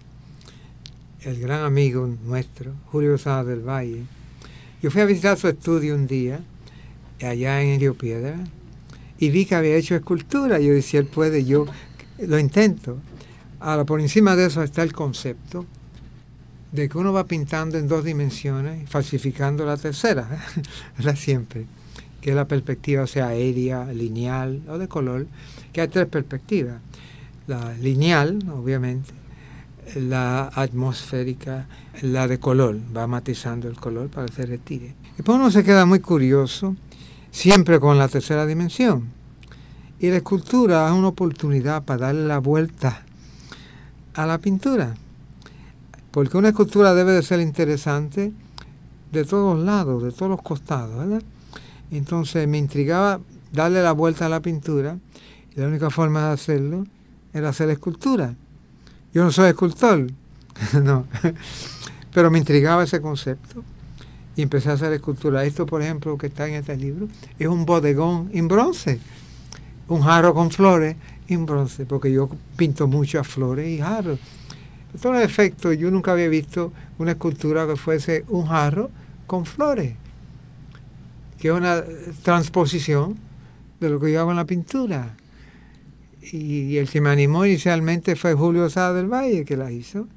el 1.21 1.39
gran 1.39 1.63
amigo 1.63 2.09
nuestro, 2.25 2.73
Julio 2.85 3.17
Sáenz 3.17 3.47
del 3.47 3.61
Valle, 3.61 4.03
yo 4.81 4.91
fui 4.91 5.01
a 5.01 5.05
visitar 5.05 5.37
su 5.37 5.47
estudio 5.47 5.95
un 5.95 6.07
día, 6.07 6.41
allá 7.21 7.61
en 7.61 7.79
Río 7.79 7.93
Piedra, 7.95 8.37
y 9.17 9.29
vi 9.29 9.45
que 9.45 9.55
había 9.55 9.75
hecho 9.75 9.95
escultura. 9.95 10.59
Yo 10.59 10.73
decía, 10.73 11.01
él 11.01 11.05
puede, 11.05 11.43
yo 11.43 11.65
lo 12.27 12.39
intento. 12.39 12.97
Ahora, 13.59 13.85
por 13.85 13.99
encima 13.99 14.35
de 14.35 14.45
eso 14.45 14.63
está 14.63 14.83
el 14.83 14.93
concepto 14.93 15.65
de 16.71 16.87
que 16.87 16.97
uno 16.97 17.11
va 17.11 17.25
pintando 17.25 17.77
en 17.77 17.87
dos 17.87 18.03
dimensiones, 18.03 18.89
falsificando 18.89 19.65
la 19.65 19.77
tercera, 19.77 20.27
¿verdad? 20.97 21.15
Siempre. 21.15 21.65
Que 22.21 22.33
la 22.33 22.47
perspectiva 22.47 23.07
sea 23.07 23.27
aérea, 23.27 23.85
lineal 23.85 24.61
o 24.67 24.77
de 24.77 24.87
color, 24.87 25.27
que 25.71 25.81
hay 25.81 25.87
tres 25.87 26.07
perspectivas 26.07 26.81
la 27.49 27.73
lineal, 27.73 28.39
obviamente, 28.53 29.11
la 29.95 30.49
atmosférica, 30.53 31.67
la 32.03 32.27
de 32.27 32.39
color, 32.39 32.77
va 32.95 33.07
matizando 33.07 33.67
el 33.67 33.75
color 33.75 34.07
para 34.09 34.27
que 34.27 34.33
se 34.33 34.45
retire. 34.45 34.93
Después 35.17 35.35
uno 35.37 35.49
se 35.49 35.63
queda 35.63 35.85
muy 35.85 35.99
curioso, 35.99 36.75
siempre 37.31 37.79
con 37.79 37.97
la 37.97 38.07
tercera 38.07 38.45
dimensión. 38.45 39.18
Y 39.99 40.09
la 40.09 40.17
escultura 40.17 40.87
es 40.87 40.93
una 40.93 41.09
oportunidad 41.09 41.83
para 41.83 42.07
darle 42.07 42.25
la 42.25 42.39
vuelta 42.39 43.03
a 44.13 44.25
la 44.25 44.37
pintura. 44.37 44.95
Porque 46.11 46.37
una 46.37 46.49
escultura 46.49 46.93
debe 46.93 47.11
de 47.11 47.23
ser 47.23 47.39
interesante 47.39 48.31
de 49.11 49.25
todos 49.25 49.59
lados, 49.59 50.03
de 50.03 50.11
todos 50.11 50.29
los 50.29 50.41
costados, 50.41 50.97
¿verdad? 50.97 51.21
Entonces 51.91 52.47
me 52.47 52.57
intrigaba 52.57 53.19
darle 53.51 53.81
la 53.81 53.91
vuelta 53.91 54.27
a 54.27 54.29
la 54.29 54.41
pintura 54.41 54.97
y 55.55 55.59
la 55.59 55.67
única 55.67 55.89
forma 55.89 56.27
de 56.27 56.33
hacerlo 56.33 56.85
era 57.33 57.49
hacer 57.49 57.69
escultura. 57.69 58.35
Yo 59.13 59.23
no 59.23 59.31
soy 59.31 59.49
escultor, 59.49 60.07
no. 60.81 61.05
Pero 62.13 62.31
me 62.31 62.39
intrigaba 62.39 62.83
ese 62.83 63.01
concepto 63.01 63.63
y 64.35 64.41
empecé 64.41 64.69
a 64.69 64.73
hacer 64.73 64.93
escultura. 64.93 65.43
Esto, 65.45 65.65
por 65.65 65.81
ejemplo, 65.81 66.17
que 66.17 66.27
está 66.27 66.47
en 66.47 66.55
este 66.55 66.75
libro, 66.77 67.07
es 67.37 67.47
un 67.47 67.65
bodegón 67.65 68.29
en 68.33 68.47
bronce, 68.47 68.99
un 69.89 70.01
jarro 70.01 70.33
con 70.33 70.51
flores 70.51 70.95
en 71.27 71.45
bronce, 71.45 71.85
porque 71.85 72.11
yo 72.11 72.29
pinto 72.55 72.87
muchas 72.87 73.27
flores 73.27 73.67
y 73.67 73.79
jarros. 73.79 74.19
De 74.93 74.99
todos 74.99 75.21
efectos, 75.21 75.77
yo 75.77 75.91
nunca 75.91 76.13
había 76.13 76.29
visto 76.29 76.71
una 76.97 77.11
escultura 77.11 77.67
que 77.67 77.75
fuese 77.75 78.23
un 78.29 78.47
jarro 78.47 78.89
con 79.27 79.45
flores, 79.45 79.93
que 81.39 81.49
es 81.49 81.53
una 81.53 81.83
transposición 82.23 83.17
de 83.79 83.89
lo 83.89 83.99
que 83.99 84.11
yo 84.11 84.21
hago 84.21 84.31
en 84.31 84.37
la 84.37 84.45
pintura. 84.45 85.15
Y, 86.31 86.77
el 86.77 86.89
que 86.89 87.01
me 87.01 87.09
animó 87.09 87.45
inicialmente 87.45 88.15
fue 88.15 88.33
Julio 88.33 88.69
Sada 88.69 88.93
del 88.93 89.07
Valle, 89.07 89.45
que 89.45 89.57
la 89.57 89.71
hizo. 89.71 90.07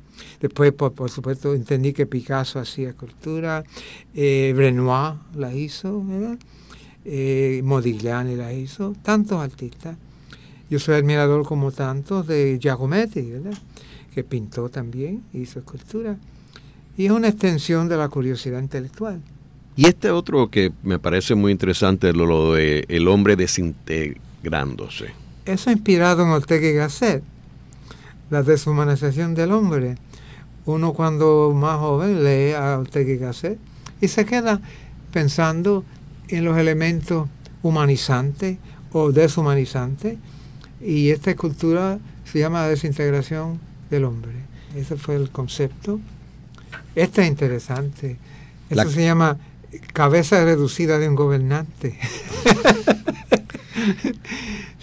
Después, 0.41 0.73
por, 0.73 1.11
supuesto, 1.11 1.55
entendí 1.55 1.93
que 1.93 2.07
Picasso 2.07 2.59
hacía 2.59 2.91
escultura, 2.91 3.65
eh, 4.15 4.53
Renoir 4.55 5.15
la 5.35 5.55
hizo, 5.55 6.05
¿verdad? 6.05 6.39
Eh, 7.05 7.61
Modigliani 7.65 8.37
la 8.37 8.53
hizo, 8.53 8.95
tantos 9.03 9.41
artistas. 9.41 9.97
Yo 10.71 10.79
soy 10.79 10.95
admirador 10.95 11.45
como 11.45 11.73
tantos 11.73 12.27
de 12.27 12.59
Giacometti, 12.61 13.23
¿verdad? 13.23 13.59
que 14.15 14.25
pintó 14.25 14.69
también, 14.69 15.23
hizo 15.33 15.59
escultura. 15.59 16.17
Y 16.97 17.07
es 17.07 17.13
una 17.13 17.29
extensión 17.29 17.89
de 17.89 17.97
la 17.97 18.09
curiosidad 18.09 18.61
intelectual. 18.61 19.21
Y 19.75 19.87
este 19.87 20.11
otro 20.11 20.51
que 20.51 20.73
me 20.83 20.99
parece 20.99 21.35
muy 21.35 21.51
interesante, 21.51 22.13
lo, 22.13 22.27
lo 22.27 22.53
de 22.53 22.85
el 22.89 23.09
hombre 23.09 23.37
desintegrándose. 23.37 25.07
Eso 25.47 25.71
inspirado 25.71 26.23
en 26.23 26.29
Ortega 26.29 26.69
y 26.69 26.75
Gasset, 26.75 27.23
la 28.31 28.43
deshumanización 28.43 29.35
del 29.35 29.53
hombre. 29.53 29.97
Uno 30.67 30.93
cuando 30.93 31.53
más 31.57 31.79
joven 31.79 32.23
lee 32.23 32.53
a 32.53 32.79
Ortega 32.79 33.13
y 33.13 33.17
Gasset 33.17 33.59
y 34.01 34.09
se 34.09 34.27
queda 34.27 34.61
pensando 35.11 35.85
en 36.37 36.45
los 36.45 36.59
elementos 36.59 37.29
humanizantes 37.63 38.59
o 38.93 39.13
deshumanizantes 39.13 40.19
y 40.81 41.11
esta 41.11 41.31
escultura 41.31 41.99
se 42.25 42.39
llama 42.39 42.67
desintegración 42.67 43.61
del 43.91 44.05
hombre. 44.05 44.33
Ese 44.75 44.97
fue 44.97 45.17
el 45.17 45.31
concepto. 45.31 46.01
Este 46.95 47.23
es 47.23 47.29
interesante. 47.29 48.17
Eso 48.71 48.91
se 48.91 49.05
llama 49.05 49.39
cabeza 49.93 50.45
reducida 50.45 50.99
de 50.99 51.09
un 51.09 51.15
gobernante. 51.15 51.99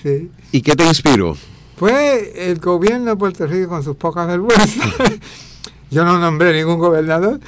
¿Y 0.52 0.62
qué 0.62 0.76
te 0.76 0.86
inspiró? 0.86 1.36
Pues 1.78 2.32
el 2.36 2.60
gobierno 2.60 3.12
de 3.12 3.16
Puerto 3.16 3.48
Rico 3.48 3.70
con 3.70 3.84
sus 3.84 3.96
pocas 3.96 4.28
vergüenzas. 4.28 4.70
Yo 5.92 6.06
no 6.06 6.20
nombré 6.20 6.54
ningún 6.54 6.78
gobernador. 6.78 7.40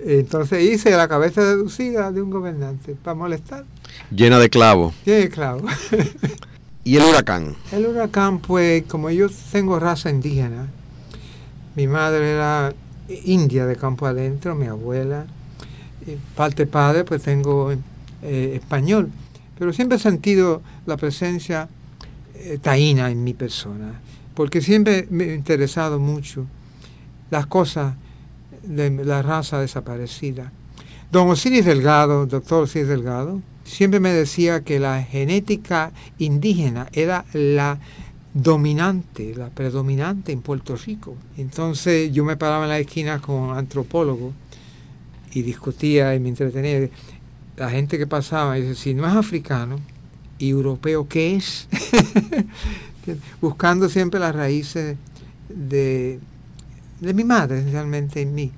Entonces 0.00 0.62
hice 0.62 0.90
la 0.90 1.08
cabeza 1.08 1.40
reducida 1.40 2.12
de 2.12 2.22
un 2.22 2.30
gobernante 2.30 2.94
para 2.94 3.14
molestar. 3.14 3.64
Llena 4.10 4.38
de 4.38 4.48
clavos. 4.48 4.94
Llena 5.04 5.18
de 5.18 5.28
clavos. 5.28 5.72
¿Y 6.84 6.96
el 6.96 7.04
huracán? 7.04 7.54
El 7.72 7.86
huracán, 7.86 8.38
pues, 8.38 8.84
como 8.84 9.10
yo 9.10 9.26
tengo 9.52 9.78
raza 9.78 10.08
indígena, 10.08 10.68
mi 11.76 11.86
madre 11.86 12.32
era 12.32 12.72
india 13.24 13.66
de 13.66 13.76
campo 13.76 14.06
adentro, 14.06 14.54
mi 14.54 14.66
abuela, 14.66 15.26
parte 16.34 16.66
padre, 16.66 17.04
pues 17.04 17.22
tengo 17.22 17.72
eh, 18.22 18.52
español, 18.54 19.10
pero 19.58 19.72
siempre 19.72 19.96
he 19.96 20.00
sentido 20.00 20.62
la 20.86 20.96
presencia 20.96 21.68
eh, 22.34 22.58
taína 22.60 23.10
en 23.10 23.22
mi 23.22 23.34
persona, 23.34 24.00
porque 24.34 24.60
siempre 24.60 25.06
me 25.10 25.24
ha 25.24 25.34
interesado 25.34 25.98
mucho 25.98 26.46
las 27.30 27.46
cosas 27.46 27.94
de 28.62 28.90
la 29.04 29.22
raza 29.22 29.60
desaparecida. 29.60 30.52
Don 31.10 31.28
Osiris 31.30 31.64
Delgado, 31.64 32.26
doctor 32.26 32.64
Osiris 32.64 32.88
Delgado, 32.88 33.40
siempre 33.64 34.00
me 34.00 34.10
decía 34.10 34.62
que 34.62 34.78
la 34.78 35.02
genética 35.02 35.92
indígena 36.18 36.88
era 36.92 37.24
la 37.32 37.78
dominante, 38.34 39.34
la 39.34 39.48
predominante 39.48 40.32
en 40.32 40.42
Puerto 40.42 40.76
Rico. 40.76 41.16
Entonces 41.36 42.12
yo 42.12 42.24
me 42.24 42.36
paraba 42.36 42.64
en 42.64 42.70
la 42.70 42.78
esquina 42.78 43.20
con 43.20 43.56
antropólogos 43.56 44.34
y 45.32 45.42
discutía 45.42 46.14
y 46.14 46.20
me 46.20 46.28
entretenía. 46.28 46.88
La 47.56 47.70
gente 47.70 47.98
que 47.98 48.06
pasaba 48.06 48.54
dice, 48.54 48.74
si 48.74 48.94
no 48.94 49.06
es 49.06 49.14
africano 49.14 49.80
y 50.38 50.50
europeo, 50.50 51.08
¿qué 51.08 51.36
es? 51.36 51.68
Buscando 53.40 53.88
siempre 53.88 54.20
las 54.20 54.34
raíces 54.34 54.96
de, 55.48 56.20
de 57.00 57.14
mi 57.14 57.24
madre, 57.24 57.58
esencialmente 57.58 58.22
en 58.22 58.34
mí. 58.34 58.52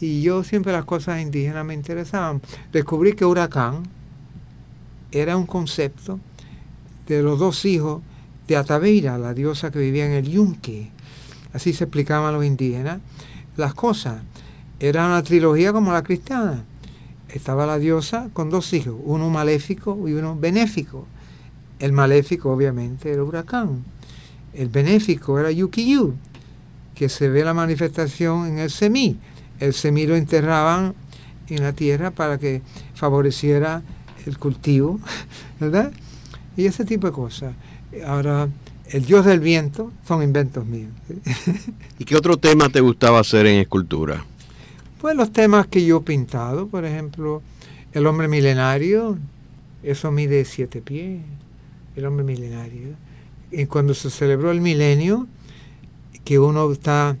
Y 0.00 0.22
yo 0.22 0.42
siempre 0.42 0.72
las 0.72 0.84
cosas 0.84 1.20
indígenas 1.20 1.64
me 1.64 1.74
interesaban. 1.74 2.42
Descubrí 2.72 3.12
que 3.12 3.24
huracán, 3.24 3.84
era 5.12 5.36
un 5.36 5.46
concepto 5.46 6.18
de 7.06 7.22
los 7.22 7.38
dos 7.38 7.64
hijos 7.64 8.02
de 8.48 8.56
Ataveira, 8.56 9.18
la 9.18 9.34
diosa 9.34 9.70
que 9.70 9.78
vivía 9.78 10.06
en 10.06 10.12
el 10.12 10.28
Yunque. 10.28 10.90
Así 11.52 11.72
se 11.72 11.84
explicaban 11.84 12.34
los 12.34 12.44
indígenas 12.44 13.00
las 13.56 13.74
cosas. 13.74 14.22
Era 14.80 15.06
una 15.06 15.22
trilogía 15.22 15.72
como 15.72 15.92
la 15.92 16.02
cristiana. 16.02 16.64
Estaba 17.28 17.66
la 17.66 17.78
diosa 17.78 18.28
con 18.32 18.50
dos 18.50 18.72
hijos, 18.72 18.96
uno 19.04 19.30
maléfico 19.30 20.08
y 20.08 20.12
uno 20.12 20.36
benéfico. 20.36 21.06
El 21.78 21.92
maléfico 21.92 22.50
obviamente 22.52 23.12
era 23.12 23.22
huracán. 23.24 23.84
El 24.52 24.68
benéfico 24.68 25.38
era 25.38 25.50
Yukiyu, 25.50 26.14
que 26.94 27.08
se 27.08 27.28
ve 27.28 27.44
la 27.44 27.54
manifestación 27.54 28.46
en 28.46 28.58
el 28.58 28.70
semí. 28.70 29.18
El 29.60 29.74
semí 29.74 30.06
lo 30.06 30.16
enterraban 30.16 30.94
en 31.48 31.62
la 31.62 31.72
tierra 31.72 32.10
para 32.10 32.38
que 32.38 32.62
favoreciera 32.94 33.82
el 34.26 34.38
cultivo, 34.38 35.00
¿verdad? 35.60 35.92
Y 36.56 36.66
ese 36.66 36.84
tipo 36.84 37.06
de 37.06 37.12
cosas. 37.12 37.54
Ahora, 38.06 38.48
el 38.90 39.04
dios 39.04 39.24
del 39.24 39.40
viento 39.40 39.92
son 40.06 40.22
inventos 40.22 40.66
míos. 40.66 40.92
¿Y 41.98 42.04
qué 42.04 42.16
otro 42.16 42.36
tema 42.36 42.68
te 42.68 42.80
gustaba 42.80 43.20
hacer 43.20 43.46
en 43.46 43.60
escultura? 43.60 44.24
Pues 45.00 45.16
los 45.16 45.32
temas 45.32 45.66
que 45.66 45.84
yo 45.84 45.98
he 45.98 46.00
pintado, 46.02 46.68
por 46.68 46.84
ejemplo, 46.84 47.42
el 47.92 48.06
hombre 48.06 48.28
milenario, 48.28 49.18
eso 49.82 50.12
mide 50.12 50.44
siete 50.44 50.80
pies, 50.80 51.22
el 51.96 52.06
hombre 52.06 52.24
milenario. 52.24 52.90
Y 53.50 53.66
cuando 53.66 53.94
se 53.94 54.10
celebró 54.10 54.50
el 54.50 54.60
milenio, 54.60 55.26
que 56.24 56.38
uno 56.38 56.70
está, 56.70 57.16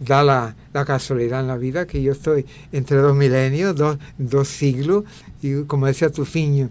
da 0.00 0.22
la, 0.22 0.56
la 0.72 0.84
casualidad 0.84 1.40
en 1.40 1.46
la 1.46 1.56
vida, 1.56 1.86
que 1.86 2.02
yo 2.02 2.12
estoy 2.12 2.44
entre 2.72 2.96
dos 2.98 3.16
milenios, 3.16 3.76
dos, 3.76 3.98
dos 4.18 4.48
siglos, 4.48 5.04
y 5.40 5.62
como 5.62 5.86
decía 5.86 6.10
Tufiño, 6.10 6.68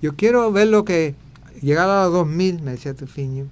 yo 0.00 0.14
quiero 0.14 0.50
ver 0.52 0.68
lo 0.68 0.84
que, 0.84 1.14
llegar 1.60 1.88
a 1.88 2.04
los 2.04 2.12
2000, 2.12 2.62
me 2.62 2.70
decía 2.72 2.94
Tufiño, 2.94 3.46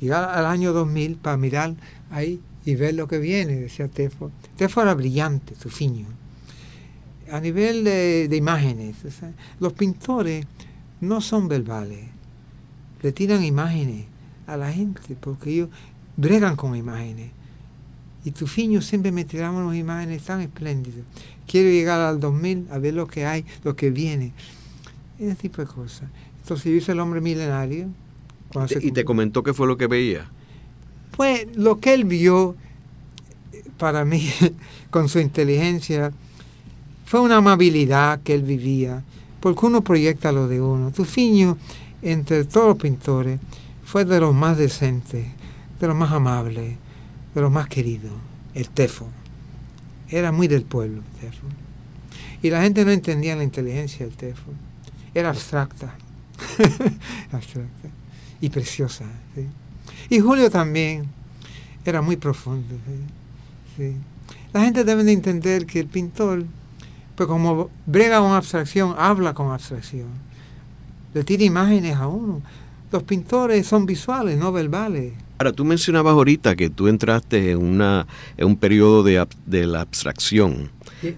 llegar 0.00 0.28
al 0.28 0.46
año 0.46 0.72
2000 0.72 1.16
para 1.16 1.36
mirar 1.36 1.74
ahí 2.10 2.40
y 2.64 2.74
ver 2.74 2.94
lo 2.94 3.06
que 3.06 3.18
viene, 3.18 3.56
decía 3.56 3.88
Tefo. 3.88 4.30
Tefo 4.56 4.82
era 4.82 4.94
brillante, 4.94 5.54
Tufiño. 5.54 6.06
A 7.30 7.40
nivel 7.40 7.84
de, 7.84 8.28
imágenes, 8.32 8.96
los 9.58 9.72
pintores 9.72 10.46
no 11.00 11.20
son 11.20 11.48
verbales, 11.48 12.06
le 13.02 13.12
tiran 13.12 13.44
imágenes 13.44 14.06
a 14.46 14.56
la 14.56 14.70
gente, 14.72 15.16
porque 15.18 15.50
ellos 15.50 15.68
bregan 16.16 16.56
con 16.56 16.76
imágenes. 16.76 17.30
Y 18.24 18.30
Tufiño 18.30 18.80
siempre 18.82 19.10
me 19.10 19.24
tiraba 19.24 19.58
unas 19.58 19.76
imágenes 19.76 20.22
tan 20.22 20.40
espléndidas 20.40 21.04
quiero 21.46 21.68
llegar 21.68 22.00
al 22.00 22.18
2000 22.18 22.68
a 22.70 22.78
ver 22.78 22.94
lo 22.94 23.06
que 23.06 23.26
hay, 23.26 23.44
lo 23.64 23.76
que 23.76 23.90
viene. 23.90 24.32
Ese 25.18 25.34
tipo 25.34 25.60
de 25.62 25.68
cosas. 25.68 26.08
Entonces 26.40 26.64
yo 26.64 26.72
hice 26.72 26.92
el 26.92 27.00
hombre 27.00 27.20
milenario. 27.20 27.88
¿Y 28.80 28.90
te 28.92 29.04
comentó 29.04 29.42
qué 29.42 29.52
fue 29.52 29.66
lo 29.66 29.76
que 29.76 29.86
veía? 29.86 30.30
Pues 31.16 31.46
lo 31.56 31.78
que 31.78 31.94
él 31.94 32.04
vio, 32.04 32.56
para 33.78 34.04
mí, 34.04 34.30
con 34.90 35.08
su 35.08 35.18
inteligencia, 35.20 36.10
fue 37.04 37.20
una 37.20 37.36
amabilidad 37.36 38.20
que 38.22 38.34
él 38.34 38.42
vivía, 38.42 39.02
porque 39.40 39.66
uno 39.66 39.82
proyecta 39.82 40.32
lo 40.32 40.48
de 40.48 40.60
uno. 40.60 40.90
Tufiño, 40.90 41.58
entre 42.00 42.44
todos 42.44 42.68
los 42.68 42.78
pintores, 42.78 43.38
fue 43.84 44.06
de 44.06 44.20
los 44.20 44.34
más 44.34 44.56
decentes, 44.56 45.26
de 45.82 45.88
los 45.88 45.96
más 45.96 46.12
amables, 46.12 46.76
de 47.34 47.40
los 47.40 47.50
más 47.50 47.66
queridos, 47.66 48.12
el 48.54 48.70
Tefo 48.70 49.08
era 50.08 50.30
muy 50.30 50.46
del 50.46 50.62
pueblo, 50.62 51.02
Tefo. 51.20 51.46
Y 52.40 52.50
la 52.50 52.62
gente 52.62 52.84
no 52.84 52.92
entendía 52.92 53.34
la 53.34 53.42
inteligencia 53.42 54.06
del 54.06 54.14
Tefo. 54.14 54.52
Era 55.12 55.30
abstracta. 55.30 55.94
abstracta. 57.32 57.88
Y 58.40 58.48
preciosa. 58.50 59.06
Y 60.08 60.20
Julio 60.20 60.50
también 60.50 61.06
era 61.84 62.00
muy 62.00 62.16
profundo. 62.16 62.76
La 64.52 64.60
gente 64.60 64.84
debe 64.84 65.02
de 65.02 65.12
entender 65.12 65.66
que 65.66 65.80
el 65.80 65.86
pintor, 65.86 66.44
pues 67.16 67.28
como 67.28 67.70
brega 67.86 68.20
con 68.20 68.32
abstracción, 68.32 68.94
habla 68.96 69.34
con 69.34 69.50
abstracción. 69.50 70.08
Le 71.12 71.24
tira 71.24 71.42
imágenes 71.42 71.96
a 71.96 72.06
uno. 72.06 72.40
los 72.92 73.02
pintores 73.02 73.66
son 73.66 73.84
visuales, 73.84 74.38
no 74.38 74.52
verbales. 74.52 75.14
Ahora, 75.38 75.52
tú 75.52 75.64
mencionabas 75.64 76.12
ahorita 76.12 76.54
que 76.56 76.70
tú 76.70 76.88
entraste 76.88 77.50
en, 77.50 77.58
una, 77.58 78.06
en 78.36 78.46
un 78.46 78.56
periodo 78.56 79.02
de, 79.02 79.26
de 79.46 79.66
la 79.66 79.80
abstracción. 79.80 80.70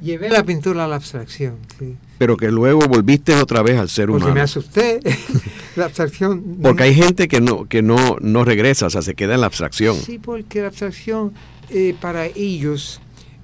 Llevé 0.02 0.30
la 0.30 0.44
pintura 0.44 0.84
a 0.84 0.88
la 0.88 0.96
abstracción, 0.96 1.56
sí. 1.78 1.96
Pero 2.16 2.36
que 2.36 2.50
luego 2.50 2.80
volviste 2.88 3.34
otra 3.34 3.62
vez 3.62 3.78
al 3.78 3.88
ser 3.88 4.08
humano. 4.08 4.26
Porque 4.26 4.34
me 4.34 4.40
asusté. 4.40 5.00
la 5.76 5.86
abstracción. 5.86 6.58
Porque 6.62 6.84
hay 6.84 6.94
gente 6.94 7.28
que 7.28 7.40
no, 7.40 7.66
que 7.66 7.82
no, 7.82 8.16
no 8.20 8.44
regresa, 8.44 8.86
o 8.86 8.90
sea, 8.90 9.02
se 9.02 9.14
queda 9.14 9.34
en 9.34 9.40
la 9.40 9.46
abstracción. 9.46 9.96
Sí, 9.96 10.18
porque 10.18 10.62
la 10.62 10.68
abstracción 10.68 11.34
eh, 11.70 11.94
para 12.00 12.26
ellos 12.26 13.00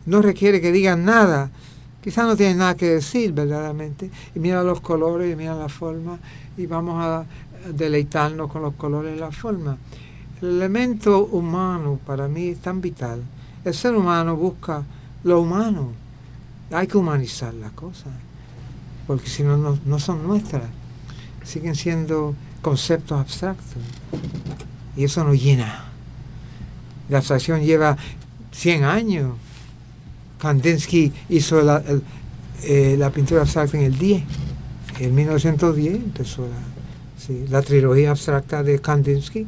no 0.07 0.23
requiere 0.23 0.61
que 0.61 0.73
digan 0.73 1.05
nada. 1.05 1.51
Quizás 2.03 2.27
no 2.27 2.37
tienen 2.37 2.59
nada 2.59 2.77
que 2.77 2.87
decir 2.87 3.33
verdaderamente. 3.33 4.11
Y 4.35 4.39
mira 4.39 4.63
los 4.63 4.81
colores, 4.81 5.31
y 5.31 5.37
mira 5.37 5.55
la 5.55 5.69
forma, 5.69 6.19
y 6.57 6.67
vamos 6.67 7.05
a 7.05 7.27
deleitarnos 7.75 8.51
con 8.51 8.63
los 8.63 8.75
colores 8.75 9.17
y 9.17 9.21
la 9.21 9.31
forma. 9.31 9.77
El 10.43 10.49
elemento 10.49 11.27
humano 11.27 11.99
para 12.07 12.27
mí 12.27 12.49
es 12.49 12.61
tan 12.61 12.81
vital. 12.81 13.23
El 13.65 13.75
ser 13.75 13.95
humano 13.95 14.37
busca 14.37 14.83
lo 15.23 15.41
humano. 15.41 15.93
Hay 16.71 16.87
que 16.87 16.97
humanizar 16.97 17.53
las 17.53 17.73
cosas, 17.73 18.13
porque 19.07 19.29
si 19.29 19.43
no, 19.43 19.79
no, 19.85 19.99
son 19.99 20.27
nuestras. 20.27 20.65
Siguen 21.45 21.75
siendo 21.75 22.35
conceptos 22.63 23.21
abstractos. 23.21 23.83
Y 24.97 25.05
eso 25.05 25.25
nos 25.25 25.41
llena. 25.41 25.85
La 27.09 27.19
abstracción 27.19 27.61
lleva 27.61 27.99
100 28.53 28.85
años. 28.85 29.35
Kandinsky 30.39 31.13
hizo 31.29 31.61
la, 31.61 31.83
eh, 32.63 32.97
la 32.99 33.11
pintura 33.11 33.43
abstracta 33.43 33.77
en 33.77 33.85
el 33.85 33.99
10. 33.99 34.23
En 35.01 35.15
1910 35.15 35.95
empezó 35.97 36.47
la, 36.47 37.51
la 37.51 37.63
trilogía 37.63 38.13
abstracta 38.13 38.63
de 38.63 38.81
Kandinsky 38.81 39.47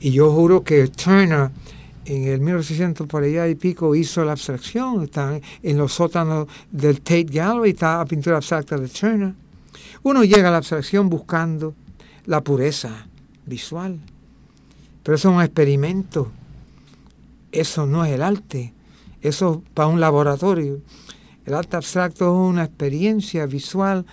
y 0.00 0.12
yo 0.12 0.32
juro 0.32 0.62
que 0.62 0.88
Turner 0.88 1.50
en 2.04 2.24
el 2.24 2.40
1600 2.40 3.06
por 3.06 3.22
allá 3.22 3.48
y 3.48 3.54
pico 3.54 3.94
hizo 3.94 4.24
la 4.24 4.32
abstracción, 4.32 5.04
está 5.04 5.38
en 5.62 5.76
los 5.76 5.92
sótanos 5.92 6.46
del 6.70 7.00
Tate 7.00 7.24
Gallery, 7.24 7.70
está 7.70 7.98
la 7.98 8.06
pintura 8.06 8.36
abstracta 8.36 8.78
de 8.78 8.88
Turner. 8.88 9.34
Uno 10.02 10.24
llega 10.24 10.48
a 10.48 10.50
la 10.50 10.58
abstracción 10.58 11.08
buscando 11.10 11.74
la 12.24 12.42
pureza 12.42 13.06
visual, 13.44 13.98
pero 15.02 15.16
eso 15.16 15.30
es 15.30 15.34
un 15.34 15.42
experimento, 15.42 16.30
eso 17.52 17.86
no 17.86 18.04
es 18.04 18.12
el 18.12 18.22
arte, 18.22 18.72
eso 19.20 19.62
es 19.64 19.70
para 19.74 19.88
un 19.88 20.00
laboratorio. 20.00 20.80
El 21.44 21.54
arte 21.54 21.76
abstracto 21.76 22.26
es 22.26 22.50
una 22.50 22.64
experiencia 22.64 23.46
visual, 23.46 24.06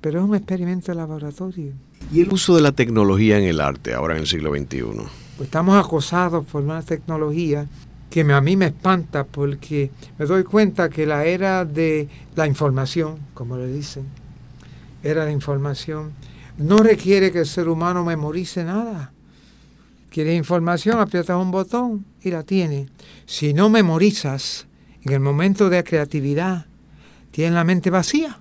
pero 0.00 0.20
es 0.20 0.24
un 0.24 0.34
experimento 0.34 0.92
de 0.92 0.96
laboratorio. 0.96 1.72
¿Y 2.12 2.20
el 2.20 2.32
uso 2.32 2.54
de 2.54 2.62
la 2.62 2.72
tecnología 2.72 3.38
en 3.38 3.44
el 3.44 3.60
arte 3.60 3.94
ahora 3.94 4.14
en 4.14 4.20
el 4.20 4.26
siglo 4.26 4.54
XXI? 4.54 5.21
Pues 5.36 5.46
estamos 5.46 5.82
acosados 5.82 6.44
por 6.46 6.62
una 6.62 6.82
tecnología 6.82 7.66
que 8.10 8.20
a 8.20 8.40
mí 8.42 8.56
me 8.56 8.66
espanta 8.66 9.24
porque 9.24 9.90
me 10.18 10.26
doy 10.26 10.44
cuenta 10.44 10.90
que 10.90 11.06
la 11.06 11.24
era 11.24 11.64
de 11.64 12.08
la 12.36 12.46
información, 12.46 13.18
como 13.32 13.56
le 13.56 13.66
dicen, 13.66 14.04
era 15.02 15.24
de 15.24 15.32
información, 15.32 16.12
no 16.58 16.78
requiere 16.78 17.32
que 17.32 17.40
el 17.40 17.46
ser 17.46 17.68
humano 17.68 18.04
memorice 18.04 18.64
nada. 18.64 19.12
Quieres 20.10 20.36
información, 20.36 21.00
aprietas 21.00 21.40
un 21.40 21.50
botón 21.50 22.04
y 22.22 22.30
la 22.30 22.42
tiene. 22.42 22.88
Si 23.24 23.54
no 23.54 23.70
memorizas, 23.70 24.66
en 25.02 25.12
el 25.14 25.20
momento 25.20 25.70
de 25.70 25.82
creatividad, 25.82 26.66
tienes 27.30 27.54
la 27.54 27.64
mente 27.64 27.88
vacía. 27.88 28.38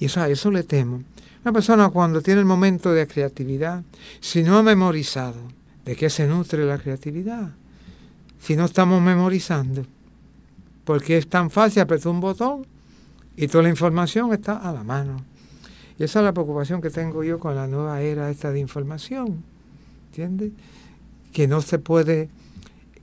Y 0.00 0.06
eso, 0.06 0.20
a 0.20 0.28
eso 0.28 0.50
le 0.50 0.64
temo. 0.64 1.04
Una 1.44 1.52
persona 1.52 1.88
cuando 1.90 2.20
tiene 2.20 2.40
el 2.40 2.46
momento 2.46 2.92
de 2.92 3.06
creatividad, 3.06 3.84
si 4.20 4.42
no 4.42 4.58
ha 4.58 4.62
memorizado, 4.64 5.36
¿De 5.84 5.96
qué 5.96 6.08
se 6.08 6.26
nutre 6.26 6.64
la 6.64 6.78
creatividad? 6.78 7.50
Si 8.40 8.56
no 8.56 8.64
estamos 8.64 9.02
memorizando. 9.02 9.84
Porque 10.84 11.16
es 11.16 11.28
tan 11.28 11.50
fácil 11.50 11.82
apretar 11.82 12.12
un 12.12 12.20
botón 12.20 12.66
y 13.36 13.48
toda 13.48 13.64
la 13.64 13.70
información 13.70 14.32
está 14.32 14.56
a 14.56 14.72
la 14.72 14.84
mano. 14.84 15.16
Y 15.98 16.04
esa 16.04 16.20
es 16.20 16.24
la 16.24 16.32
preocupación 16.32 16.80
que 16.80 16.90
tengo 16.90 17.22
yo 17.24 17.38
con 17.38 17.54
la 17.54 17.66
nueva 17.66 18.00
era 18.00 18.30
esta 18.30 18.50
de 18.50 18.60
información. 18.60 19.42
¿Entiendes? 20.06 20.52
Que 21.32 21.48
no 21.48 21.60
se 21.60 21.78
puede 21.78 22.28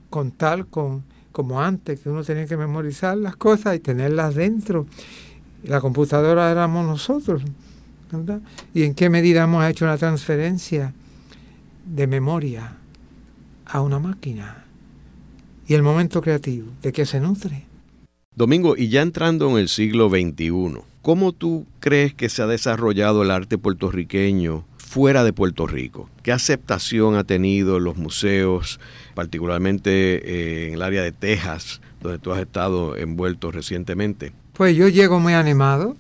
contar 0.10 0.66
con 0.68 1.04
como 1.32 1.62
antes, 1.62 2.02
que 2.02 2.10
uno 2.10 2.24
tenía 2.24 2.46
que 2.46 2.58
memorizar 2.58 3.18
las 3.18 3.36
cosas 3.36 3.76
y 3.76 3.80
tenerlas 3.80 4.36
dentro. 4.36 4.86
La 5.64 5.80
computadora 5.80 6.52
éramos 6.52 6.86
nosotros. 6.86 7.42
¿Y 8.74 8.84
en 8.84 8.94
qué 8.94 9.10
medida 9.10 9.44
hemos 9.44 9.66
hecho 9.66 9.86
una 9.86 9.98
transferencia 9.98 10.94
de 11.86 12.08
memoria 12.08 12.78
a 13.66 13.82
una 13.82 14.00
máquina. 14.00 14.66
Y 15.68 15.74
el 15.74 15.84
momento 15.84 16.22
creativo, 16.22 16.68
¿de 16.82 16.92
qué 16.92 17.06
se 17.06 17.20
nutre? 17.20 17.66
Domingo, 18.36 18.76
y 18.78 18.90
ya 18.90 19.02
entrando 19.02 19.50
en 19.50 19.58
el 19.58 19.70
siglo 19.70 20.10
XXI, 20.10 20.82
¿cómo 21.02 21.32
tú 21.32 21.66
crees 21.80 22.14
que 22.14 22.30
se 22.30 22.42
ha 22.42 22.48
desarrollado 22.48 23.24
el 23.24 23.32
arte 23.32 23.58
puertorriqueño 23.58 24.66
fuera 24.78 25.24
de 25.24 25.34
Puerto 25.34 25.68
Rico? 25.68 26.10
¿Qué 26.24 26.32
aceptación 26.32 27.16
ha 27.16 27.24
tenido 27.24 27.80
los 27.80 27.98
museos, 27.98 28.80
particularmente 29.16 29.92
eh, 29.92 30.68
en 30.68 30.74
el 30.76 30.82
área 30.82 31.04
de 31.04 31.12
Texas, 31.12 31.82
donde 32.02 32.20
tú 32.20 32.32
has 32.32 32.40
estado 32.40 32.98
envuelto 32.98 33.52
recientemente? 33.52 34.34
Pues 34.54 34.76
yo 34.76 34.88
llego 34.88 35.20
muy 35.20 35.34
animado 35.34 35.96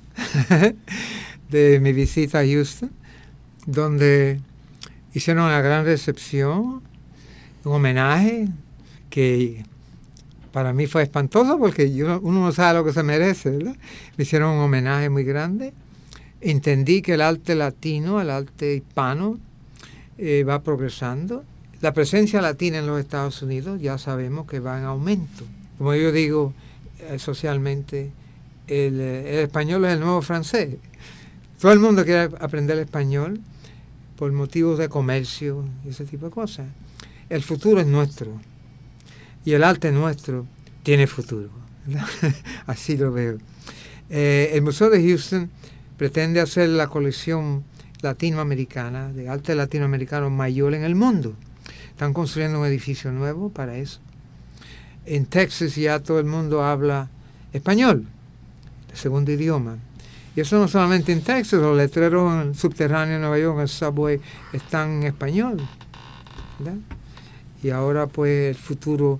de 1.49 1.79
mi 1.79 1.93
visita 1.93 2.39
a 2.39 2.45
Houston, 2.45 2.91
donde 3.65 4.39
hicieron 5.13 5.45
una 5.45 5.61
gran 5.61 5.85
recepción, 5.85 6.81
un 7.63 7.71
homenaje 7.71 8.47
que 9.09 9.63
para 10.51 10.73
mí 10.73 10.87
fue 10.87 11.03
espantoso 11.03 11.57
porque 11.57 11.85
uno 11.85 12.41
no 12.41 12.51
sabe 12.51 12.79
lo 12.79 12.85
que 12.85 12.93
se 12.93 13.03
merece, 13.03 13.51
¿verdad? 13.51 13.75
Me 14.17 14.23
hicieron 14.23 14.51
un 14.51 14.59
homenaje 14.59 15.09
muy 15.09 15.23
grande. 15.23 15.73
Entendí 16.41 17.01
que 17.01 17.13
el 17.13 17.21
arte 17.21 17.55
latino, 17.55 18.19
el 18.19 18.29
arte 18.29 18.75
hispano, 18.75 19.39
eh, 20.17 20.43
va 20.43 20.61
progresando. 20.61 21.43
La 21.81 21.93
presencia 21.93 22.41
latina 22.41 22.79
en 22.79 22.87
los 22.87 22.99
Estados 22.99 23.41
Unidos 23.41 23.79
ya 23.81 23.97
sabemos 23.97 24.47
que 24.47 24.59
va 24.59 24.77
en 24.77 24.85
aumento. 24.85 25.45
Como 25.77 25.93
yo 25.95 26.11
digo 26.11 26.53
eh, 26.99 27.17
socialmente, 27.17 28.11
el, 28.67 28.99
el 28.99 29.39
español 29.39 29.85
es 29.85 29.93
el 29.93 29.99
nuevo 29.99 30.21
francés. 30.21 30.75
Todo 31.59 31.71
el 31.71 31.79
mundo 31.79 32.03
quiere 32.03 32.35
aprender 32.39 32.77
el 32.77 32.83
español 32.83 33.39
por 34.21 34.31
motivos 34.33 34.77
de 34.77 34.87
comercio 34.87 35.65
y 35.83 35.89
ese 35.89 36.05
tipo 36.05 36.27
de 36.27 36.31
cosas. 36.31 36.67
El 37.27 37.41
futuro 37.41 37.81
es 37.81 37.87
nuestro 37.87 38.39
y 39.43 39.53
el 39.53 39.63
arte 39.63 39.91
nuestro 39.91 40.45
tiene 40.83 41.07
futuro. 41.07 41.49
Así 42.67 42.97
lo 42.97 43.11
veo. 43.11 43.39
Eh, 44.11 44.51
el 44.53 44.61
Museo 44.61 44.91
de 44.91 45.01
Houston 45.01 45.49
pretende 45.97 46.39
hacer 46.39 46.69
la 46.69 46.85
colección 46.85 47.63
latinoamericana, 48.03 49.11
de 49.11 49.27
arte 49.27 49.55
latinoamericano 49.55 50.29
mayor 50.29 50.75
en 50.75 50.83
el 50.83 50.93
mundo. 50.93 51.33
Están 51.89 52.13
construyendo 52.13 52.59
un 52.59 52.67
edificio 52.67 53.11
nuevo 53.11 53.49
para 53.49 53.75
eso. 53.77 54.01
En 55.07 55.25
Texas 55.25 55.75
ya 55.75 55.99
todo 55.99 56.19
el 56.19 56.27
mundo 56.27 56.63
habla 56.63 57.09
español, 57.53 58.05
el 58.91 58.97
segundo 58.97 59.31
idioma. 59.31 59.79
Eso 60.41 60.57
no 60.57 60.67
solamente 60.67 61.11
en 61.11 61.21
Texas, 61.21 61.61
los 61.61 61.77
letreros 61.77 62.57
subterráneos 62.57 63.17
en 63.17 63.21
Nueva 63.21 63.37
York, 63.37 63.57
en 63.57 63.61
el 63.61 63.69
subway, 63.69 64.19
están 64.51 64.89
en 64.93 65.03
español. 65.03 65.61
Y 67.61 67.69
ahora 67.69 68.07
pues 68.07 68.55
el 68.55 68.61
futuro, 68.61 69.19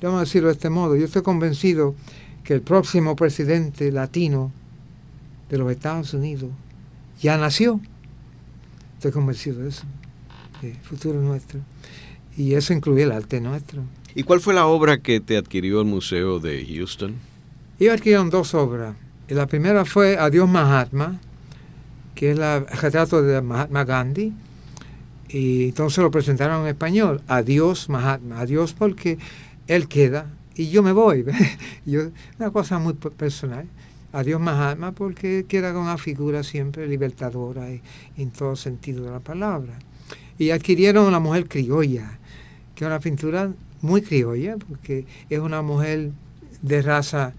vamos 0.00 0.16
a 0.16 0.20
decirlo 0.20 0.48
de 0.48 0.54
este 0.54 0.70
modo, 0.70 0.96
yo 0.96 1.04
estoy 1.04 1.22
convencido 1.22 1.94
que 2.42 2.54
el 2.54 2.62
próximo 2.62 3.16
presidente 3.16 3.92
latino 3.92 4.50
de 5.50 5.58
los 5.58 5.70
Estados 5.70 6.14
Unidos 6.14 6.50
ya 7.20 7.36
nació. 7.36 7.78
Estoy 8.94 9.12
convencido 9.12 9.60
de 9.60 9.68
eso. 9.68 9.84
El 10.62 10.74
futuro 10.76 11.20
nuestro. 11.20 11.60
Y 12.36 12.54
eso 12.54 12.72
incluye 12.72 13.02
el 13.02 13.12
arte 13.12 13.42
nuestro. 13.42 13.82
¿Y 14.14 14.22
cuál 14.22 14.40
fue 14.40 14.54
la 14.54 14.66
obra 14.66 15.02
que 15.02 15.20
te 15.20 15.36
adquirió 15.36 15.80
el 15.80 15.86
Museo 15.86 16.40
de 16.40 16.64
Houston? 16.64 17.16
Yo 17.78 17.92
adquirieron 17.92 18.30
dos 18.30 18.54
obras. 18.54 18.94
La 19.32 19.46
primera 19.46 19.86
fue 19.86 20.18
Adiós 20.18 20.46
Mahatma, 20.46 21.18
que 22.14 22.32
es 22.32 22.38
el 22.38 22.66
retrato 22.66 23.22
de 23.22 23.40
Mahatma 23.40 23.82
Gandhi. 23.84 24.30
Y 25.30 25.68
entonces 25.68 26.04
lo 26.04 26.10
presentaron 26.10 26.62
en 26.62 26.68
español, 26.68 27.22
Adiós 27.28 27.88
Mahatma, 27.88 28.40
adiós 28.40 28.74
porque 28.74 29.16
él 29.68 29.88
queda 29.88 30.26
y 30.54 30.68
yo 30.68 30.82
me 30.82 30.92
voy. 30.92 31.24
yo, 31.86 32.10
una 32.38 32.50
cosa 32.50 32.78
muy 32.78 32.92
personal. 32.92 33.66
Adiós 34.12 34.38
Mahatma 34.38 34.92
porque 34.92 35.46
queda 35.48 35.72
con 35.72 35.84
una 35.84 35.96
figura 35.96 36.42
siempre 36.42 36.86
libertadora 36.86 37.68
en 37.70 38.30
todo 38.32 38.54
sentido 38.54 39.04
de 39.04 39.12
la 39.12 39.20
palabra. 39.20 39.78
Y 40.36 40.50
adquirieron 40.50 41.10
la 41.10 41.20
mujer 41.20 41.48
criolla, 41.48 42.18
que 42.74 42.84
es 42.84 42.86
una 42.86 43.00
pintura 43.00 43.50
muy 43.80 44.02
criolla, 44.02 44.56
porque 44.58 45.06
es 45.30 45.38
una 45.38 45.62
mujer 45.62 46.10
de 46.60 46.82
raza 46.82 47.32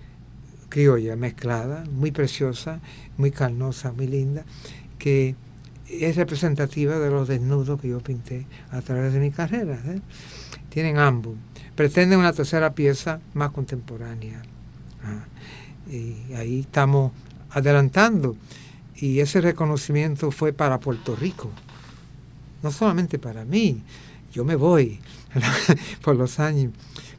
criolla, 0.73 1.15
mezclada, 1.15 1.83
muy 1.91 2.09
preciosa, 2.09 2.79
muy 3.17 3.29
carnosa, 3.29 3.91
muy 3.91 4.07
linda, 4.07 4.43
que 4.97 5.35
es 5.87 6.15
representativa 6.15 6.97
de 6.97 7.11
los 7.11 7.27
desnudos 7.27 7.79
que 7.79 7.89
yo 7.89 7.99
pinté 7.99 8.47
a 8.71 8.81
través 8.81 9.13
de 9.13 9.19
mi 9.19 9.29
carrera. 9.29 9.79
¿eh? 9.85 10.01
Tienen 10.69 10.97
ambos. 10.97 11.35
Pretenden 11.75 12.17
una 12.17 12.33
tercera 12.33 12.73
pieza 12.73 13.19
más 13.35 13.51
contemporánea. 13.51 14.41
Ah, 15.03 15.25
y 15.91 16.33
ahí 16.33 16.61
estamos 16.61 17.11
adelantando. 17.51 18.35
Y 18.95 19.19
ese 19.19 19.41
reconocimiento 19.41 20.31
fue 20.31 20.53
para 20.53 20.79
Puerto 20.79 21.15
Rico, 21.15 21.51
no 22.63 22.71
solamente 22.71 23.19
para 23.19 23.45
mí. 23.45 23.83
Yo 24.31 24.43
me 24.43 24.55
voy 24.55 24.99
por 26.01 26.15
los 26.15 26.39
años. 26.39 26.73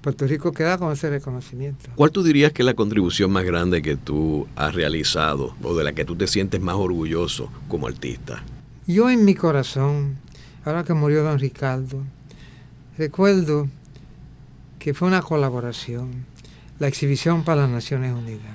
Puerto 0.05 0.27
Rico 0.27 0.53
queda 0.53 0.77
con 0.77 0.93
ese 0.93 1.09
reconocimiento. 1.09 1.89
¿Cuál 1.95 2.11
tú 2.11 2.23
dirías 2.23 2.53
que 2.53 2.61
es 2.61 2.67
la 2.67 2.75
contribución 2.75 3.33
más 3.33 3.43
grande 3.43 3.81
que 3.81 3.97
tú 3.97 4.47
has 4.55 4.75
realizado 4.75 5.57
o 5.63 5.75
de 5.75 5.83
la 5.83 5.95
que 5.95 6.05
tú 6.05 6.15
te 6.15 6.27
sientes 6.27 6.61
más 6.61 6.75
orgulloso 6.75 7.51
como 7.69 7.87
artista? 7.87 8.43
Yo 8.87 9.09
en 9.09 9.25
mi 9.25 9.35
corazón, 9.35 10.19
ahora 10.63 10.85
que 10.85 10.93
murió 10.93 11.23
don 11.23 11.39
Ricardo, 11.39 12.05
recuerdo 12.99 13.71
que 14.79 14.93
fue 14.93 15.09
una 15.09 15.23
colaboración, 15.23 16.27
la 16.79 16.89
exhibición 16.89 17.43
para 17.43 17.63
las 17.63 17.71
Naciones 17.71 18.13
Unidas. 18.15 18.53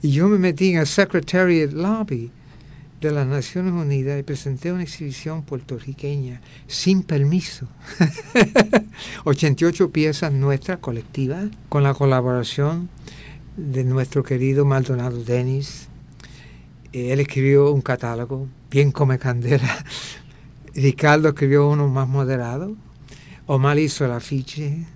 Y 0.00 0.12
yo 0.12 0.28
me 0.28 0.38
metí 0.38 0.70
en 0.70 0.78
el 0.78 0.86
Secretariat 0.86 1.72
Lobby 1.72 2.30
de 3.04 3.12
las 3.12 3.26
Naciones 3.26 3.74
Unidas 3.74 4.18
y 4.18 4.22
presenté 4.22 4.72
una 4.72 4.82
exhibición 4.82 5.42
puertorriqueña 5.42 6.40
sin 6.66 7.02
permiso. 7.02 7.68
88 9.24 9.90
piezas 9.90 10.32
nuestras, 10.32 10.78
colectivas, 10.78 11.50
con 11.68 11.82
la 11.82 11.92
colaboración 11.92 12.88
de 13.58 13.84
nuestro 13.84 14.22
querido 14.22 14.64
Maldonado 14.64 15.22
Denis. 15.22 15.88
Él 16.94 17.20
escribió 17.20 17.72
un 17.72 17.82
catálogo 17.82 18.48
bien 18.70 18.90
come 18.90 19.18
candela. 19.18 19.84
Ricardo 20.74 21.28
escribió 21.28 21.68
uno 21.68 21.88
más 21.88 22.08
moderado. 22.08 22.74
Omar 23.46 23.78
hizo 23.78 24.06
el 24.06 24.12
afiche. 24.12 24.86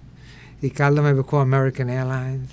Ricardo 0.63 1.03
me 1.03 1.13
buscó 1.13 1.41
American 1.41 1.91
Airlines 1.91 2.49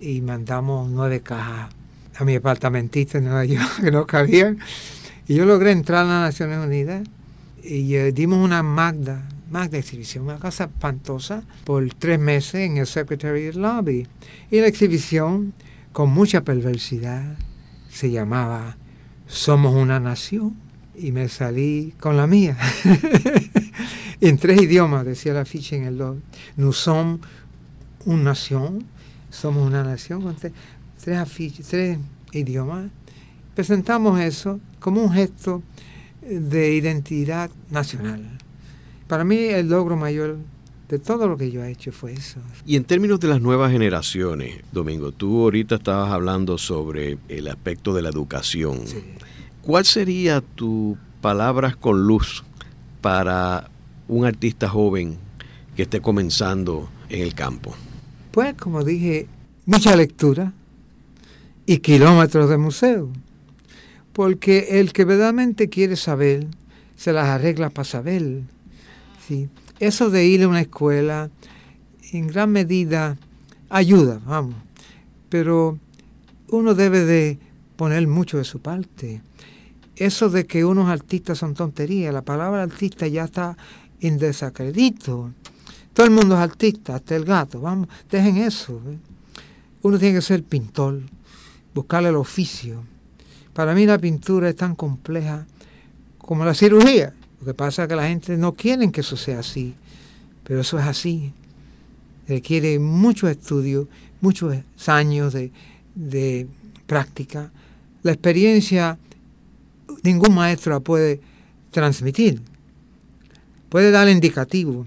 y 0.00 0.20
mandamos 0.20 0.88
nueve 0.88 1.20
cajas 1.22 1.74
a 2.20 2.24
mi 2.24 2.34
apartamentito 2.34 3.18
en 3.18 3.24
Nueva 3.24 3.44
York 3.46 3.82
que 3.82 3.90
no 3.90 4.06
cabían. 4.06 4.58
Y 5.26 5.34
yo 5.34 5.46
logré 5.46 5.72
entrar 5.72 6.04
a 6.04 6.08
las 6.08 6.32
Naciones 6.32 6.58
Unidas 6.64 7.06
y 7.62 7.94
eh, 7.94 8.12
dimos 8.12 8.44
una 8.44 8.62
Magda, 8.62 9.26
Magda 9.50 9.78
exhibición, 9.78 10.24
una 10.24 10.38
cosa 10.38 10.64
espantosa, 10.64 11.42
por 11.64 11.88
tres 11.94 12.18
meses 12.18 12.56
en 12.56 12.76
el 12.76 12.86
Secretary 12.86 13.52
Lobby. 13.52 14.06
Y 14.50 14.60
la 14.60 14.66
exhibición, 14.66 15.54
con 15.92 16.10
mucha 16.10 16.42
perversidad, 16.42 17.36
se 17.90 18.10
llamaba 18.10 18.76
somos 19.26 19.74
una 19.74 20.00
nación 20.00 20.56
y 20.96 21.12
me 21.12 21.28
salí 21.28 21.94
con 22.00 22.16
la 22.16 22.26
mía. 22.26 22.56
en 24.20 24.36
tres 24.38 24.60
idiomas, 24.60 25.06
decía 25.06 25.32
la 25.32 25.44
ficha 25.44 25.76
en 25.76 25.84
el 25.84 25.96
lobby. 25.96 26.20
Nous 26.56 26.76
sommes 26.76 27.20
una 28.04 28.24
nación, 28.24 28.84
somos 29.30 29.66
una 29.66 29.84
nación 29.84 30.26
tres, 31.00 31.66
tres 31.68 31.98
idiomas. 32.32 32.90
Presentamos 33.54 34.20
eso 34.20 34.60
como 34.78 35.02
un 35.02 35.12
gesto 35.12 35.62
de 36.22 36.74
identidad 36.74 37.50
nacional. 37.70 38.22
Para 39.08 39.24
mí 39.24 39.36
el 39.36 39.68
logro 39.68 39.96
mayor 39.96 40.38
de 40.88 40.98
todo 40.98 41.28
lo 41.28 41.36
que 41.36 41.50
yo 41.50 41.64
he 41.64 41.70
hecho 41.70 41.92
fue 41.92 42.12
eso. 42.12 42.40
Y 42.66 42.76
en 42.76 42.84
términos 42.84 43.20
de 43.20 43.28
las 43.28 43.40
nuevas 43.40 43.70
generaciones, 43.72 44.56
Domingo, 44.72 45.12
tú 45.12 45.42
ahorita 45.42 45.76
estabas 45.76 46.10
hablando 46.10 46.58
sobre 46.58 47.18
el 47.28 47.48
aspecto 47.48 47.94
de 47.94 48.02
la 48.02 48.08
educación. 48.08 48.80
¿Cuál 49.62 49.84
sería 49.84 50.40
tu 50.40 50.96
palabras 51.20 51.76
con 51.76 52.06
luz 52.06 52.44
para 53.00 53.70
un 54.08 54.24
artista 54.24 54.68
joven 54.68 55.16
que 55.76 55.82
esté 55.82 56.00
comenzando 56.00 56.88
en 57.08 57.22
el 57.22 57.34
campo? 57.34 57.74
Pues 58.32 58.54
como 58.54 58.82
dije, 58.84 59.28
mucha 59.66 59.94
lectura 59.94 60.52
y 61.70 61.78
kilómetros 61.78 62.50
de 62.50 62.58
museo. 62.58 63.10
Porque 64.12 64.80
el 64.80 64.92
que 64.92 65.04
verdaderamente 65.04 65.68
quiere 65.68 65.94
saber, 65.94 66.48
se 66.96 67.12
las 67.12 67.28
arregla 67.28 67.70
para 67.70 67.84
saber. 67.84 68.42
¿sí? 69.28 69.48
eso 69.78 70.10
de 70.10 70.26
ir 70.26 70.42
a 70.42 70.48
una 70.48 70.62
escuela 70.62 71.30
en 72.10 72.26
gran 72.26 72.50
medida 72.50 73.16
ayuda, 73.68 74.20
vamos, 74.26 74.56
pero 75.28 75.78
uno 76.48 76.74
debe 76.74 77.04
de 77.04 77.38
poner 77.76 78.04
mucho 78.08 78.38
de 78.38 78.44
su 78.44 78.58
parte. 78.58 79.22
Eso 79.94 80.28
de 80.28 80.46
que 80.46 80.64
unos 80.64 80.88
artistas 80.88 81.38
son 81.38 81.54
tonterías, 81.54 82.12
la 82.12 82.22
palabra 82.22 82.64
artista 82.64 83.06
ya 83.06 83.26
está 83.26 83.56
en 84.00 84.18
desacredito. 84.18 85.30
Todo 85.92 86.04
el 86.04 86.12
mundo 86.12 86.34
es 86.34 86.40
artista, 86.40 86.96
hasta 86.96 87.14
el 87.14 87.24
gato, 87.24 87.60
vamos, 87.60 87.88
dejen 88.10 88.38
eso. 88.38 88.82
¿eh? 88.88 88.98
Uno 89.82 90.00
tiene 90.00 90.16
que 90.16 90.22
ser 90.22 90.42
pintor, 90.42 91.02
buscarle 91.74 92.08
el 92.08 92.16
oficio. 92.16 92.84
Para 93.52 93.74
mí 93.74 93.86
la 93.86 93.98
pintura 93.98 94.48
es 94.48 94.56
tan 94.56 94.74
compleja 94.74 95.46
como 96.18 96.44
la 96.44 96.54
cirugía. 96.54 97.14
Lo 97.40 97.46
que 97.46 97.54
pasa 97.54 97.82
es 97.82 97.88
que 97.88 97.96
la 97.96 98.08
gente 98.08 98.36
no 98.36 98.52
quiere 98.54 98.90
que 98.90 99.00
eso 99.00 99.16
sea 99.16 99.40
así, 99.40 99.74
pero 100.44 100.60
eso 100.60 100.78
es 100.78 100.86
así. 100.86 101.32
Requiere 102.28 102.78
mucho 102.78 103.28
estudio, 103.28 103.88
muchos 104.20 104.54
años 104.86 105.32
de, 105.32 105.50
de 105.94 106.46
práctica. 106.86 107.50
La 108.02 108.12
experiencia 108.12 108.98
ningún 110.02 110.34
maestro 110.34 110.72
la 110.72 110.80
puede 110.80 111.20
transmitir. 111.70 112.40
Puede 113.68 113.90
dar 113.90 114.08
indicativo, 114.08 114.86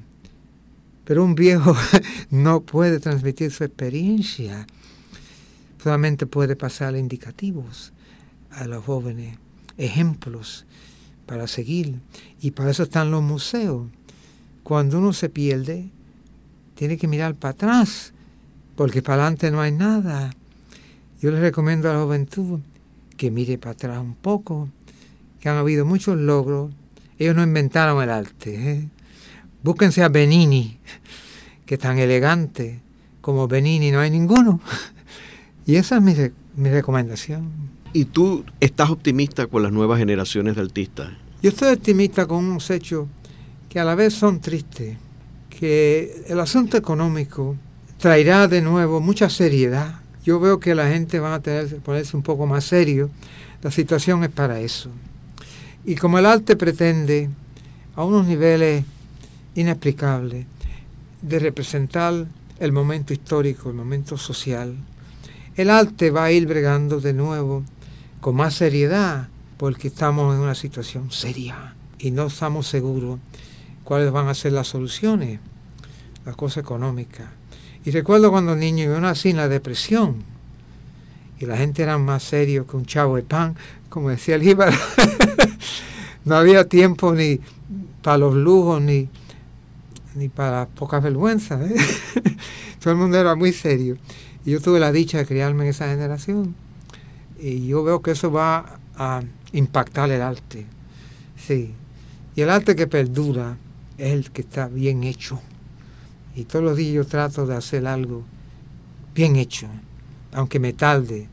pero 1.05 1.23
un 1.23 1.35
viejo 1.35 1.75
no 2.29 2.61
puede 2.61 2.99
transmitir 2.99 3.51
su 3.51 3.63
experiencia. 3.63 4.67
Solamente 5.83 6.27
puede 6.27 6.55
pasar 6.55 6.95
indicativos 6.95 7.91
a 8.51 8.65
los 8.67 8.85
jóvenes, 8.85 9.37
ejemplos 9.77 10.65
para 11.25 11.45
seguir. 11.45 11.99
Y 12.39 12.51
para 12.51 12.71
eso 12.71 12.83
están 12.83 13.11
los 13.11 13.21
museos. 13.21 13.87
Cuando 14.63 14.99
uno 14.99 15.11
se 15.11 15.27
pierde, 15.27 15.89
tiene 16.75 16.95
que 16.95 17.09
mirar 17.09 17.35
para 17.35 17.51
atrás, 17.51 18.13
porque 18.77 19.01
para 19.01 19.23
adelante 19.23 19.51
no 19.51 19.59
hay 19.59 19.73
nada. 19.73 20.31
Yo 21.21 21.31
les 21.31 21.41
recomiendo 21.41 21.91
a 21.91 21.95
la 21.95 22.03
juventud 22.03 22.61
que 23.17 23.29
mire 23.29 23.57
para 23.57 23.71
atrás 23.71 23.99
un 23.99 24.15
poco, 24.15 24.69
que 25.41 25.49
han 25.49 25.57
habido 25.57 25.85
muchos 25.85 26.17
logros. 26.17 26.71
Ellos 27.19 27.35
no 27.35 27.43
inventaron 27.43 28.01
el 28.01 28.09
arte. 28.09 28.71
¿eh? 28.71 28.89
Búsquense 29.61 30.01
a 30.01 30.07
Benini, 30.07 30.79
que 31.65 31.75
es 31.75 31.81
tan 31.81 31.99
elegante 31.99 32.79
como 33.19 33.49
Benini, 33.49 33.91
no 33.91 33.99
hay 33.99 34.11
ninguno. 34.11 34.61
y 35.65 35.75
esa 35.75 35.97
es 35.97 36.01
mi, 36.01 36.15
mi 36.55 36.69
recomendación. 36.69 37.51
¿Y 37.93 38.05
tú 38.05 38.43
estás 38.59 38.89
optimista 38.89 39.47
con 39.47 39.63
las 39.63 39.71
nuevas 39.71 39.99
generaciones 39.99 40.55
de 40.55 40.61
artistas? 40.61 41.11
Yo 41.41 41.49
estoy 41.49 41.73
optimista 41.73 42.25
con 42.25 42.45
unos 42.45 42.69
hechos 42.69 43.07
que 43.69 43.79
a 43.79 43.83
la 43.83 43.95
vez 43.95 44.13
son 44.13 44.39
tristes, 44.39 44.97
que 45.49 46.25
el 46.27 46.39
asunto 46.39 46.77
económico 46.77 47.55
traerá 47.97 48.47
de 48.47 48.61
nuevo 48.61 48.99
mucha 48.99 49.29
seriedad. 49.29 49.99
Yo 50.23 50.39
veo 50.39 50.59
que 50.59 50.75
la 50.75 50.89
gente 50.89 51.19
va 51.19 51.35
a 51.35 51.41
tener 51.41 51.67
que 51.67 51.75
ponerse 51.75 52.17
un 52.17 52.23
poco 52.23 52.45
más 52.45 52.63
serio. 52.63 53.09
La 53.61 53.71
situación 53.71 54.23
es 54.23 54.29
para 54.29 54.59
eso. 54.59 54.89
Y 55.85 55.95
como 55.95 56.17
el 56.17 56.25
arte 56.25 56.55
pretende, 56.55 57.29
a 57.95 58.03
unos 58.03 58.25
niveles 58.25 58.83
inexplicables, 59.55 60.45
de 61.21 61.39
representar 61.39 62.25
el 62.59 62.71
momento 62.71 63.13
histórico, 63.13 63.69
el 63.69 63.75
momento 63.75 64.17
social, 64.17 64.75
el 65.55 65.69
arte 65.69 66.11
va 66.11 66.25
a 66.25 66.31
ir 66.31 66.47
bregando 66.47 66.99
de 66.99 67.13
nuevo 67.13 67.63
con 68.21 68.35
más 68.35 68.55
seriedad 68.55 69.27
porque 69.57 69.87
estamos 69.87 70.33
en 70.35 70.41
una 70.41 70.55
situación 70.55 71.11
seria 71.11 71.75
y 71.99 72.11
no 72.11 72.27
estamos 72.27 72.67
seguros 72.67 73.19
cuáles 73.83 74.11
van 74.11 74.27
a 74.27 74.33
ser 74.33 74.53
las 74.53 74.67
soluciones, 74.67 75.39
la 76.25 76.33
cosa 76.33 76.59
económica. 76.59 77.31
Y 77.85 77.91
recuerdo 77.91 78.31
cuando 78.31 78.55
niño 78.55 78.85
yo 78.85 78.99
nací 78.99 79.29
en 79.29 79.37
la 79.37 79.47
depresión 79.47 80.23
y 81.39 81.45
la 81.45 81.57
gente 81.57 81.83
era 81.83 81.97
más 81.97 82.23
serio 82.23 82.65
que 82.65 82.77
un 82.77 82.85
chavo 82.85 83.17
de 83.17 83.23
pan, 83.23 83.55
como 83.89 84.09
decía 84.09 84.35
el 84.35 84.43
Ibar. 84.47 84.73
no 86.25 86.35
había 86.35 86.67
tiempo 86.67 87.13
ni 87.13 87.39
para 88.01 88.17
los 88.17 88.35
lujos 88.35 88.81
ni, 88.81 89.09
ni 90.15 90.29
para 90.29 90.67
pocas 90.67 91.03
vergüenzas. 91.03 91.61
¿eh? 91.69 91.75
Todo 92.79 92.93
el 92.93 92.99
mundo 92.99 93.17
era 93.17 93.35
muy 93.35 93.53
serio. 93.53 93.97
Yo 94.45 94.59
tuve 94.59 94.79
la 94.79 94.91
dicha 94.91 95.17
de 95.17 95.25
criarme 95.25 95.63
en 95.63 95.69
esa 95.69 95.87
generación. 95.87 96.55
Y 97.39 97.67
yo 97.67 97.83
veo 97.83 98.01
que 98.01 98.11
eso 98.11 98.31
va 98.31 98.79
a 98.95 99.21
impactar 99.53 100.11
el 100.11 100.21
arte. 100.21 100.65
Sí. 101.37 101.73
Y 102.35 102.41
el 102.41 102.49
arte 102.49 102.75
que 102.75 102.87
perdura 102.87 103.57
es 103.97 104.11
el 104.11 104.31
que 104.31 104.41
está 104.41 104.67
bien 104.67 105.03
hecho. 105.03 105.39
Y 106.35 106.45
todos 106.45 106.65
los 106.65 106.77
días 106.77 106.93
yo 106.93 107.05
trato 107.05 107.45
de 107.45 107.55
hacer 107.55 107.85
algo 107.85 108.23
bien 109.13 109.35
hecho, 109.35 109.67
aunque 110.33 110.59
me 110.59 110.73
tarde. 110.73 111.27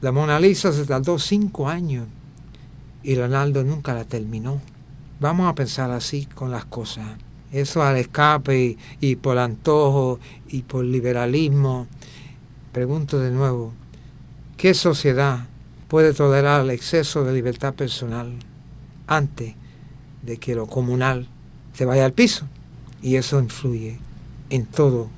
La 0.00 0.12
Mona 0.12 0.38
Lisa 0.38 0.72
se 0.72 0.84
tardó 0.84 1.18
cinco 1.18 1.68
años 1.68 2.06
y 3.02 3.14
Leonardo 3.14 3.64
nunca 3.64 3.94
la 3.94 4.04
terminó. 4.04 4.60
Vamos 5.18 5.48
a 5.48 5.54
pensar 5.54 5.90
así 5.90 6.26
con 6.26 6.50
las 6.50 6.66
cosas. 6.66 7.06
Eso 7.52 7.82
al 7.82 7.96
escape 7.96 8.60
y, 8.60 8.78
y 9.00 9.16
por 9.16 9.38
antojo 9.38 10.18
y 10.48 10.62
por 10.62 10.84
liberalismo. 10.84 11.86
Pregunto 12.74 13.20
de 13.20 13.30
nuevo, 13.30 13.72
¿qué 14.56 14.74
sociedad 14.74 15.46
puede 15.86 16.12
tolerar 16.12 16.62
el 16.62 16.70
exceso 16.70 17.22
de 17.22 17.32
libertad 17.32 17.72
personal 17.72 18.32
antes 19.06 19.54
de 20.22 20.38
que 20.38 20.56
lo 20.56 20.66
comunal 20.66 21.28
se 21.72 21.84
vaya 21.84 22.04
al 22.04 22.12
piso? 22.12 22.48
Y 23.00 23.14
eso 23.14 23.38
influye 23.38 24.00
en 24.50 24.66
todo, 24.66 25.08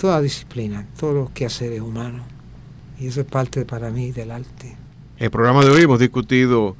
toda 0.00 0.20
disciplina, 0.20 0.86
todos 0.96 1.12
los 1.12 1.30
quehaceres 1.30 1.80
humanos. 1.80 2.22
Y 3.00 3.08
eso 3.08 3.22
es 3.22 3.26
parte 3.26 3.64
para 3.64 3.90
mí 3.90 4.12
del 4.12 4.30
arte. 4.30 4.76
El 5.18 5.32
programa 5.32 5.64
de 5.64 5.70
hoy 5.70 5.82
hemos 5.82 5.98
discutido 5.98 6.76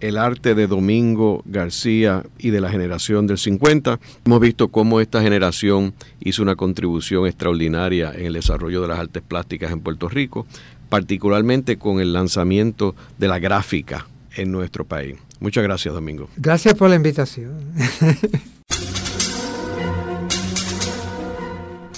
el 0.00 0.16
arte 0.16 0.54
de 0.54 0.66
Domingo 0.66 1.42
García 1.44 2.24
y 2.38 2.50
de 2.50 2.60
la 2.60 2.70
generación 2.70 3.26
del 3.26 3.38
50. 3.38 4.00
Hemos 4.24 4.40
visto 4.40 4.68
cómo 4.68 5.00
esta 5.00 5.22
generación 5.22 5.94
hizo 6.20 6.42
una 6.42 6.56
contribución 6.56 7.26
extraordinaria 7.26 8.12
en 8.14 8.26
el 8.26 8.32
desarrollo 8.32 8.82
de 8.82 8.88
las 8.88 8.98
artes 8.98 9.22
plásticas 9.22 9.72
en 9.72 9.80
Puerto 9.80 10.08
Rico, 10.08 10.46
particularmente 10.88 11.78
con 11.78 12.00
el 12.00 12.12
lanzamiento 12.12 12.94
de 13.18 13.28
la 13.28 13.38
gráfica 13.38 14.06
en 14.36 14.52
nuestro 14.52 14.84
país. 14.84 15.16
Muchas 15.38 15.64
gracias, 15.64 15.94
Domingo. 15.94 16.28
Gracias 16.36 16.74
por 16.74 16.90
la 16.90 16.96
invitación. 16.96 17.54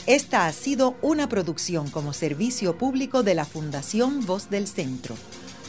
Esta 0.06 0.46
ha 0.46 0.52
sido 0.52 0.96
una 1.00 1.28
producción 1.28 1.88
como 1.88 2.12
servicio 2.12 2.76
público 2.76 3.22
de 3.22 3.34
la 3.34 3.44
Fundación 3.44 4.26
Voz 4.26 4.50
del 4.50 4.66
Centro. 4.66 5.14